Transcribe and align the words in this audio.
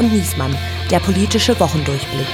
und 0.00 0.12
Niesmann, 0.12 0.56
der 0.90 0.98
politische 0.98 1.58
Wochendurchblick. 1.60 2.26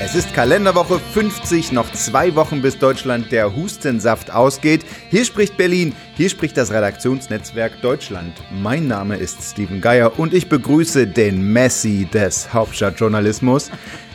Es 0.00 0.14
ist 0.14 0.32
Kalenderwoche 0.34 1.00
50, 1.00 1.72
noch 1.72 1.90
zwei 1.92 2.34
Wochen 2.34 2.62
bis 2.62 2.78
Deutschland 2.78 3.32
der 3.32 3.56
Hustensaft 3.56 4.30
ausgeht. 4.30 4.84
Hier 5.10 5.24
spricht 5.24 5.56
Berlin, 5.56 5.94
hier 6.16 6.28
spricht 6.28 6.56
das 6.56 6.70
Redaktionsnetzwerk 6.70 7.80
Deutschland. 7.80 8.34
Mein 8.50 8.86
Name 8.86 9.16
ist 9.16 9.42
Steven 9.42 9.80
Geier 9.80 10.18
und 10.18 10.34
ich 10.34 10.48
begrüße 10.48 11.06
den 11.06 11.52
Messi 11.52 12.06
des 12.12 12.52
Hauptstadtjournalismus. 12.52 13.70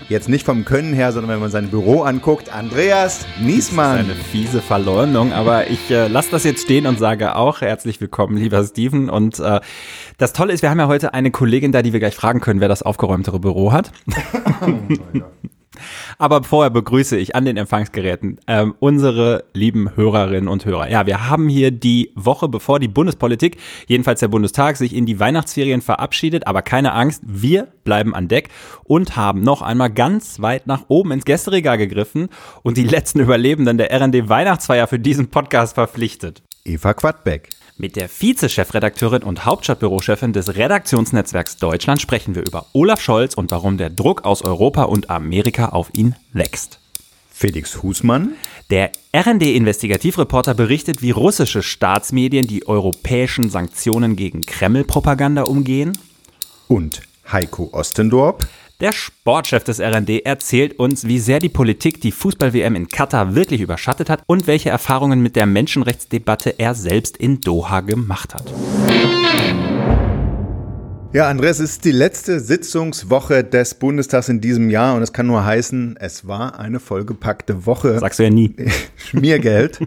Jetzt 0.10 0.30
nicht 0.30 0.46
vom 0.46 0.64
Können 0.64 0.94
her, 0.94 1.12
sondern 1.12 1.32
wenn 1.34 1.42
man 1.42 1.52
sein 1.52 1.68
Büro 1.70 2.04
anguckt, 2.04 2.54
Andreas 2.54 3.26
Niesmann. 3.42 3.98
Das 3.98 4.08
ist 4.08 4.14
eine 4.14 4.24
fiese 4.24 4.62
Verleumdung, 4.62 5.34
aber 5.34 5.70
ich 5.70 5.92
äh, 5.92 6.08
lasse 6.08 6.32
das 6.32 6.46
jetzt 6.46 6.62
stehen 6.62 6.88
und 6.88 6.98
sage 6.98 7.36
auch 7.36 7.60
herzlich 7.60 8.00
willkommen, 8.00 8.38
lieber 8.38 8.64
Steven. 8.64 9.10
Und 9.10 9.38
äh, 9.40 9.60
das 10.18 10.32
Tolle 10.32 10.54
ist, 10.54 10.62
wir 10.62 10.70
haben 10.70 10.80
ja 10.80 10.88
heute 10.88 11.14
eine 11.14 11.30
Kollegin 11.32 11.74
da, 11.74 11.82
die 11.82 11.92
wir 11.92 12.00
gleich 12.00 12.16
fragen 12.16 12.40
können, 12.40 12.62
wer 12.62 12.70
das 12.70 12.84
aufgeräumtere 12.84 13.40
Büro 13.40 13.74
hat. 13.74 13.92
Aber 16.18 16.44
vorher 16.44 16.70
begrüße 16.70 17.18
ich 17.18 17.36
an 17.36 17.46
den 17.46 17.58
Empfangsgeräten 17.58 18.40
ähm, 18.48 18.76
unsere 18.80 19.46
lieben 19.54 19.96
Hörerinnen 19.96 20.48
und 20.48 20.66
Hörer. 20.66 20.90
Ja, 20.90 21.06
wir 21.06 21.30
haben 21.30 21.50
hier 21.50 21.72
die 21.72 22.12
Woche, 22.16 22.48
bevor 22.48 22.80
die 22.80 22.88
Bundespolitik, 22.88 23.58
jedenfalls 23.88 24.20
der 24.20 24.28
Bundestag, 24.28 24.78
sich 24.78 24.96
in 24.96 25.06
die 25.06 25.20
Weihnachtsferien 25.20 25.82
verabschiedet. 25.82 26.48
Aber 26.48 26.62
keine 26.62 26.94
Angst, 26.94 27.22
wir 27.26 27.68
bleiben 27.84 28.14
an 28.16 28.28
Deck 28.28 28.50
und 28.84 29.16
haben 29.16 29.42
noch 29.42 29.62
einmal 29.62 29.90
ganz 29.90 30.42
weit 30.42 30.68
nach 30.68 30.86
oben 30.88 31.12
ins 31.12 31.26
Gästeregal 31.26 31.78
gegriffen 31.78 32.30
und 32.64 32.78
die 32.78 32.84
letzten 32.84 33.20
Überlebenden 33.20 33.78
der 33.78 33.92
RND 33.92 34.30
Weihnachtsfeier 34.30 34.88
für 34.88 35.00
diesen 35.00 35.30
Podcast 35.30 35.76
verpflichtet. 35.76 36.44
Eva 36.66 36.94
Quadbeck. 36.94 37.50
Mit 37.80 37.96
der 37.96 38.10
Vize-Chefredakteurin 38.10 39.22
und 39.22 39.46
Hauptstadtbürochefin 39.46 40.34
des 40.34 40.56
Redaktionsnetzwerks 40.56 41.58
Deutschland 41.58 42.02
sprechen 42.02 42.34
wir 42.34 42.44
über 42.44 42.66
Olaf 42.74 43.00
Scholz 43.00 43.36
und 43.36 43.52
warum 43.52 43.78
der 43.78 43.92
Druck 43.92 44.26
aus 44.26 44.42
Europa 44.42 44.84
und 44.84 45.12
Amerika 45.12 45.70
auf 45.70 45.92
ihn 45.94 46.16
wächst. 46.34 46.80
Felix 47.30 47.84
Husmann. 47.84 48.34
Der 48.72 48.92
RND-Investigativreporter 49.14 50.56
berichtet, 50.56 51.04
wie 51.04 51.12
russische 51.12 51.62
Staatsmedien 51.62 52.48
die 52.48 52.68
europäischen 52.68 53.52
Sanktionen 53.52 54.16
gegen 54.16 54.42
Kreml-Propaganda 54.42 55.44
umgehen. 55.44 55.96
Und 56.68 57.04
Heiko 57.32 57.70
Ostendorp. 57.74 58.48
Der 58.80 58.92
Sportchef 58.92 59.64
des 59.64 59.80
RND 59.80 60.24
erzählt 60.24 60.78
uns, 60.78 61.08
wie 61.08 61.18
sehr 61.18 61.40
die 61.40 61.50
Politik 61.50 62.00
die 62.00 62.12
Fußball-WM 62.12 62.76
in 62.76 62.88
Katar 62.88 63.34
wirklich 63.34 63.60
überschattet 63.60 64.08
hat 64.08 64.22
und 64.28 64.46
welche 64.46 64.70
Erfahrungen 64.70 65.20
mit 65.20 65.36
der 65.36 65.48
Menschenrechtsdebatte 65.48 66.60
er 66.60 66.76
selbst 66.76 67.18
in 67.18 67.42
Doha 67.42 67.80
gemacht 67.82 68.36
hat. 68.36 68.54
Ja, 71.12 71.28
Andreas, 71.28 71.58
es 71.60 71.72
ist 71.72 71.86
die 71.86 71.92
letzte 71.92 72.40
Sitzungswoche 72.40 73.44
des 73.44 73.74
Bundestags 73.74 74.30
in 74.30 74.42
diesem 74.42 74.70
Jahr 74.70 74.96
und 74.96 75.02
es 75.02 75.12
kann 75.12 75.26
nur 75.26 75.44
heißen, 75.44 75.98
es 76.00 76.28
war 76.28 76.60
eine 76.60 76.80
vollgepackte 76.80 77.66
Woche. 77.66 77.98
Sagst 77.98 78.20
du 78.20 78.26
ja 78.26 78.30
nie. 78.30 78.54
Schmiergeld, 78.96 79.80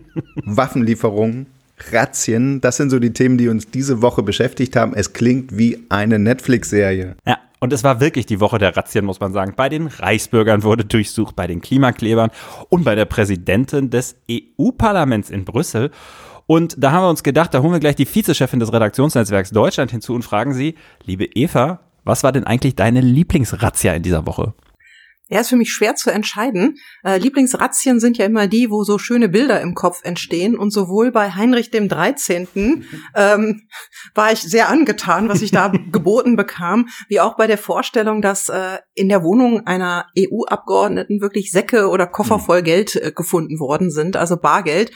Waffenlieferungen, 0.45 1.47
Razzien, 1.93 2.61
das 2.61 2.79
sind 2.79 2.91
so 2.91 2.99
die 2.99 3.13
Themen, 3.13 3.39
die 3.39 3.47
uns 3.47 3.71
diese 3.71 4.03
Woche 4.03 4.25
beschäftigt 4.25 4.75
haben. 4.75 4.95
Es 4.97 5.13
klingt 5.13 5.57
wie 5.57 5.79
eine 5.91 6.19
Netflix-Serie. 6.19 7.15
Ja, 7.25 7.39
und 7.61 7.73
es 7.73 7.85
war 7.85 8.01
wirklich 8.01 8.27
die 8.27 8.41
Woche 8.41 8.59
der 8.59 8.77
Razzien, 8.77 9.05
muss 9.05 9.21
man 9.21 9.33
sagen. 9.33 9.53
Bei 9.55 9.69
den 9.69 9.87
Reichsbürgern 9.87 10.63
wurde 10.63 10.85
durchsucht, 10.85 11.37
bei 11.37 11.47
den 11.47 11.61
Klimaklebern 11.61 12.31
und 12.71 12.85
bei 12.85 12.95
der 12.95 13.05
Präsidentin 13.05 13.91
des 13.91 14.17
EU-Parlaments 14.31 15.31
in 15.31 15.45
Brüssel. 15.45 15.91
Und 16.47 16.75
da 16.83 16.91
haben 16.93 17.05
wir 17.05 17.11
uns 17.11 17.23
gedacht, 17.23 17.55
da 17.55 17.61
holen 17.61 17.75
wir 17.75 17.81
gleich 17.81 17.97
die 17.97 18.13
Vizechefin 18.13 18.59
des 18.59 18.73
Redaktionsnetzwerks 18.73 19.51
Deutschland 19.51 19.91
hinzu 19.91 20.15
und 20.15 20.23
fragen 20.23 20.55
sie, 20.55 20.75
liebe 21.05 21.27
Eva, 21.27 21.81
was 22.03 22.25
war 22.25 22.33
denn 22.33 22.45
eigentlich 22.45 22.75
deine 22.75 23.03
Lieblingsrazzia 23.03 23.93
in 23.93 24.03
dieser 24.03 24.27
Woche? 24.27 24.55
Ja, 25.31 25.41
ist 25.41 25.49
für 25.49 25.57
mich 25.57 25.73
schwer 25.73 25.95
zu 25.95 26.11
entscheiden. 26.11 26.79
Äh, 27.05 27.19
Lieblingsrazzien 27.19 28.01
sind 28.01 28.19
ja 28.19 28.27
immer 28.27 28.49
die, 28.49 28.69
wo 28.69 28.83
so 28.83 28.99
schöne 28.99 29.29
Bilder 29.29 29.61
im 29.61 29.75
Kopf 29.75 30.01
entstehen. 30.03 30.59
Und 30.59 30.73
sowohl 30.73 31.13
bei 31.13 31.31
Heinrich 31.31 31.71
dem 31.71 31.89
13. 31.89 32.85
Ähm, 33.15 33.63
war 34.15 34.33
ich 34.33 34.41
sehr 34.41 34.69
angetan, 34.69 35.29
was 35.29 35.41
ich 35.41 35.53
da 35.53 35.69
geboten 35.93 36.35
bekam, 36.35 36.89
wie 37.09 37.21
auch 37.21 37.37
bei 37.37 37.47
der 37.47 37.59
Vorstellung, 37.59 38.23
dass 38.23 38.49
äh, 38.49 38.79
in 38.95 39.09
der 39.09 39.23
Wohnung 39.23 39.67
einer 39.69 40.07
EU-Abgeordneten 40.19 41.21
wirklich 41.21 41.53
Säcke 41.53 41.89
oder 41.89 42.09
Koffer 42.09 42.41
voll 42.41 42.63
Geld 42.63 42.97
äh, 42.97 43.13
gefunden 43.13 43.61
worden 43.61 43.91
sind, 43.93 44.17
also 44.17 44.37
Bargeld. 44.37 44.91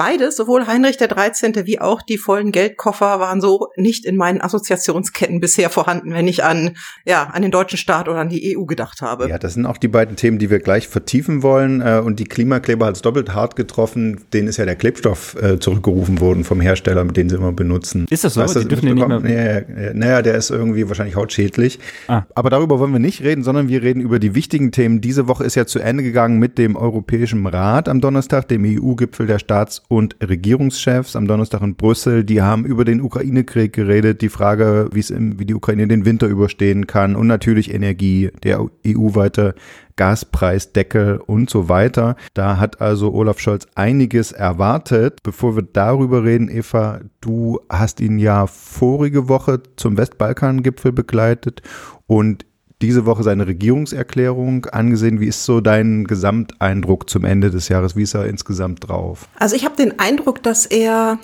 Beides, 0.00 0.34
sowohl 0.34 0.66
Heinrich 0.66 0.96
der 0.96 1.08
13. 1.08 1.66
wie 1.66 1.78
auch 1.78 2.00
die 2.00 2.16
vollen 2.16 2.52
Geldkoffer 2.52 3.20
waren 3.20 3.42
so 3.42 3.68
nicht 3.76 4.06
in 4.06 4.16
meinen 4.16 4.40
Assoziationsketten 4.40 5.40
bisher 5.40 5.68
vorhanden, 5.68 6.14
wenn 6.14 6.26
ich 6.26 6.42
an, 6.42 6.78
ja, 7.04 7.24
an 7.24 7.42
den 7.42 7.50
deutschen 7.50 7.76
Staat 7.76 8.08
oder 8.08 8.16
an 8.16 8.30
die 8.30 8.56
EU 8.56 8.64
gedacht 8.64 9.02
habe. 9.02 9.28
Ja, 9.28 9.38
das 9.38 9.52
sind 9.52 9.66
auch 9.66 9.76
die 9.76 9.88
beiden 9.88 10.16
Themen, 10.16 10.38
die 10.38 10.48
wir 10.48 10.60
gleich 10.60 10.88
vertiefen 10.88 11.42
wollen. 11.42 11.82
Äh, 11.82 12.00
und 12.02 12.18
die 12.18 12.24
Klimakleber 12.24 12.86
hat 12.86 12.96
es 12.96 13.02
doppelt 13.02 13.34
hart 13.34 13.56
getroffen. 13.56 14.22
Denen 14.32 14.48
ist 14.48 14.56
ja 14.56 14.64
der 14.64 14.76
Klebstoff 14.76 15.36
äh, 15.38 15.58
zurückgerufen 15.58 16.18
worden 16.18 16.44
vom 16.44 16.62
Hersteller, 16.62 17.04
mit 17.04 17.18
dem 17.18 17.28
sie 17.28 17.36
immer 17.36 17.52
benutzen. 17.52 18.06
Ist 18.08 18.24
das 18.24 18.32
so? 18.32 18.40
Weißt, 18.40 18.56
die 18.56 18.68
dürfen 18.68 18.86
den 18.86 18.94
nicht 18.94 19.06
mehr 19.06 19.20
naja, 19.20 19.92
naja, 19.92 20.22
der 20.22 20.36
ist 20.36 20.48
irgendwie 20.48 20.88
wahrscheinlich 20.88 21.16
hautschädlich. 21.16 21.78
Ah. 22.08 22.22
Aber 22.34 22.48
darüber 22.48 22.78
wollen 22.78 22.92
wir 22.92 23.00
nicht 23.00 23.22
reden, 23.22 23.44
sondern 23.44 23.68
wir 23.68 23.82
reden 23.82 24.00
über 24.00 24.18
die 24.18 24.34
wichtigen 24.34 24.72
Themen. 24.72 25.02
Diese 25.02 25.28
Woche 25.28 25.44
ist 25.44 25.56
ja 25.56 25.66
zu 25.66 25.78
Ende 25.78 26.02
gegangen 26.02 26.38
mit 26.38 26.56
dem 26.56 26.74
Europäischen 26.74 27.46
Rat 27.46 27.86
am 27.86 28.00
Donnerstag, 28.00 28.48
dem 28.48 28.64
EU-Gipfel 28.64 29.26
der 29.26 29.38
Staats- 29.38 29.82
und 29.90 30.16
Regierungschefs 30.22 31.16
am 31.16 31.26
Donnerstag 31.26 31.62
in 31.62 31.74
Brüssel. 31.74 32.22
Die 32.22 32.42
haben 32.42 32.64
über 32.64 32.84
den 32.84 33.00
Ukraine-Krieg 33.00 33.72
geredet, 33.72 34.22
die 34.22 34.28
Frage, 34.28 34.88
wie 34.92 35.00
es 35.00 35.10
im, 35.10 35.40
wie 35.40 35.46
die 35.46 35.54
Ukraine 35.54 35.88
den 35.88 36.04
Winter 36.04 36.28
überstehen 36.28 36.86
kann 36.86 37.16
und 37.16 37.26
natürlich 37.26 37.74
Energie, 37.74 38.30
der 38.44 38.64
EU-weite 38.86 39.56
Gaspreisdeckel 39.96 41.20
und 41.26 41.50
so 41.50 41.68
weiter. 41.68 42.14
Da 42.34 42.58
hat 42.58 42.80
also 42.80 43.12
Olaf 43.12 43.40
Scholz 43.40 43.66
einiges 43.74 44.30
erwartet. 44.30 45.18
Bevor 45.24 45.56
wir 45.56 45.64
darüber 45.64 46.22
reden, 46.22 46.48
Eva, 46.48 47.00
du 47.20 47.58
hast 47.68 48.00
ihn 48.00 48.20
ja 48.20 48.46
vorige 48.46 49.28
Woche 49.28 49.60
zum 49.74 49.98
Westbalkan-Gipfel 49.98 50.92
begleitet 50.92 51.62
und 52.06 52.46
diese 52.82 53.06
Woche 53.06 53.22
seine 53.22 53.46
Regierungserklärung 53.46 54.66
angesehen. 54.66 55.20
Wie 55.20 55.26
ist 55.26 55.44
so 55.44 55.60
dein 55.60 56.04
Gesamteindruck 56.04 57.10
zum 57.10 57.24
Ende 57.24 57.50
des 57.50 57.68
Jahres? 57.68 57.96
Wie 57.96 58.02
ist 58.02 58.14
er 58.14 58.26
insgesamt 58.26 58.88
drauf? 58.88 59.28
Also 59.38 59.56
ich 59.56 59.64
habe 59.64 59.76
den 59.76 59.98
Eindruck, 59.98 60.42
dass 60.42 60.66
er 60.66 61.18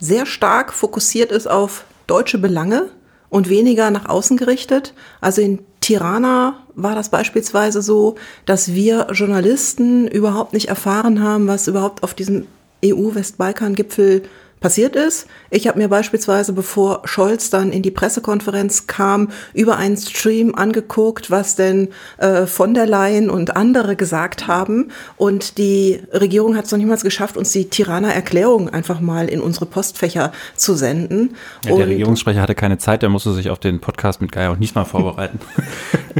sehr 0.00 0.26
stark 0.26 0.72
fokussiert 0.72 1.30
ist 1.30 1.48
auf 1.48 1.84
deutsche 2.06 2.38
Belange 2.38 2.88
und 3.28 3.48
weniger 3.48 3.90
nach 3.90 4.08
außen 4.08 4.36
gerichtet. 4.36 4.94
Also 5.20 5.40
in 5.40 5.60
Tirana 5.80 6.56
war 6.74 6.94
das 6.94 7.10
beispielsweise 7.10 7.82
so, 7.82 8.16
dass 8.44 8.74
wir 8.74 9.06
Journalisten 9.12 10.08
überhaupt 10.08 10.52
nicht 10.52 10.68
erfahren 10.68 11.22
haben, 11.22 11.46
was 11.46 11.68
überhaupt 11.68 12.02
auf 12.02 12.14
diesem 12.14 12.46
EU-Westbalkan-Gipfel 12.84 14.22
passiert 14.60 14.94
ist. 14.94 15.26
Ich 15.48 15.66
habe 15.66 15.78
mir 15.78 15.88
beispielsweise, 15.88 16.52
bevor 16.52 17.02
Scholz 17.04 17.50
dann 17.50 17.72
in 17.72 17.82
die 17.82 17.90
Pressekonferenz 17.90 18.86
kam, 18.86 19.30
über 19.54 19.78
einen 19.78 19.96
Stream 19.96 20.54
angeguckt, 20.54 21.30
was 21.30 21.56
denn 21.56 21.88
äh, 22.18 22.46
von 22.46 22.74
der 22.74 22.86
Leyen 22.86 23.30
und 23.30 23.56
andere 23.56 23.96
gesagt 23.96 24.46
haben. 24.46 24.90
Und 25.16 25.56
die 25.56 26.00
Regierung 26.12 26.56
hat 26.56 26.66
es 26.66 26.72
noch 26.72 26.78
niemals 26.78 27.02
geschafft, 27.02 27.36
uns 27.36 27.52
die 27.52 27.70
Tirana 27.70 28.12
Erklärung 28.12 28.68
einfach 28.68 29.00
mal 29.00 29.28
in 29.28 29.40
unsere 29.40 29.66
Postfächer 29.66 30.32
zu 30.54 30.74
senden. 30.74 31.36
Ja, 31.64 31.76
der 31.76 31.88
Regierungssprecher 31.88 32.42
hatte 32.42 32.54
keine 32.54 32.76
Zeit, 32.76 33.02
der 33.02 33.08
musste 33.08 33.32
sich 33.32 33.48
auf 33.48 33.58
den 33.58 33.80
Podcast 33.80 34.20
mit 34.20 34.30
Geier 34.30 34.52
und 34.52 34.60
Niesmann 34.60 34.84
vorbereiten. 34.84 35.40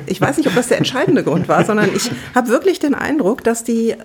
ich 0.06 0.20
weiß 0.20 0.38
nicht, 0.38 0.48
ob 0.48 0.54
das 0.54 0.68
der 0.68 0.78
entscheidende 0.78 1.22
Grund 1.22 1.48
war, 1.48 1.64
sondern 1.64 1.90
ich 1.94 2.10
habe 2.34 2.48
wirklich 2.48 2.78
den 2.78 2.94
Eindruck, 2.94 3.44
dass 3.44 3.64
die 3.64 3.96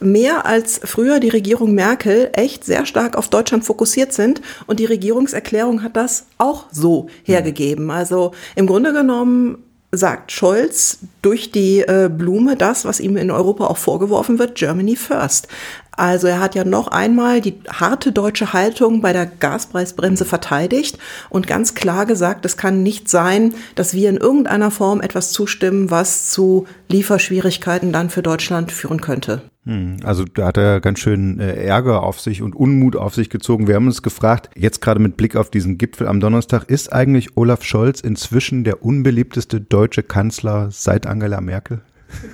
mehr 0.00 0.46
als 0.46 0.80
früher 0.84 1.20
die 1.20 1.28
Regierung 1.28 1.74
Merkel 1.74 2.30
echt 2.34 2.64
sehr 2.64 2.86
stark 2.86 3.16
auf 3.16 3.28
Deutschland 3.28 3.64
fokussiert 3.64 4.12
sind. 4.12 4.40
Und 4.66 4.80
die 4.80 4.84
Regierungserklärung 4.84 5.82
hat 5.82 5.96
das 5.96 6.26
auch 6.38 6.66
so 6.70 7.08
hergegeben. 7.22 7.90
Also 7.90 8.32
im 8.54 8.66
Grunde 8.66 8.92
genommen 8.92 9.58
sagt 9.96 10.32
Scholz 10.32 10.98
durch 11.22 11.50
die 11.50 11.80
äh, 11.80 12.10
Blume 12.12 12.56
das, 12.56 12.84
was 12.84 13.00
ihm 13.00 13.16
in 13.16 13.30
Europa 13.30 13.66
auch 13.66 13.76
vorgeworfen 13.76 14.38
wird, 14.38 14.56
Germany 14.56 14.96
First. 14.96 15.48
Also 15.92 16.26
er 16.26 16.40
hat 16.40 16.54
ja 16.54 16.64
noch 16.64 16.88
einmal 16.88 17.40
die 17.40 17.54
harte 17.68 18.10
deutsche 18.10 18.52
Haltung 18.52 19.00
bei 19.00 19.12
der 19.12 19.26
Gaspreisbremse 19.26 20.24
verteidigt 20.24 20.98
und 21.30 21.46
ganz 21.46 21.74
klar 21.74 22.04
gesagt, 22.04 22.44
es 22.44 22.56
kann 22.56 22.82
nicht 22.82 23.08
sein, 23.08 23.54
dass 23.76 23.94
wir 23.94 24.08
in 24.08 24.16
irgendeiner 24.16 24.72
Form 24.72 25.00
etwas 25.00 25.30
zustimmen, 25.30 25.90
was 25.90 26.30
zu 26.30 26.66
Lieferschwierigkeiten 26.88 27.92
dann 27.92 28.10
für 28.10 28.22
Deutschland 28.22 28.72
führen 28.72 29.00
könnte. 29.00 29.42
Hm, 29.66 29.96
also 30.04 30.24
da 30.24 30.46
hat 30.46 30.58
er 30.58 30.80
ganz 30.80 30.98
schön 30.98 31.40
äh, 31.40 31.54
Ärger 31.54 32.02
auf 32.02 32.20
sich 32.20 32.42
und 32.42 32.54
Unmut 32.54 32.96
auf 32.96 33.14
sich 33.14 33.30
gezogen. 33.30 33.66
Wir 33.66 33.76
haben 33.76 33.86
uns 33.86 34.02
gefragt, 34.02 34.50
jetzt 34.56 34.80
gerade 34.80 35.00
mit 35.00 35.16
Blick 35.16 35.36
auf 35.36 35.50
diesen 35.50 35.78
Gipfel 35.78 36.06
am 36.06 36.20
Donnerstag, 36.20 36.64
ist 36.64 36.92
eigentlich 36.92 37.36
Olaf 37.36 37.64
Scholz 37.64 38.00
inzwischen 38.00 38.64
der 38.64 38.84
unbeliebteste 38.84 39.60
deutsche 39.60 40.02
Kanzler 40.02 40.70
seit 40.70 41.06
Angela 41.06 41.40
Merkel? 41.40 41.80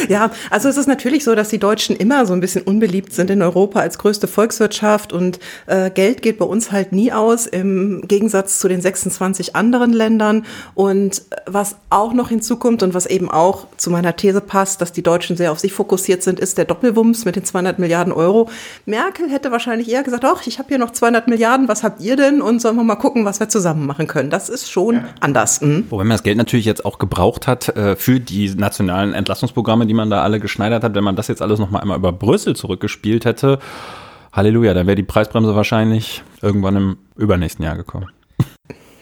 Ja, 0.08 0.30
also 0.50 0.68
es 0.68 0.76
ist 0.76 0.86
natürlich 0.86 1.24
so, 1.24 1.34
dass 1.34 1.48
die 1.48 1.58
Deutschen 1.58 1.96
immer 1.96 2.26
so 2.26 2.32
ein 2.32 2.40
bisschen 2.40 2.62
unbeliebt 2.62 3.12
sind 3.12 3.30
in 3.30 3.42
Europa 3.42 3.80
als 3.80 3.98
größte 3.98 4.26
Volkswirtschaft 4.26 5.12
und 5.12 5.38
äh, 5.66 5.90
Geld 5.90 6.22
geht 6.22 6.38
bei 6.38 6.44
uns 6.44 6.72
halt 6.72 6.92
nie 6.92 7.12
aus 7.12 7.46
im 7.46 8.02
Gegensatz 8.06 8.58
zu 8.58 8.68
den 8.68 8.80
26 8.80 9.56
anderen 9.56 9.92
Ländern. 9.92 10.44
Und 10.74 11.22
was 11.46 11.76
auch 11.90 12.12
noch 12.12 12.28
hinzukommt 12.28 12.82
und 12.82 12.94
was 12.94 13.06
eben 13.06 13.30
auch 13.30 13.66
zu 13.76 13.90
meiner 13.90 14.16
These 14.16 14.40
passt, 14.40 14.80
dass 14.80 14.92
die 14.92 15.02
Deutschen 15.02 15.36
sehr 15.36 15.52
auf 15.52 15.58
sich 15.58 15.72
fokussiert 15.72 16.22
sind, 16.22 16.40
ist 16.40 16.58
der 16.58 16.64
Doppelwumms 16.64 17.24
mit 17.24 17.36
den 17.36 17.44
200 17.44 17.78
Milliarden 17.78 18.12
Euro. 18.12 18.48
Merkel 18.84 19.30
hätte 19.30 19.50
wahrscheinlich 19.50 19.90
eher 19.90 20.02
gesagt, 20.02 20.24
ach, 20.24 20.46
ich 20.46 20.58
habe 20.58 20.68
hier 20.68 20.78
noch 20.78 20.90
200 20.90 21.28
Milliarden, 21.28 21.68
was 21.68 21.82
habt 21.82 22.00
ihr 22.00 22.16
denn? 22.16 22.42
Und 22.42 22.60
sollen 22.60 22.76
wir 22.76 22.84
mal 22.84 22.96
gucken, 22.96 23.24
was 23.24 23.40
wir 23.40 23.48
zusammen 23.48 23.86
machen 23.86 24.06
können. 24.06 24.30
Das 24.30 24.48
ist 24.48 24.70
schon 24.70 24.96
ja. 24.96 25.04
anders. 25.20 25.60
Mhm. 25.60 25.86
Wobei 25.90 26.04
man 26.04 26.14
das 26.14 26.22
Geld 26.22 26.36
natürlich 26.36 26.66
jetzt 26.66 26.84
auch 26.84 26.98
gebraucht 26.98 27.15
hat 27.16 27.68
äh, 27.76 27.96
für 27.96 28.20
die 28.20 28.54
nationalen 28.54 29.14
Entlastungsprogramme, 29.14 29.86
die 29.86 29.94
man 29.94 30.10
da 30.10 30.22
alle 30.22 30.40
geschneidert 30.40 30.84
hat, 30.84 30.94
wenn 30.94 31.04
man 31.04 31.16
das 31.16 31.28
jetzt 31.28 31.42
alles 31.42 31.58
noch 31.58 31.70
mal 31.70 31.80
einmal 31.80 31.98
über 31.98 32.12
Brüssel 32.12 32.56
zurückgespielt 32.56 33.24
hätte, 33.24 33.58
Halleluja, 34.32 34.74
dann 34.74 34.86
wäre 34.86 34.96
die 34.96 35.02
Preisbremse 35.02 35.56
wahrscheinlich 35.56 36.22
irgendwann 36.42 36.76
im 36.76 36.96
übernächsten 37.16 37.64
Jahr 37.64 37.76
gekommen. 37.76 38.10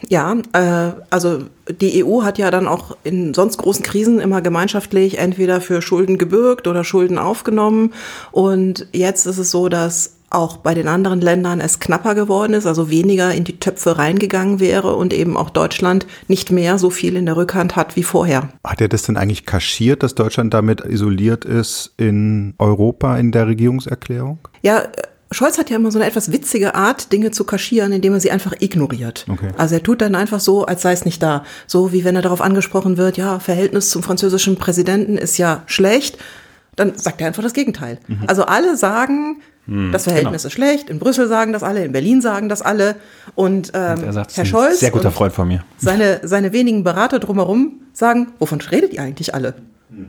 Ja, 0.07 0.35
äh, 0.53 0.91
also 1.09 1.39
die 1.81 2.05
EU 2.05 2.23
hat 2.23 2.37
ja 2.37 2.51
dann 2.51 2.67
auch 2.67 2.95
in 3.03 3.33
sonst 3.33 3.57
großen 3.57 3.83
Krisen 3.83 4.19
immer 4.19 4.41
gemeinschaftlich 4.41 5.17
entweder 5.17 5.61
für 5.61 5.81
Schulden 5.81 6.17
gebürgt 6.17 6.67
oder 6.67 6.83
Schulden 6.83 7.17
aufgenommen. 7.17 7.93
Und 8.31 8.87
jetzt 8.93 9.25
ist 9.25 9.39
es 9.39 9.51
so, 9.51 9.67
dass 9.67 10.15
auch 10.35 10.57
bei 10.57 10.73
den 10.73 10.87
anderen 10.87 11.21
Ländern 11.21 11.59
es 11.59 11.79
knapper 11.79 12.13
geworden 12.13 12.53
ist, 12.53 12.65
also 12.65 12.89
weniger 12.89 13.33
in 13.33 13.43
die 13.43 13.59
Töpfe 13.59 13.97
reingegangen 13.97 14.59
wäre 14.59 14.95
und 14.95 15.13
eben 15.13 15.37
auch 15.37 15.49
Deutschland 15.49 16.05
nicht 16.27 16.51
mehr 16.51 16.77
so 16.77 16.89
viel 16.89 17.15
in 17.15 17.25
der 17.25 17.37
Rückhand 17.37 17.75
hat 17.75 17.95
wie 17.95 18.03
vorher. 18.03 18.49
Hat 18.63 18.81
er 18.81 18.87
das 18.87 19.03
denn 19.03 19.17
eigentlich 19.17 19.45
kaschiert, 19.45 20.03
dass 20.03 20.15
Deutschland 20.15 20.53
damit 20.53 20.81
isoliert 20.81 21.45
ist 21.45 21.93
in 21.97 22.53
Europa 22.59 23.17
in 23.17 23.31
der 23.31 23.47
Regierungserklärung? 23.47 24.39
Ja, 24.61 24.83
Scholz 25.31 25.57
hat 25.57 25.69
ja 25.69 25.77
immer 25.77 25.91
so 25.91 25.97
eine 25.97 26.07
etwas 26.07 26.31
witzige 26.31 26.75
Art, 26.75 27.11
Dinge 27.11 27.31
zu 27.31 27.45
kaschieren, 27.45 27.91
indem 27.91 28.13
er 28.13 28.19
sie 28.19 28.31
einfach 28.31 28.53
ignoriert. 28.59 29.25
Okay. 29.27 29.49
Also 29.57 29.75
er 29.75 29.83
tut 29.83 30.01
dann 30.01 30.15
einfach 30.15 30.39
so, 30.39 30.65
als 30.65 30.83
sei 30.83 30.91
es 30.91 31.03
nicht 31.03 31.21
da. 31.23 31.43
So 31.67 31.91
wie 31.91 32.05
wenn 32.05 32.15
er 32.15 32.21
darauf 32.21 32.41
angesprochen 32.41 32.97
wird, 32.97 33.17
ja, 33.17 33.39
Verhältnis 33.39 33.89
zum 33.89 34.03
französischen 34.03 34.55
Präsidenten 34.57 35.17
ist 35.17 35.37
ja 35.37 35.63
schlecht, 35.65 36.19
dann 36.75 36.97
sagt 36.97 37.21
er 37.21 37.27
einfach 37.27 37.43
das 37.43 37.53
Gegenteil. 37.53 37.99
Mhm. 38.07 38.23
Also 38.27 38.45
alle 38.45 38.75
sagen, 38.77 39.41
hm, 39.65 39.91
das 39.91 40.03
Verhältnis 40.03 40.43
genau. 40.43 40.47
ist 40.47 40.53
schlecht. 40.53 40.89
In 40.89 40.99
Brüssel 40.99 41.27
sagen 41.27 41.53
das 41.53 41.63
alle, 41.63 41.83
in 41.85 41.91
Berlin 41.91 42.21
sagen 42.21 42.49
das 42.49 42.61
alle. 42.61 42.95
Und, 43.33 43.71
ähm, 43.73 44.03
und 44.03 44.11
sagt, 44.13 44.35
Herr 44.37 44.45
Scholz, 44.45 44.79
sehr 44.79 44.91
guter 44.91 45.11
Freund 45.11 45.33
von 45.33 45.47
mir. 45.47 45.63
Seine, 45.77 46.21
seine 46.23 46.53
wenigen 46.53 46.83
Berater 46.83 47.19
drumherum 47.19 47.81
sagen, 47.93 48.33
wovon 48.39 48.61
redet 48.61 48.93
ihr 48.93 49.01
eigentlich 49.01 49.33
alle? 49.33 49.55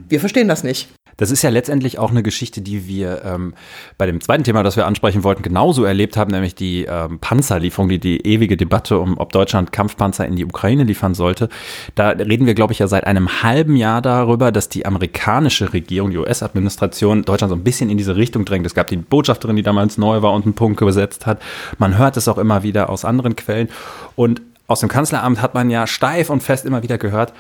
Wir 0.09 0.21
verstehen 0.21 0.49
das 0.49 0.65
nicht. 0.65 0.89
Das 1.17 1.31
ist 1.31 1.43
ja 1.43 1.51
letztendlich 1.51 1.99
auch 1.99 2.11
eine 2.11 2.23
Geschichte, 2.23 2.61
die 2.61 2.87
wir 2.87 3.23
ähm, 3.25 3.55
bei 3.97 4.07
dem 4.07 4.21
zweiten 4.21 4.45
Thema, 4.45 4.63
das 4.63 4.77
wir 4.77 4.87
ansprechen 4.87 5.25
wollten, 5.25 5.43
genauso 5.43 5.85
erlebt 5.85 6.17
haben, 6.17 6.31
nämlich 6.31 6.55
die 6.55 6.85
ähm, 6.85 7.19
Panzerlieferung, 7.19 7.89
die, 7.89 7.99
die 7.99 8.27
ewige 8.27 8.57
Debatte 8.57 8.99
um, 8.99 9.19
ob 9.19 9.33
Deutschland 9.33 9.73
Kampfpanzer 9.73 10.27
in 10.27 10.37
die 10.37 10.45
Ukraine 10.45 10.85
liefern 10.85 11.15
sollte. 11.15 11.49
Da 11.95 12.11
reden 12.11 12.47
wir, 12.47 12.55
glaube 12.55 12.73
ich, 12.73 12.81
ja 12.81 12.89
seit 12.89 13.07
einem 13.07 13.43
halben 13.43 13.77
Jahr 13.77 14.03
darüber, 14.03 14.53
dass 14.53 14.69
die 14.69 14.85
amerikanische 14.85 15.73
Regierung, 15.73 16.11
die 16.11 16.19
US-Administration, 16.19 17.23
Deutschland 17.23 17.51
so 17.51 17.57
ein 17.57 17.65
bisschen 17.65 17.89
in 17.89 17.97
diese 17.97 18.17
Richtung 18.17 18.45
drängt. 18.45 18.67
Es 18.67 18.75
gab 18.75 18.89
die 18.89 18.97
Botschafterin, 18.97 19.57
die 19.57 19.63
damals 19.63 19.97
neu 19.99 20.23
war 20.23 20.33
und 20.33 20.45
einen 20.45 20.55
Punkt 20.55 20.79
gesetzt 20.79 21.27
hat. 21.27 21.41
Man 21.79 21.97
hört 21.97 22.17
es 22.17 22.29
auch 22.29 22.39
immer 22.39 22.63
wieder 22.63 22.91
aus 22.91 23.05
anderen 23.05 23.37
Quellen. 23.37 23.69
Und 24.17 24.43
aus 24.67 24.81
dem 24.81 24.89
Kanzleramt 24.89 25.41
hat 25.41 25.55
man 25.55 25.71
ja 25.71 25.87
steif 25.87 26.29
und 26.29 26.43
fest 26.43 26.67
immer 26.67 26.83
wieder 26.83 26.99
gehört, 26.99 27.33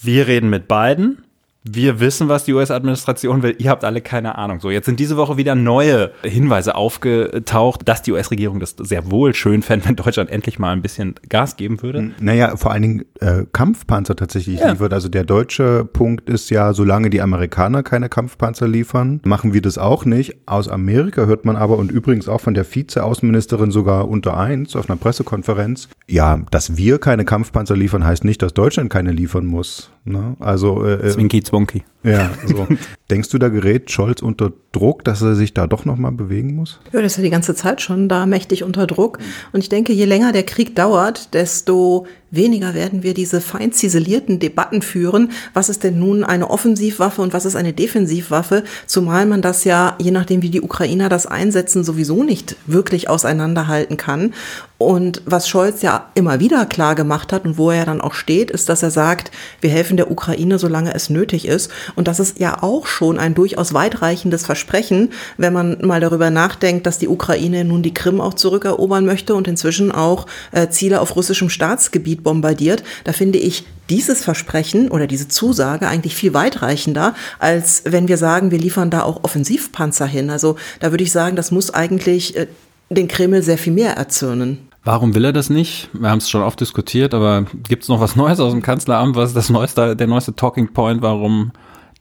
wir 0.00 0.26
reden 0.26 0.48
mit 0.48 0.68
beiden 0.68 1.24
wir 1.64 2.00
wissen, 2.00 2.28
was 2.28 2.44
die 2.44 2.54
US-Administration 2.54 3.42
will, 3.42 3.56
ihr 3.58 3.70
habt 3.70 3.84
alle 3.84 4.00
keine 4.00 4.38
Ahnung. 4.38 4.60
So, 4.60 4.70
jetzt 4.70 4.86
sind 4.86 5.00
diese 5.00 5.16
Woche 5.16 5.36
wieder 5.36 5.54
neue 5.54 6.12
Hinweise 6.22 6.74
aufgetaucht, 6.74 7.86
dass 7.86 8.02
die 8.02 8.12
US-Regierung 8.12 8.60
das 8.60 8.76
sehr 8.78 9.10
wohl 9.10 9.34
schön 9.34 9.62
fände, 9.62 9.86
wenn 9.86 9.96
Deutschland 9.96 10.30
endlich 10.30 10.58
mal 10.58 10.72
ein 10.72 10.82
bisschen 10.82 11.14
Gas 11.28 11.56
geben 11.56 11.82
würde. 11.82 12.12
Naja, 12.20 12.56
vor 12.56 12.72
allen 12.72 12.82
Dingen 12.82 13.04
äh, 13.20 13.44
Kampfpanzer 13.52 14.16
tatsächlich 14.16 14.60
ja. 14.60 14.70
liefert. 14.70 14.92
Also 14.92 15.08
der 15.08 15.24
deutsche 15.24 15.84
Punkt 15.84 16.28
ist 16.28 16.50
ja, 16.50 16.72
solange 16.72 17.10
die 17.10 17.20
Amerikaner 17.20 17.82
keine 17.82 18.08
Kampfpanzer 18.08 18.68
liefern, 18.68 19.20
machen 19.24 19.52
wir 19.52 19.60
das 19.60 19.78
auch 19.78 20.04
nicht. 20.04 20.36
Aus 20.46 20.68
Amerika 20.68 21.26
hört 21.26 21.44
man 21.44 21.56
aber 21.56 21.76
und 21.76 21.90
übrigens 21.90 22.28
auch 22.28 22.40
von 22.40 22.54
der 22.54 22.64
Vize-Außenministerin 22.64 23.70
sogar 23.70 24.08
unter 24.08 24.36
eins 24.36 24.76
auf 24.76 24.88
einer 24.88 24.98
Pressekonferenz, 24.98 25.88
ja, 26.06 26.40
dass 26.50 26.76
wir 26.76 26.98
keine 26.98 27.24
Kampfpanzer 27.24 27.76
liefern, 27.76 28.04
heißt 28.04 28.24
nicht, 28.24 28.42
dass 28.42 28.54
Deutschland 28.54 28.90
keine 28.90 29.12
liefern 29.12 29.44
muss. 29.44 29.90
Ne? 30.08 30.36
Also 30.40 30.84
äh, 30.84 30.94
äh 30.94 31.10
Zwinky 31.10 31.42
Zwonky. 31.42 31.84
Ja, 32.02 32.30
so. 32.46 32.66
Denkst 33.10 33.28
du, 33.30 33.38
da 33.38 33.48
gerät 33.48 33.90
Scholz 33.90 34.22
unter 34.22 34.52
Druck, 34.72 35.04
dass 35.04 35.22
er 35.22 35.34
sich 35.34 35.54
da 35.54 35.66
doch 35.66 35.84
nochmal 35.84 36.12
bewegen 36.12 36.54
muss? 36.54 36.80
Ja, 36.92 37.02
das 37.02 37.12
ist 37.12 37.18
ja 37.18 37.24
die 37.24 37.30
ganze 37.30 37.54
Zeit 37.54 37.80
schon 37.80 38.08
da 38.08 38.26
mächtig 38.26 38.64
unter 38.64 38.86
Druck. 38.86 39.18
Und 39.52 39.60
ich 39.60 39.68
denke, 39.68 39.92
je 39.92 40.04
länger 40.04 40.32
der 40.32 40.44
Krieg 40.44 40.74
dauert, 40.74 41.34
desto 41.34 42.06
weniger 42.30 42.74
werden 42.74 43.02
wir 43.02 43.14
diese 43.14 43.40
fein 43.40 43.72
ziselierten 43.72 44.38
Debatten 44.38 44.82
führen. 44.82 45.32
Was 45.54 45.68
ist 45.68 45.84
denn 45.84 45.98
nun 45.98 46.24
eine 46.24 46.50
Offensivwaffe 46.50 47.22
und 47.22 47.32
was 47.32 47.44
ist 47.44 47.56
eine 47.56 47.72
Defensivwaffe? 47.72 48.64
Zumal 48.86 49.26
man 49.26 49.42
das 49.42 49.64
ja, 49.64 49.96
je 49.98 50.10
nachdem 50.10 50.42
wie 50.42 50.50
die 50.50 50.62
Ukrainer 50.62 51.08
das 51.08 51.26
einsetzen, 51.26 51.84
sowieso 51.84 52.22
nicht 52.22 52.56
wirklich 52.66 53.08
auseinanderhalten 53.08 53.96
kann. 53.96 54.34
Und 54.78 55.22
was 55.26 55.48
Scholz 55.48 55.82
ja 55.82 56.08
immer 56.14 56.38
wieder 56.38 56.64
klar 56.64 56.94
gemacht 56.94 57.32
hat 57.32 57.44
und 57.44 57.58
wo 57.58 57.72
er 57.72 57.84
dann 57.84 58.00
auch 58.00 58.14
steht, 58.14 58.52
ist, 58.52 58.68
dass 58.68 58.84
er 58.84 58.92
sagt, 58.92 59.32
wir 59.60 59.70
helfen 59.70 59.96
der 59.96 60.08
Ukraine, 60.08 60.60
solange 60.60 60.94
es 60.94 61.10
nötig 61.10 61.48
ist. 61.48 61.72
Und 61.96 62.06
das 62.06 62.20
ist 62.20 62.38
ja 62.38 62.62
auch 62.62 62.86
schon 62.86 63.18
ein 63.18 63.34
durchaus 63.34 63.74
weitreichendes 63.74 64.46
Versprechen, 64.46 65.10
wenn 65.36 65.52
man 65.52 65.78
mal 65.84 66.00
darüber 66.00 66.30
nachdenkt, 66.30 66.86
dass 66.86 66.98
die 66.98 67.08
Ukraine 67.08 67.64
nun 67.64 67.82
die 67.82 67.92
Krim 67.92 68.20
auch 68.20 68.34
zurückerobern 68.34 69.04
möchte 69.04 69.34
und 69.34 69.48
inzwischen 69.48 69.90
auch 69.90 70.26
äh, 70.52 70.68
Ziele 70.68 71.00
auf 71.00 71.16
russischem 71.16 71.50
Staatsgebiet 71.50 72.17
bombardiert. 72.22 72.82
Da 73.04 73.12
finde 73.12 73.38
ich 73.38 73.64
dieses 73.90 74.22
Versprechen 74.22 74.90
oder 74.90 75.06
diese 75.06 75.28
Zusage 75.28 75.88
eigentlich 75.88 76.14
viel 76.14 76.34
weitreichender, 76.34 77.14
als 77.38 77.82
wenn 77.84 78.08
wir 78.08 78.18
sagen, 78.18 78.50
wir 78.50 78.58
liefern 78.58 78.90
da 78.90 79.02
auch 79.02 79.24
Offensivpanzer 79.24 80.06
hin. 80.06 80.30
Also 80.30 80.56
da 80.80 80.90
würde 80.90 81.04
ich 81.04 81.12
sagen, 81.12 81.36
das 81.36 81.50
muss 81.50 81.72
eigentlich 81.72 82.36
äh, 82.36 82.46
den 82.90 83.08
Kreml 83.08 83.42
sehr 83.42 83.58
viel 83.58 83.72
mehr 83.72 83.96
erzürnen. 83.96 84.68
Warum 84.84 85.14
will 85.14 85.24
er 85.24 85.32
das 85.32 85.50
nicht? 85.50 85.90
Wir 85.92 86.08
haben 86.08 86.18
es 86.18 86.30
schon 86.30 86.42
oft 86.42 86.60
diskutiert, 86.60 87.12
aber 87.12 87.44
gibt 87.68 87.82
es 87.82 87.88
noch 87.88 88.00
was 88.00 88.16
Neues 88.16 88.40
aus 88.40 88.52
dem 88.52 88.62
Kanzleramt? 88.62 89.16
Was 89.16 89.30
ist 89.30 89.36
das 89.36 89.50
neueste, 89.50 89.94
der 89.94 90.06
neueste 90.06 90.34
Talking 90.34 90.72
Point, 90.72 91.02
warum 91.02 91.52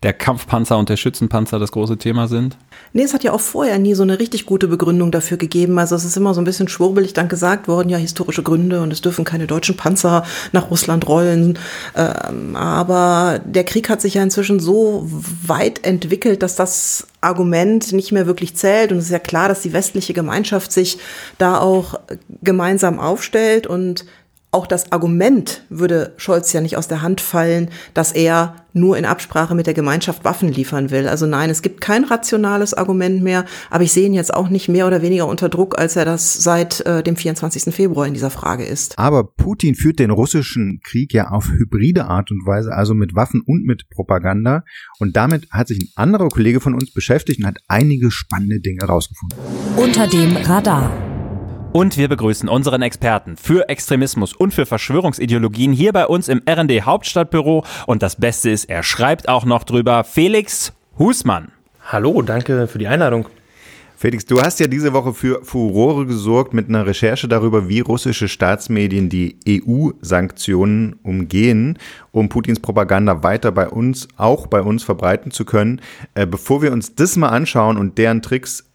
der 0.08 0.14
Kampfpanzer 0.14 0.78
und 0.78 0.88
der 0.88 0.96
Schützenpanzer 0.96 1.60
das 1.60 1.74
große 1.74 1.98
Thema 1.98 2.30
sind? 2.30 2.56
Nee, 2.94 3.04
es 3.04 3.14
hat 3.14 3.26
ja 3.26 3.34
auch 3.34 3.42
vorher 3.42 3.78
nie 3.78 3.94
so 3.94 4.04
eine 4.04 4.20
richtig 4.20 4.46
gute 4.46 4.70
Begründung 4.70 5.12
dafür 5.12 5.36
gegeben. 5.36 5.78
Also 5.80 5.98
es 5.98 6.06
ist 6.06 6.16
immer 6.16 6.34
so 6.34 6.40
ein 6.40 6.46
bisschen 6.46 6.70
schwurbelig 6.70 7.12
dann 7.12 7.28
gesagt 7.28 7.68
worden, 7.68 7.90
ja, 7.90 7.98
historische 7.98 8.42
Gründe 8.42 8.82
und 8.82 8.94
es 8.94 9.02
dürfen 9.02 9.26
keine 9.26 9.48
deutschen 9.48 9.76
Panzer 9.76 10.24
nach 10.54 10.72
Russland 10.72 11.10
rollen. 11.10 11.60
Ähm, 11.94 12.56
aber 12.56 13.42
der 13.44 13.66
Krieg 13.66 13.90
hat 13.90 14.00
sich 14.00 14.14
ja 14.14 14.24
inzwischen 14.24 14.62
so 14.62 15.06
weit 15.46 15.86
entwickelt, 15.86 16.42
dass 16.42 16.56
das 16.56 17.08
Argument 17.20 17.92
nicht 17.92 18.14
mehr 18.14 18.28
wirklich 18.28 18.56
zählt. 18.56 18.94
Und 18.94 19.00
es 19.00 19.06
ist 19.06 19.12
ja 19.12 19.20
klar, 19.20 19.50
dass 19.50 19.62
die 19.62 19.74
westliche 19.74 20.14
Gemeinschaft 20.14 20.72
sich 20.72 21.00
da 21.38 21.60
auch 21.60 22.00
gemeinsam 22.42 23.02
aufstellt 23.02 23.68
und 23.68 24.06
auch 24.52 24.66
das 24.66 24.92
Argument 24.92 25.64
würde 25.70 26.14
Scholz 26.18 26.54
ja 26.54 26.62
nicht 26.62 26.78
aus 26.78 26.88
der 26.88 27.02
Hand 27.02 27.20
fallen, 27.20 27.70
dass 27.94 28.14
er 28.14 28.56
nur 28.74 28.98
in 28.98 29.06
Absprache 29.06 29.56
mit 29.56 29.68
der 29.68 29.74
Gemeinschaft 29.74 30.24
Waffen 30.24 30.52
liefern 30.52 30.90
will. 30.90 31.08
Also 31.08 31.26
nein, 31.26 31.50
es 31.50 31.62
gibt 31.62 31.82
kein 31.82 32.06
rationales 32.06 32.74
Argument 32.74 33.22
mehr, 33.22 33.46
aber 33.70 33.84
ich 33.84 33.92
sehe 33.92 34.06
ihn 34.06 34.14
jetzt 34.14 34.34
auch 34.34 34.50
nicht 34.50 34.70
mehr 34.70 34.88
oder 34.88 35.02
weniger 35.02 35.28
unter 35.28 35.50
Druck, 35.50 35.78
als 35.78 35.96
er 35.96 36.06
das 36.06 36.42
seit 36.44 36.86
äh, 36.86 37.04
dem 37.04 37.16
24. 37.16 37.74
Februar 37.74 38.08
in 38.08 38.14
dieser 38.14 38.30
Frage 38.30 38.64
ist. 38.64 38.98
Aber 38.98 39.26
Putin 39.26 39.76
führt 39.76 40.00
den 40.00 40.12
russischen 40.12 40.80
Krieg 40.84 41.14
ja 41.14 41.30
auf 41.30 41.50
hybride 41.50 42.06
Art 42.06 42.32
und 42.32 42.46
Weise, 42.46 42.72
also 42.72 42.94
mit 42.94 43.16
Waffen 43.16 43.42
und 43.46 43.66
mit 43.66 43.90
Propaganda. 43.90 44.64
Und 45.00 45.18
damit 45.18 45.48
hat 45.52 45.68
sich 45.68 45.80
ein 45.80 45.90
anderer 45.96 46.30
Kollege 46.30 46.62
von 46.62 46.74
uns 46.74 46.94
beschäftigt 46.94 47.40
und 47.40 47.48
hat 47.48 47.58
einige 47.68 48.12
spannende 48.12 48.62
Dinge 48.62 48.80
herausgefunden. 48.82 49.38
Unter 49.76 50.08
dem 50.08 50.38
Radar. 50.38 51.17
Und 51.78 51.96
wir 51.96 52.08
begrüßen 52.08 52.50
unseren 52.50 52.82
Experten 52.82 53.38
für 53.38 53.70
Extremismus 53.70 54.34
und 54.34 54.52
für 54.52 54.66
Verschwörungsideologien 54.66 55.74
hier 55.74 55.94
bei 55.94 56.08
uns 56.08 56.28
im 56.28 56.42
RD 56.50 56.82
Hauptstadtbüro. 56.82 57.66
Und 57.86 58.02
das 58.02 58.16
Beste 58.16 58.50
ist, 58.50 58.66
er 58.66 58.82
schreibt 58.82 59.30
auch 59.30 59.46
noch 59.46 59.64
drüber 59.64 60.04
Felix 60.04 60.74
Husmann. 60.98 61.52
Hallo, 61.86 62.24
danke 62.24 62.68
für 62.68 62.80
die 62.80 62.88
Einladung. 62.88 63.28
Felix, 63.96 64.26
du 64.26 64.42
hast 64.42 64.60
ja 64.60 64.66
diese 64.66 64.92
Woche 64.92 65.14
für 65.14 65.46
Furore 65.46 66.08
gesorgt 66.08 66.52
mit 66.52 66.68
einer 66.68 66.88
Recherche 66.88 67.28
darüber, 67.28 67.70
wie 67.70 67.82
russische 67.82 68.28
Staatsmedien 68.28 69.10
die 69.10 69.38
EU-Sanktionen 69.48 70.96
umgehen, 71.04 71.78
um 72.12 72.28
Putins 72.28 72.60
Propaganda 72.60 73.22
weiter 73.22 73.52
bei 73.52 73.70
uns, 73.70 74.08
auch 74.18 74.48
bei 74.48 74.64
uns 74.64 74.84
verbreiten 74.84 75.30
zu 75.30 75.46
können. 75.46 75.82
Äh, 76.16 76.26
bevor 76.26 76.64
wir 76.64 76.72
uns 76.72 76.96
das 76.96 77.18
mal 77.18 77.30
anschauen 77.30 77.78
und 77.78 78.00
deren 78.00 78.24
Tricks 78.24 78.68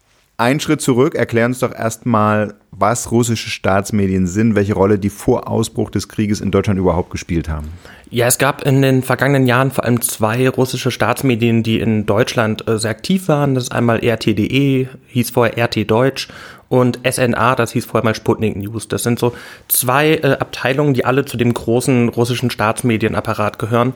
Ein 0.43 0.59
Schritt 0.59 0.81
zurück, 0.81 1.15
erklär 1.15 1.45
uns 1.45 1.59
doch 1.59 1.73
erstmal, 1.73 2.55
was 2.69 3.11
russische 3.11 3.49
Staatsmedien 3.49 4.27
sind, 4.27 4.55
welche 4.55 4.73
Rolle 4.73 4.99
die 4.99 5.09
vor 5.09 5.47
Ausbruch 5.47 5.89
des 5.89 6.09
Krieges 6.09 6.41
in 6.41 6.51
Deutschland 6.51 6.77
überhaupt 6.77 7.11
gespielt 7.11 7.47
haben. 7.47 7.69
Ja, 8.09 8.27
es 8.27 8.39
gab 8.39 8.63
in 8.63 8.81
den 8.81 9.03
vergangenen 9.03 9.47
Jahren 9.47 9.71
vor 9.71 9.85
allem 9.85 10.01
zwei 10.01 10.49
russische 10.49 10.91
Staatsmedien, 10.91 11.63
die 11.63 11.79
in 11.79 12.05
Deutschland 12.05 12.67
äh, 12.67 12.77
sehr 12.77 12.91
aktiv 12.91 13.29
waren. 13.29 13.55
Das 13.55 13.63
ist 13.63 13.71
einmal 13.71 14.05
RT.de, 14.05 14.87
hieß 15.07 15.29
vorher 15.29 15.63
RT 15.63 15.89
Deutsch 15.89 16.27
und 16.67 16.99
SNA, 17.09 17.55
das 17.55 17.71
hieß 17.71 17.85
vorher 17.85 18.03
mal 18.03 18.13
Sputnik 18.13 18.57
News. 18.57 18.89
Das 18.89 19.03
sind 19.03 19.19
so 19.19 19.33
zwei 19.69 20.15
äh, 20.15 20.37
Abteilungen, 20.41 20.93
die 20.93 21.05
alle 21.05 21.23
zu 21.23 21.37
dem 21.37 21.53
großen 21.53 22.09
russischen 22.09 22.49
Staatsmedienapparat 22.49 23.59
gehören. 23.59 23.93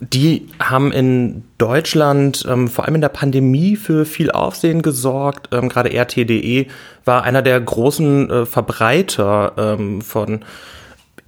Die 0.00 0.48
haben 0.60 0.92
in 0.92 1.44
Deutschland 1.56 2.44
ähm, 2.48 2.68
vor 2.68 2.84
allem 2.84 2.96
in 2.96 3.00
der 3.00 3.08
Pandemie 3.08 3.76
für 3.76 4.04
viel 4.04 4.30
Aufsehen 4.30 4.82
gesorgt. 4.82 5.48
Ähm, 5.52 5.70
Gerade 5.70 5.90
RT.de 5.90 6.66
war 7.06 7.22
einer 7.22 7.40
der 7.40 7.58
großen 7.58 8.30
äh, 8.30 8.46
Verbreiter 8.46 9.54
ähm, 9.56 10.02
von 10.02 10.44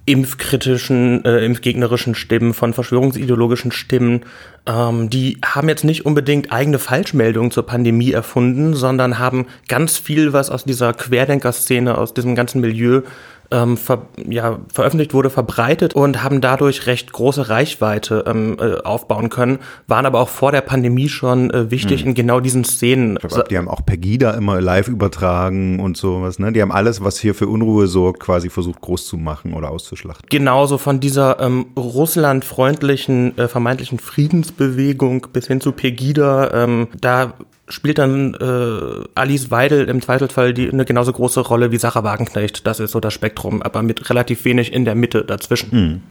impfkritischen, 0.05 1.23
äh, 1.23 1.45
impfgegnerischen 1.45 2.15
Stimmen, 2.15 2.53
von 2.53 2.73
verschwörungsideologischen 2.73 3.71
Stimmen. 3.71 4.21
Ähm, 4.65 5.09
die 5.09 5.37
haben 5.43 5.69
jetzt 5.69 5.83
nicht 5.83 6.05
unbedingt 6.05 6.51
eigene 6.51 6.79
Falschmeldungen 6.79 7.51
zur 7.51 7.65
Pandemie 7.65 8.11
erfunden, 8.11 8.73
sondern 8.73 9.19
haben 9.19 9.45
ganz 9.67 9.97
viel, 9.97 10.33
was 10.33 10.49
aus 10.49 10.63
dieser 10.63 10.93
Querdenker-Szene, 10.93 11.97
aus 11.97 12.13
diesem 12.13 12.35
ganzen 12.35 12.61
Milieu 12.61 13.01
ähm, 13.51 13.77
ver, 13.77 14.03
ja, 14.27 14.59
veröffentlicht 14.71 15.13
wurde, 15.13 15.29
verbreitet 15.29 15.93
und 15.93 16.23
haben 16.23 16.41
dadurch 16.41 16.85
recht 16.85 17.11
große 17.11 17.49
Reichweite 17.49 18.23
ähm, 18.27 18.57
äh, 18.59 18.81
aufbauen 18.81 19.29
können, 19.29 19.59
waren 19.87 20.05
aber 20.05 20.19
auch 20.19 20.29
vor 20.29 20.51
der 20.51 20.61
Pandemie 20.61 21.09
schon 21.09 21.49
äh, 21.51 21.71
wichtig 21.71 22.01
hm. 22.01 22.09
in 22.09 22.13
genau 22.13 22.39
diesen 22.39 22.63
Szenen. 22.63 23.17
Ich 23.21 23.27
glaub, 23.27 23.49
die 23.49 23.57
haben 23.57 23.67
auch 23.67 23.85
Pegida 23.85 24.31
immer 24.31 24.61
live 24.61 24.87
übertragen 24.87 25.79
und 25.79 25.97
sowas, 25.97 26.39
ne? 26.39 26.51
Die 26.51 26.61
haben 26.61 26.71
alles, 26.71 27.03
was 27.03 27.19
hier 27.19 27.33
für 27.33 27.47
Unruhe 27.47 27.87
sorgt, 27.87 28.19
quasi 28.19 28.49
versucht 28.49 28.81
groß 28.81 29.07
zu 29.07 29.17
machen 29.17 29.53
oder 29.53 29.71
auszuschlachten. 29.71 30.27
Genauso 30.29 30.77
von 30.77 30.99
dieser 30.99 31.39
ähm, 31.39 31.67
russlandfreundlichen, 31.77 33.37
äh, 33.37 33.47
vermeintlichen 33.47 33.99
Friedensbewegung 33.99 35.27
bis 35.33 35.47
hin 35.47 35.61
zu 35.61 35.71
Pegida, 35.71 36.51
ähm, 36.53 36.87
da 36.99 37.33
spielt 37.69 37.97
dann 37.97 38.33
äh, 38.33 39.05
Alice 39.15 39.51
Weidel 39.51 39.87
im 39.87 40.01
Zweifelsfall 40.01 40.53
die 40.53 40.69
eine 40.69 40.85
genauso 40.85 41.13
große 41.13 41.41
Rolle 41.41 41.71
wie 41.71 41.77
Sarah 41.77 42.03
Wagenknecht. 42.03 42.67
Das 42.67 42.79
ist 42.79 42.91
so 42.91 42.99
das 42.99 43.13
Spektrum, 43.13 43.61
aber 43.61 43.81
mit 43.83 44.09
relativ 44.09 44.43
wenig 44.45 44.73
in 44.73 44.85
der 44.85 44.95
Mitte 44.95 45.23
dazwischen. 45.23 45.69
Mhm. 45.71 46.01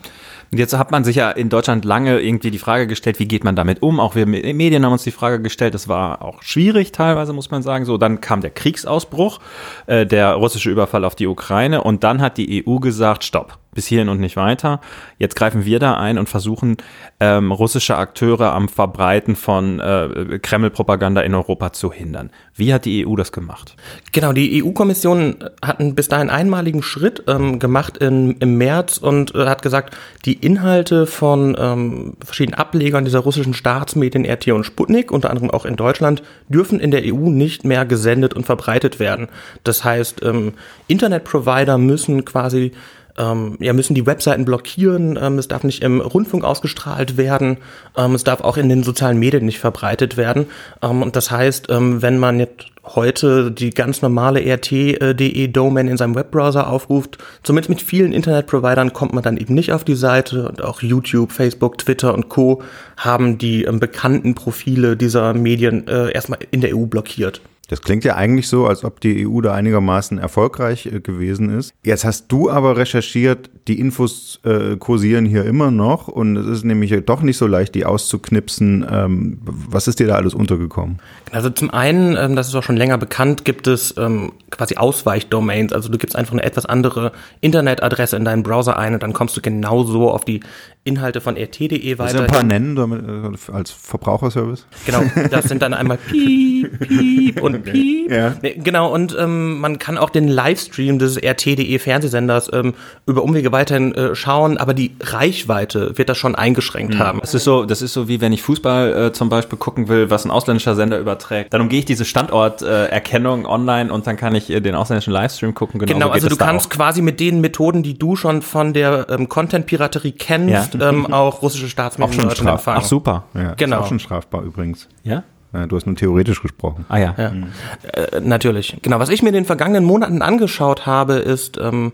Jetzt 0.50 0.76
hat 0.78 0.90
man 0.90 1.04
sich 1.04 1.16
ja 1.16 1.30
in 1.30 1.50
Deutschland 1.50 1.84
lange 1.84 2.20
irgendwie 2.20 2.50
die 2.50 2.58
Frage 2.58 2.86
gestellt, 2.86 3.18
wie 3.18 3.28
geht 3.28 3.44
man 3.44 3.54
damit 3.54 3.82
um? 3.82 4.00
Auch 4.00 4.14
wir 4.14 4.24
Medien 4.24 4.84
haben 4.84 4.92
uns 4.92 5.02
die 5.02 5.10
Frage 5.10 5.42
gestellt, 5.42 5.74
das 5.74 5.88
war 5.88 6.22
auch 6.22 6.42
schwierig 6.42 6.92
teilweise, 6.92 7.34
muss 7.34 7.50
man 7.50 7.62
sagen. 7.62 7.84
So, 7.84 7.98
dann 7.98 8.22
kam 8.22 8.40
der 8.40 8.50
Kriegsausbruch, 8.50 9.40
äh, 9.86 10.06
der 10.06 10.32
russische 10.34 10.70
Überfall 10.70 11.04
auf 11.04 11.14
die 11.14 11.26
Ukraine 11.26 11.82
und 11.82 12.02
dann 12.02 12.22
hat 12.22 12.38
die 12.38 12.64
EU 12.66 12.78
gesagt, 12.78 13.24
stopp 13.24 13.58
bis 13.78 13.86
hierhin 13.86 14.08
und 14.08 14.18
nicht 14.18 14.34
weiter. 14.34 14.80
Jetzt 15.18 15.36
greifen 15.36 15.64
wir 15.64 15.78
da 15.78 15.96
ein 15.96 16.18
und 16.18 16.28
versuchen, 16.28 16.78
ähm, 17.20 17.52
russische 17.52 17.96
Akteure 17.96 18.52
am 18.52 18.68
Verbreiten 18.68 19.36
von 19.36 19.78
äh, 19.78 20.40
Kreml-Propaganda 20.42 21.20
in 21.20 21.32
Europa 21.32 21.72
zu 21.72 21.92
hindern. 21.92 22.30
Wie 22.56 22.74
hat 22.74 22.86
die 22.86 23.06
EU 23.06 23.14
das 23.14 23.30
gemacht? 23.30 23.76
Genau, 24.10 24.32
die 24.32 24.64
EU-Kommission 24.64 25.44
hat 25.64 25.78
einen 25.78 25.94
bis 25.94 26.08
dahin 26.08 26.28
einmaligen 26.28 26.82
Schritt 26.82 27.22
ähm, 27.28 27.60
gemacht 27.60 27.98
in, 27.98 28.32
im 28.38 28.58
März 28.58 28.98
und 28.98 29.32
äh, 29.36 29.46
hat 29.46 29.62
gesagt, 29.62 29.96
die 30.24 30.32
Inhalte 30.32 31.06
von 31.06 31.56
ähm, 31.56 32.16
verschiedenen 32.24 32.58
Ablegern 32.58 33.04
dieser 33.04 33.20
russischen 33.20 33.54
Staatsmedien 33.54 34.26
RT 34.26 34.48
und 34.48 34.64
Sputnik, 34.64 35.12
unter 35.12 35.30
anderem 35.30 35.52
auch 35.52 35.64
in 35.64 35.76
Deutschland, 35.76 36.24
dürfen 36.48 36.80
in 36.80 36.90
der 36.90 37.02
EU 37.04 37.30
nicht 37.30 37.62
mehr 37.62 37.84
gesendet 37.84 38.34
und 38.34 38.44
verbreitet 38.44 38.98
werden. 38.98 39.28
Das 39.62 39.84
heißt, 39.84 40.24
ähm, 40.24 40.54
Internetprovider 40.88 41.78
müssen 41.78 42.24
quasi 42.24 42.72
ähm, 43.18 43.56
ja, 43.60 43.72
müssen 43.72 43.94
die 43.94 44.06
Webseiten 44.06 44.44
blockieren, 44.44 45.18
ähm, 45.20 45.38
es 45.38 45.48
darf 45.48 45.64
nicht 45.64 45.82
im 45.82 46.00
Rundfunk 46.00 46.44
ausgestrahlt 46.44 47.16
werden, 47.16 47.58
ähm, 47.96 48.14
es 48.14 48.24
darf 48.24 48.40
auch 48.40 48.56
in 48.56 48.68
den 48.68 48.82
sozialen 48.82 49.18
Medien 49.18 49.44
nicht 49.44 49.58
verbreitet 49.58 50.16
werden. 50.16 50.46
Ähm, 50.82 51.02
und 51.02 51.16
das 51.16 51.30
heißt, 51.30 51.66
ähm, 51.70 52.00
wenn 52.00 52.18
man 52.18 52.38
jetzt 52.38 52.66
heute 52.94 53.50
die 53.50 53.70
ganz 53.70 54.00
normale 54.00 54.40
rt.de 54.40 55.48
Domain 55.48 55.88
in 55.88 55.96
seinem 55.96 56.14
Webbrowser 56.14 56.70
aufruft, 56.70 57.18
zumindest 57.42 57.68
mit 57.68 57.82
vielen 57.82 58.12
Internetprovidern 58.12 58.92
kommt 58.92 59.12
man 59.12 59.22
dann 59.22 59.36
eben 59.36 59.54
nicht 59.54 59.72
auf 59.72 59.84
die 59.84 59.94
Seite 59.94 60.48
und 60.48 60.62
auch 60.62 60.80
YouTube, 60.80 61.32
Facebook, 61.32 61.78
Twitter 61.78 62.14
und 62.14 62.28
Co. 62.28 62.62
haben 62.96 63.38
die 63.38 63.64
ähm, 63.64 63.80
bekannten 63.80 64.34
Profile 64.34 64.96
dieser 64.96 65.34
Medien 65.34 65.86
äh, 65.88 66.12
erstmal 66.12 66.38
in 66.50 66.60
der 66.60 66.76
EU 66.76 66.86
blockiert. 66.86 67.40
Das 67.68 67.82
klingt 67.82 68.02
ja 68.02 68.16
eigentlich 68.16 68.48
so, 68.48 68.66
als 68.66 68.82
ob 68.82 69.00
die 69.00 69.26
EU 69.28 69.42
da 69.42 69.52
einigermaßen 69.52 70.18
erfolgreich 70.18 70.86
äh, 70.86 71.00
gewesen 71.00 71.50
ist. 71.50 71.74
Jetzt 71.84 72.04
hast 72.04 72.32
du 72.32 72.50
aber 72.50 72.76
recherchiert, 72.76 73.50
die 73.68 73.78
Infos 73.78 74.40
äh, 74.44 74.76
kursieren 74.76 75.26
hier 75.26 75.44
immer 75.44 75.70
noch 75.70 76.08
und 76.08 76.36
es 76.36 76.46
ist 76.46 76.64
nämlich 76.64 76.94
doch 77.04 77.20
nicht 77.20 77.36
so 77.36 77.46
leicht, 77.46 77.74
die 77.74 77.84
auszuknipsen. 77.84 78.86
Ähm, 78.90 79.38
was 79.44 79.86
ist 79.86 80.00
dir 80.00 80.06
da 80.06 80.14
alles 80.14 80.34
untergekommen? 80.34 80.98
Also 81.30 81.50
zum 81.50 81.70
einen, 81.70 82.16
ähm, 82.16 82.34
das 82.34 82.48
ist 82.48 82.54
auch 82.54 82.62
schon 82.62 82.78
länger 82.78 82.96
bekannt, 82.96 83.44
gibt 83.44 83.66
es 83.66 83.94
ähm, 83.98 84.32
quasi 84.50 84.76
Ausweichdomains. 84.76 85.74
Also 85.74 85.90
du 85.90 85.98
gibst 85.98 86.16
einfach 86.16 86.32
eine 86.32 86.44
etwas 86.44 86.64
andere 86.64 87.12
Internetadresse 87.42 88.16
in 88.16 88.24
deinen 88.24 88.42
Browser 88.42 88.78
ein 88.78 88.94
und 88.94 89.02
dann 89.02 89.12
kommst 89.12 89.36
du 89.36 89.42
genauso 89.42 90.10
auf 90.10 90.24
die 90.24 90.40
Inhalte 90.84 91.20
von 91.20 91.36
rt.de 91.36 91.98
weiter. 91.98 92.22
ein 92.22 92.26
paar 92.26 92.42
nennen 92.42 92.74
damit, 92.74 93.02
äh, 93.02 93.52
als 93.52 93.70
Verbraucherservice? 93.70 94.66
Genau, 94.86 95.02
das 95.30 95.44
sind 95.46 95.60
dann 95.60 95.74
einmal 95.74 95.98
piep, 96.08 96.88
piep 96.88 97.42
und 97.42 97.64
piep. 97.64 98.10
Ja. 98.10 98.34
Genau, 98.40 98.92
und 98.92 99.14
ähm, 99.18 99.60
man 99.60 99.78
kann 99.78 99.98
auch 99.98 100.10
den 100.10 100.28
Livestream 100.28 100.98
des 100.98 101.16
rt.de 101.22 101.78
Fernsehsenders 101.78 102.50
ähm, 102.52 102.74
über 103.06 103.22
Umwege 103.22 103.52
weiterhin 103.52 103.94
äh, 103.94 104.14
schauen, 104.14 104.56
aber 104.56 104.72
die 104.72 104.92
Reichweite 105.00 105.98
wird 105.98 106.08
das 106.08 106.16
schon 106.16 106.34
eingeschränkt 106.34 106.94
mhm. 106.94 106.98
haben. 106.98 107.20
Das 107.20 107.34
ist 107.34 107.44
so, 107.44 107.64
das 107.64 107.82
ist 107.82 107.92
so 107.92 108.08
wie 108.08 108.20
wenn 108.20 108.32
ich 108.32 108.42
Fußball 108.42 109.08
äh, 109.08 109.12
zum 109.12 109.28
Beispiel 109.28 109.58
gucken 109.58 109.88
will, 109.88 110.10
was 110.10 110.24
ein 110.24 110.30
ausländischer 110.30 110.74
Sender 110.74 110.98
überträgt. 110.98 111.52
Dann 111.52 111.60
umgehe 111.60 111.80
ich 111.80 111.84
diese 111.84 112.06
Standorterkennung 112.06 113.44
äh, 113.44 113.48
online 113.48 113.92
und 113.92 114.06
dann 114.06 114.16
kann 114.16 114.34
ich 114.34 114.48
äh, 114.48 114.60
den 114.60 114.74
ausländischen 114.74 115.12
Livestream 115.12 115.54
gucken. 115.54 115.80
Genau, 115.80 115.92
genau 115.92 116.08
also 116.08 116.28
du 116.28 116.36
kannst 116.36 116.70
quasi 116.70 117.02
mit 117.02 117.20
den 117.20 117.42
Methoden, 117.42 117.82
die 117.82 117.98
du 117.98 118.16
schon 118.16 118.40
von 118.40 118.72
der 118.72 119.06
ähm, 119.10 119.28
Content-Piraterie 119.28 120.12
kennst, 120.12 120.48
ja 120.48 120.67
ähm, 120.74 121.12
auch 121.12 121.42
russische 121.42 121.68
Staatsmedien 121.68 122.28
auch 122.28 122.36
schon 122.36 122.48
empfangen. 122.48 122.80
Ach 122.82 122.86
super. 122.86 123.24
Ja, 123.34 123.54
genau. 123.54 123.78
Ist 123.78 123.82
auch 123.84 123.88
schon 123.88 123.98
strafbar 123.98 124.42
übrigens. 124.42 124.88
Ja? 125.02 125.22
Du 125.50 125.76
hast 125.76 125.86
nur 125.86 125.96
theoretisch 125.96 126.42
gesprochen. 126.42 126.84
Ah 126.90 126.98
ja. 126.98 127.14
ja. 127.16 127.30
Mhm. 127.30 127.46
Äh, 127.92 128.20
natürlich. 128.20 128.76
Genau. 128.82 128.98
Was 128.98 129.08
ich 129.08 129.22
mir 129.22 129.30
in 129.30 129.34
den 129.34 129.44
vergangenen 129.46 129.82
Monaten 129.84 130.20
angeschaut 130.20 130.84
habe, 130.84 131.14
ist, 131.14 131.56
ähm, 131.56 131.92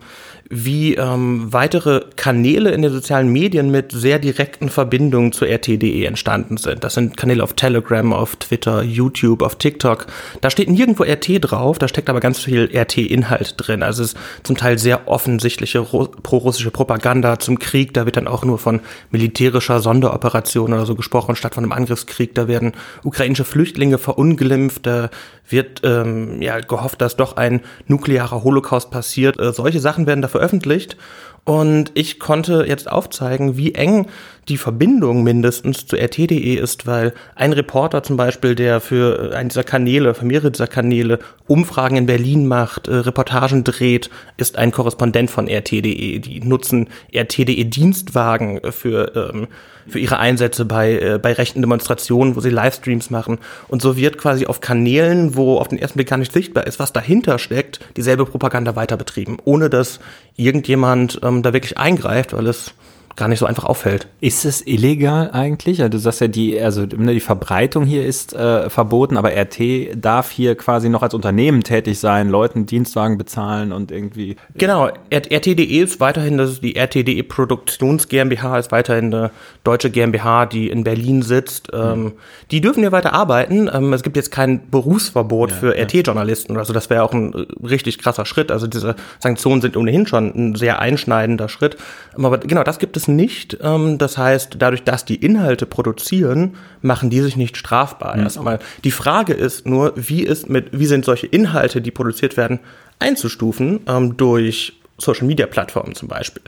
wie 0.50 0.94
ähm, 0.94 1.52
weitere 1.52 2.02
Kanäle 2.16 2.70
in 2.70 2.82
den 2.82 2.92
sozialen 2.92 3.32
Medien 3.32 3.70
mit 3.70 3.92
sehr 3.92 4.18
direkten 4.18 4.68
Verbindungen 4.68 5.32
zu 5.32 5.46
RT.de 5.46 6.04
entstanden 6.04 6.58
sind. 6.58 6.84
Das 6.84 6.94
sind 6.94 7.16
Kanäle 7.16 7.42
auf 7.42 7.54
Telegram, 7.54 8.12
auf 8.12 8.37
Twitter, 8.37 8.82
YouTube, 8.82 9.42
auf 9.42 9.56
TikTok. 9.56 10.06
Da 10.40 10.50
steht 10.50 10.68
nirgendwo 10.68 11.04
RT 11.04 11.38
drauf, 11.40 11.78
da 11.78 11.88
steckt 11.88 12.11
aber 12.11 12.20
ganz 12.20 12.40
viel 12.40 12.70
RT-Inhalt 12.75 13.54
drin. 13.56 13.82
Also 13.82 14.02
es 14.02 14.12
ist 14.12 14.18
zum 14.42 14.56
Teil 14.56 14.78
sehr 14.78 15.08
offensichtliche 15.08 15.82
pro-russische 15.82 16.70
Propaganda 16.70 17.38
zum 17.38 17.58
Krieg. 17.58 17.94
Da 17.94 18.04
wird 18.04 18.16
dann 18.16 18.28
auch 18.28 18.44
nur 18.44 18.58
von 18.58 18.80
militärischer 19.11 19.80
Sonderoperation 19.80 20.73
oder 20.73 20.84
so 20.84 20.94
gesprochen, 20.94 21.37
statt 21.37 21.54
von 21.54 21.64
einem 21.64 21.73
Angriffskrieg. 21.73 22.34
Da 22.34 22.49
werden 22.49 22.73
ukrainische 23.02 23.43
Flüchtlinge 23.44 23.98
verunglimpft. 23.98 24.86
Da 24.86 25.10
wird 25.48 25.82
ähm, 25.84 26.40
ja 26.40 26.58
gehofft, 26.60 27.00
dass 27.00 27.16
doch 27.16 27.36
ein 27.36 27.60
nuklearer 27.86 28.42
Holocaust 28.42 28.90
passiert. 28.90 29.38
Äh, 29.38 29.52
solche 29.52 29.80
Sachen 29.80 30.06
werden 30.06 30.22
da 30.22 30.28
veröffentlicht. 30.28 30.96
Und 31.44 31.92
ich 31.92 32.18
konnte 32.18 32.64
jetzt 32.66 32.90
aufzeigen, 32.90 33.58
wie 33.58 33.74
eng 33.74 34.06
die 34.48 34.56
Verbindung 34.56 35.22
mindestens 35.22 35.86
zu 35.86 35.96
RT.de 35.96 36.54
ist, 36.54 36.86
weil 36.86 37.12
ein 37.34 37.52
Reporter 37.52 38.02
zum 38.02 38.16
Beispiel, 38.16 38.54
der 38.54 38.80
für 38.80 39.34
einen 39.36 39.50
dieser 39.50 39.64
Kanäle, 39.64 40.14
für 40.14 40.24
mehrere 40.24 40.50
dieser 40.50 40.66
Kanäle 40.66 41.18
Umfragen 41.46 41.96
in 41.96 42.06
Berlin 42.06 42.46
macht, 42.46 42.88
äh, 42.88 42.94
Reportagen 42.94 43.62
dreht, 43.62 44.08
ist 44.38 44.56
ein 44.56 44.72
Korrespondent 44.72 45.30
von 45.30 45.46
RT.de. 45.46 46.18
Die 46.18 46.40
nutzen 46.40 46.88
RT.de 47.14 47.64
Dienstwagen 47.64 48.60
für, 48.72 49.14
ähm, 49.14 49.48
für 49.88 49.99
ihre 49.99 50.19
Einsätze 50.19 50.64
bei, 50.64 50.99
äh, 50.99 51.19
bei 51.21 51.33
rechten 51.33 51.61
Demonstrationen, 51.61 52.37
wo 52.37 52.41
sie 52.41 52.50
Livestreams 52.50 53.11
machen. 53.11 53.38
Und 53.69 53.83
so 53.83 53.97
wird 53.97 54.19
quasi 54.19 54.47
auf 54.47 54.61
Kanälen, 54.61 55.37
wo 55.37 55.59
auf 55.59 55.69
den 55.69 55.79
ersten 55.79 55.99
Blick 55.99 56.09
gar 56.09 56.19
nicht 56.19 56.33
sichtbar 56.33 56.67
ist, 56.67 56.79
was 56.79 56.93
dahinter 56.93 57.38
steckt, 57.38 57.81
dieselbe 57.97 58.26
Propaganda 58.26 58.76
weiter 58.76 58.97
betrieben, 58.97 59.38
ohne 59.45 59.71
dass 59.71 60.00
irgendjemand 60.37 61.21
ähm, 61.23 61.43
da 61.43 61.53
wirklich 61.53 61.79
eingreift, 61.79 62.33
weil 62.33 62.47
es 62.47 62.75
gar 63.16 63.28
nicht 63.28 63.38
so 63.38 63.47
einfach 63.47 63.64
auffällt. 63.64 64.09
Ist 64.21 64.44
es 64.44 64.66
illegal 64.66 65.30
eigentlich? 65.33 65.80
Also 65.80 65.90
du 65.90 65.99
sagst 65.99 66.21
ja, 66.21 66.28
die, 66.28 66.61
also 66.61 66.87
die 66.87 67.21
Verbreitung 67.21 67.85
hier 67.85 68.04
ist 68.04 68.33
äh, 68.35 68.68
verboten, 68.68 69.16
aber 69.16 69.30
RT 69.30 69.94
darf 69.94 70.30
hier 70.30 70.56
quasi 70.56 70.88
noch 70.88 71.02
als 71.02 71.14
Unternehmen 71.14 71.62
tätig 71.62 71.99
sein, 71.99 72.28
Leuten 72.28 72.66
Dienstwagen 72.66 73.16
bezahlen 73.16 73.73
und 73.73 73.92
irgendwie. 73.92 74.37
Genau, 74.56 74.88
RT.de 75.12 75.64
ist 75.64 76.00
weiterhin, 76.00 76.38
das 76.38 76.50
ist 76.50 76.62
die 76.62 76.76
RT.de 76.76 77.23
Produktions 77.23 78.09
GmbH, 78.09 78.59
ist 78.59 78.73
weiterhin 78.73 79.14
eine 79.14 79.30
deutsche 79.62 79.90
GmbH, 79.90 80.47
die 80.47 80.68
in 80.68 80.85
Berlin 80.85 81.23
sitzt. 81.23 81.73
Mhm. 81.73 82.12
die 82.50 82.61
dürfen 82.61 82.80
hier 82.80 82.92
weiter 82.92 83.12
arbeiten. 83.12 83.71
Ähm, 83.73 83.92
es 83.92 84.02
gibt 84.02 84.16
jetzt 84.16 84.30
kein 84.30 84.71
Berufsverbot 84.71 85.50
ja, 85.50 85.56
für 85.56 85.76
ja. 85.76 85.85
RT-Journalisten. 85.85 86.56
Also 86.56 86.73
das 86.73 86.90
wäre 86.90 87.02
auch 87.02 87.12
ein 87.12 87.33
richtig 87.62 87.99
krasser 87.99 88.26
Schritt. 88.26 88.50
Also 88.50 88.66
diese 88.66 88.97
Sanktionen 89.18 89.61
sind 89.61 89.76
ohnehin 89.76 90.06
schon 90.06 90.33
ein 90.35 90.54
sehr 90.54 90.80
einschneidender 90.80 91.49
Schritt. 91.49 91.76
Aber 92.16 92.38
genau, 92.38 92.62
das 92.62 92.78
gibt 92.78 92.97
es 92.97 93.03
nicht. 93.08 93.58
Ähm, 93.61 93.99
das 93.99 94.18
heißt, 94.18 94.56
dadurch, 94.58 94.82
dass 94.82 95.04
die 95.04 95.16
Inhalte 95.16 95.66
produzieren, 95.66 96.56
machen 96.82 97.11
die 97.11 97.20
sich 97.20 97.37
nicht 97.37 97.56
strafbar. 97.56 98.16
Mhm. 98.16 98.23
Erstmal. 98.23 98.58
Die 98.84 98.90
Frage 98.90 99.32
ist 99.32 99.66
nur, 99.66 99.92
wie 99.96 100.23
ist 100.23 100.49
mit, 100.49 100.78
wie 100.78 100.87
sind 100.87 101.04
solche 101.04 101.26
Inhalte, 101.26 101.80
die 101.80 101.90
produziert 101.90 102.37
werden, 102.37 102.61
einzustufen 102.99 103.80
ähm, 103.87 104.16
durch 104.16 104.75
Social 104.99 105.26
Media 105.26 105.46
Plattformen 105.46 105.94
zum 105.94 106.08
Beispiel. 106.08 106.42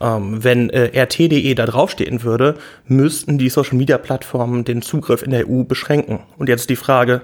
Ähm, 0.00 0.42
wenn 0.42 0.70
äh, 0.70 0.90
RT.de 1.00 1.54
da 1.54 1.66
draufstehen 1.66 2.22
würde, 2.22 2.56
müssten 2.86 3.38
die 3.38 3.48
Social 3.48 3.76
Media 3.76 3.98
Plattformen 3.98 4.64
den 4.64 4.82
Zugriff 4.82 5.22
in 5.22 5.30
der 5.30 5.48
EU 5.48 5.62
beschränken. 5.62 6.20
Und 6.36 6.48
jetzt 6.48 6.68
die 6.68 6.76
Frage, 6.76 7.22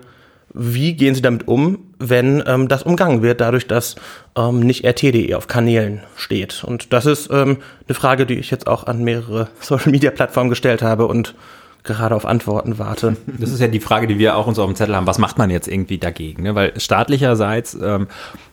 wie 0.52 0.94
gehen 0.94 1.14
Sie 1.14 1.22
damit 1.22 1.46
um, 1.48 1.78
wenn 1.98 2.42
ähm, 2.46 2.68
das 2.68 2.82
umgangen 2.82 3.22
wird, 3.22 3.40
dadurch, 3.40 3.66
dass 3.66 3.96
ähm, 4.36 4.60
nicht 4.60 4.84
RT.de 4.84 5.34
auf 5.34 5.46
Kanälen 5.46 6.00
steht? 6.16 6.64
Und 6.64 6.92
das 6.92 7.06
ist 7.06 7.30
ähm, 7.30 7.58
eine 7.86 7.94
Frage, 7.94 8.26
die 8.26 8.34
ich 8.34 8.50
jetzt 8.50 8.66
auch 8.66 8.84
an 8.84 9.04
mehrere 9.04 9.48
Social-Media-Plattformen 9.60 10.50
gestellt 10.50 10.82
habe 10.82 11.06
und 11.06 11.34
gerade 11.84 12.14
auf 12.14 12.26
Antworten 12.26 12.78
warte. 12.78 13.16
Das 13.26 13.50
ist 13.50 13.60
ja 13.60 13.68
die 13.68 13.80
Frage, 13.80 14.06
die 14.06 14.18
wir 14.18 14.36
auch 14.36 14.46
uns 14.46 14.58
auf 14.58 14.66
dem 14.66 14.76
Zettel 14.76 14.96
haben. 14.96 15.06
Was 15.06 15.18
macht 15.18 15.38
man 15.38 15.50
jetzt 15.50 15.68
irgendwie 15.68 15.98
dagegen? 15.98 16.42
Ne? 16.42 16.54
Weil 16.54 16.78
staatlicherseits 16.78 17.76
ähm, 17.82 18.08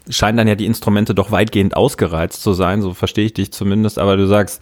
scheinen 0.09 0.37
dann 0.37 0.47
ja 0.47 0.55
die 0.55 0.65
Instrumente 0.65 1.13
doch 1.13 1.31
weitgehend 1.31 1.75
ausgereizt 1.75 2.41
zu 2.41 2.53
sein, 2.53 2.81
so 2.81 2.93
verstehe 2.93 3.25
ich 3.25 3.33
dich 3.33 3.51
zumindest. 3.51 3.99
Aber 3.99 4.17
du 4.17 4.27
sagst, 4.27 4.61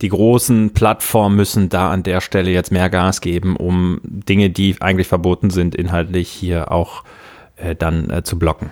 die 0.00 0.08
großen 0.08 0.72
Plattformen 0.72 1.36
müssen 1.36 1.68
da 1.68 1.90
an 1.90 2.02
der 2.02 2.20
Stelle 2.20 2.50
jetzt 2.50 2.72
mehr 2.72 2.90
Gas 2.90 3.20
geben, 3.20 3.56
um 3.56 4.00
Dinge, 4.02 4.50
die 4.50 4.76
eigentlich 4.80 5.08
verboten 5.08 5.50
sind, 5.50 5.74
inhaltlich 5.74 6.28
hier 6.28 6.72
auch 6.72 7.04
äh, 7.56 7.74
dann 7.74 8.10
äh, 8.10 8.22
zu 8.22 8.38
blocken. 8.38 8.70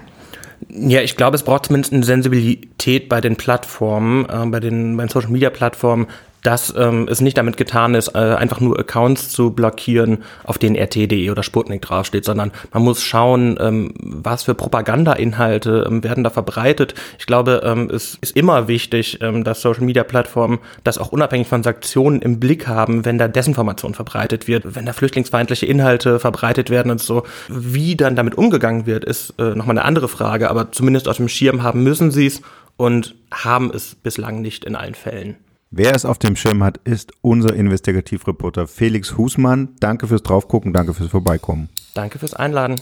Ja, 0.69 1.03
ich 1.03 1.17
glaube, 1.17 1.35
es 1.35 1.43
braucht 1.43 1.67
zumindest 1.67 1.93
eine 1.93 2.05
Sensibilität 2.05 3.09
bei 3.09 3.21
den 3.21 3.37
Plattformen, 3.37 4.27
äh, 4.29 4.47
bei 4.47 4.61
den, 4.61 4.97
bei 4.97 5.05
den 5.05 5.11
Social 5.11 5.31
Media 5.31 5.51
Plattformen, 5.51 6.07
dass 6.45 6.75
ähm, 6.77 7.09
es 7.11 7.21
nicht 7.21 7.39
damit 7.39 7.57
getan 7.57 7.95
ist, 7.95 8.15
äh, 8.15 8.19
einfach 8.19 8.61
nur 8.61 8.79
Accounts 8.79 9.31
zu 9.31 9.51
blockieren, 9.51 10.23
auf 10.45 10.59
denen 10.59 10.77
RT.de 10.77 11.31
oder 11.31 11.43
Sputnik 11.43 11.81
draufsteht, 11.83 12.25
sondern 12.25 12.53
man 12.73 12.83
muss 12.83 13.03
schauen, 13.03 13.57
ähm, 13.59 13.95
was 13.99 14.45
für 14.45 14.55
Propagandainhalte 14.55 15.87
ähm, 15.89 16.05
werden 16.05 16.23
da 16.23 16.29
verbreitet. 16.29 16.95
Ich 17.19 17.27
glaube, 17.27 17.63
ähm, 17.65 17.91
es 17.91 18.19
ist 18.21 18.37
immer 18.37 18.69
wichtig, 18.69 19.19
ähm, 19.23 19.43
dass 19.43 19.63
Social-Media-Plattformen 19.63 20.59
das 20.85 20.99
auch 20.99 21.13
unabhängig 21.13 21.49
von 21.49 21.63
Sanktionen 21.63 22.21
im 22.21 22.39
Blick 22.41 22.69
haben, 22.69 23.07
wenn 23.07 23.17
da 23.17 23.27
Desinformation 23.27 23.95
verbreitet 23.95 24.47
wird, 24.47 24.77
wenn 24.77 24.85
da 24.85 24.93
flüchtlingsfeindliche 24.93 25.65
Inhalte 25.65 26.21
verbreitet 26.21 26.69
werden 26.69 26.93
und 26.93 27.01
so. 27.01 27.25
Wie 27.49 27.97
dann 27.97 28.17
damit 28.17 28.37
umgegangen 28.37 28.85
wird, 28.85 29.07
ist 29.07 29.33
äh, 29.39 29.55
nochmal 29.55 29.79
eine 29.79 29.87
andere 29.87 30.09
Frage, 30.09 30.51
aber 30.51 30.73
zumindest 30.73 31.09
auf 31.09 31.17
dem 31.17 31.29
Schirm 31.29 31.63
haben 31.63 31.83
müssen 31.83 32.11
sie 32.11 32.27
es 32.27 32.43
und 32.77 33.15
haben 33.33 33.71
es 33.75 33.95
bislang 33.95 34.43
nicht 34.43 34.67
in 34.67 34.77
allen 34.77 34.95
Fällen. 34.95 35.37
Wer 35.77 35.93
es 35.97 36.05
auf 36.05 36.21
dem 36.21 36.37
Schirm 36.37 36.63
hat, 36.63 36.79
ist 36.85 37.15
unser 37.21 37.53
Investigativreporter 37.53 38.69
Felix 38.69 39.19
Husmann. 39.19 39.71
Danke 39.81 40.07
fürs 40.07 40.23
Draufgucken, 40.23 40.73
danke 40.73 40.95
fürs 40.95 41.11
Vorbeikommen. 41.11 41.69
Danke 41.95 42.21
fürs 42.21 42.33
Einladen. 42.33 42.81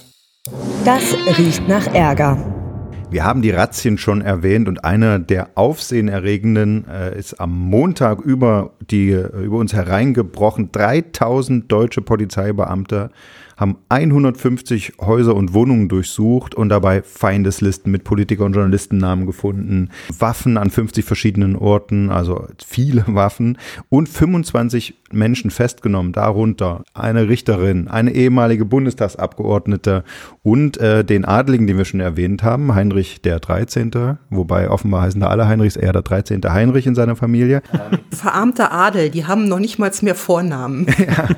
Das 0.85 1.03
riecht 1.39 1.67
nach 1.69 1.87
Ärger. 1.95 2.37
Wir 3.09 3.25
haben 3.25 3.41
die 3.41 3.51
Razzien 3.51 3.97
schon 3.97 4.21
erwähnt 4.21 4.69
und 4.69 4.85
einer 4.85 5.19
der 5.19 5.53
aufsehenerregenden 5.55 6.87
äh, 6.87 7.19
ist 7.19 7.41
am 7.41 7.59
Montag 7.59 8.21
über, 8.21 8.75
die, 8.91 9.13
über 9.13 9.57
uns 9.57 9.73
hereingebrochen. 9.73 10.71
3000 10.71 11.73
deutsche 11.73 12.03
Polizeibeamte 12.03 13.11
haben 13.57 13.77
150 13.89 14.95
Häuser 15.01 15.35
und 15.35 15.55
Wohnungen 15.55 15.89
durchsucht 15.89 16.55
und 16.55 16.69
dabei 16.69 17.03
Feindeslisten 17.03 17.93
mit 17.93 18.05
Politiker- 18.05 18.45
und 18.45 18.55
Journalistennamen 18.55 19.27
gefunden, 19.27 19.91
Waffen 20.19 20.57
an 20.57 20.71
50 20.71 21.05
verschiedenen 21.05 21.57
Orten, 21.57 22.11
also 22.11 22.47
viele 22.65 23.05
Waffen 23.15 23.59
und 23.89 24.09
25 24.09 24.95
Menschen 25.13 25.51
festgenommen, 25.51 26.13
darunter 26.13 26.85
eine 26.95 27.29
Richterin, 27.29 27.89
eine 27.89 28.13
ehemalige 28.13 28.65
Bundestagsabgeordnete 28.65 30.05
und 30.43 30.79
äh, 30.79 31.05
den 31.05 31.25
Adligen, 31.25 31.67
den 31.67 31.77
wir 31.77 31.85
schon 31.85 32.01
erwähnt 32.01 32.43
haben, 32.43 32.75
Heinrich 32.75 33.21
der 33.23 33.41
13., 33.41 34.19
wobei 34.31 34.71
offenbar 34.71 35.03
heißen 35.03 35.21
da 35.21 35.29
alle 35.29 35.47
Heinrichs, 35.47 35.77
eher 35.77 35.93
der 35.93 36.03
13. 36.03 36.41
Heinrich 36.45 36.87
in 36.87 36.95
seiner 36.95 37.17
Familie. 37.17 37.63
Verarmter 38.11 38.73
Adel, 38.73 39.11
die 39.11 39.27
haben 39.27 39.47
noch 39.49 39.59
nicht 39.59 39.79
mal 39.79 39.93
mehr 40.01 40.15
Vornamen. 40.15 40.87
ja, 40.99 41.29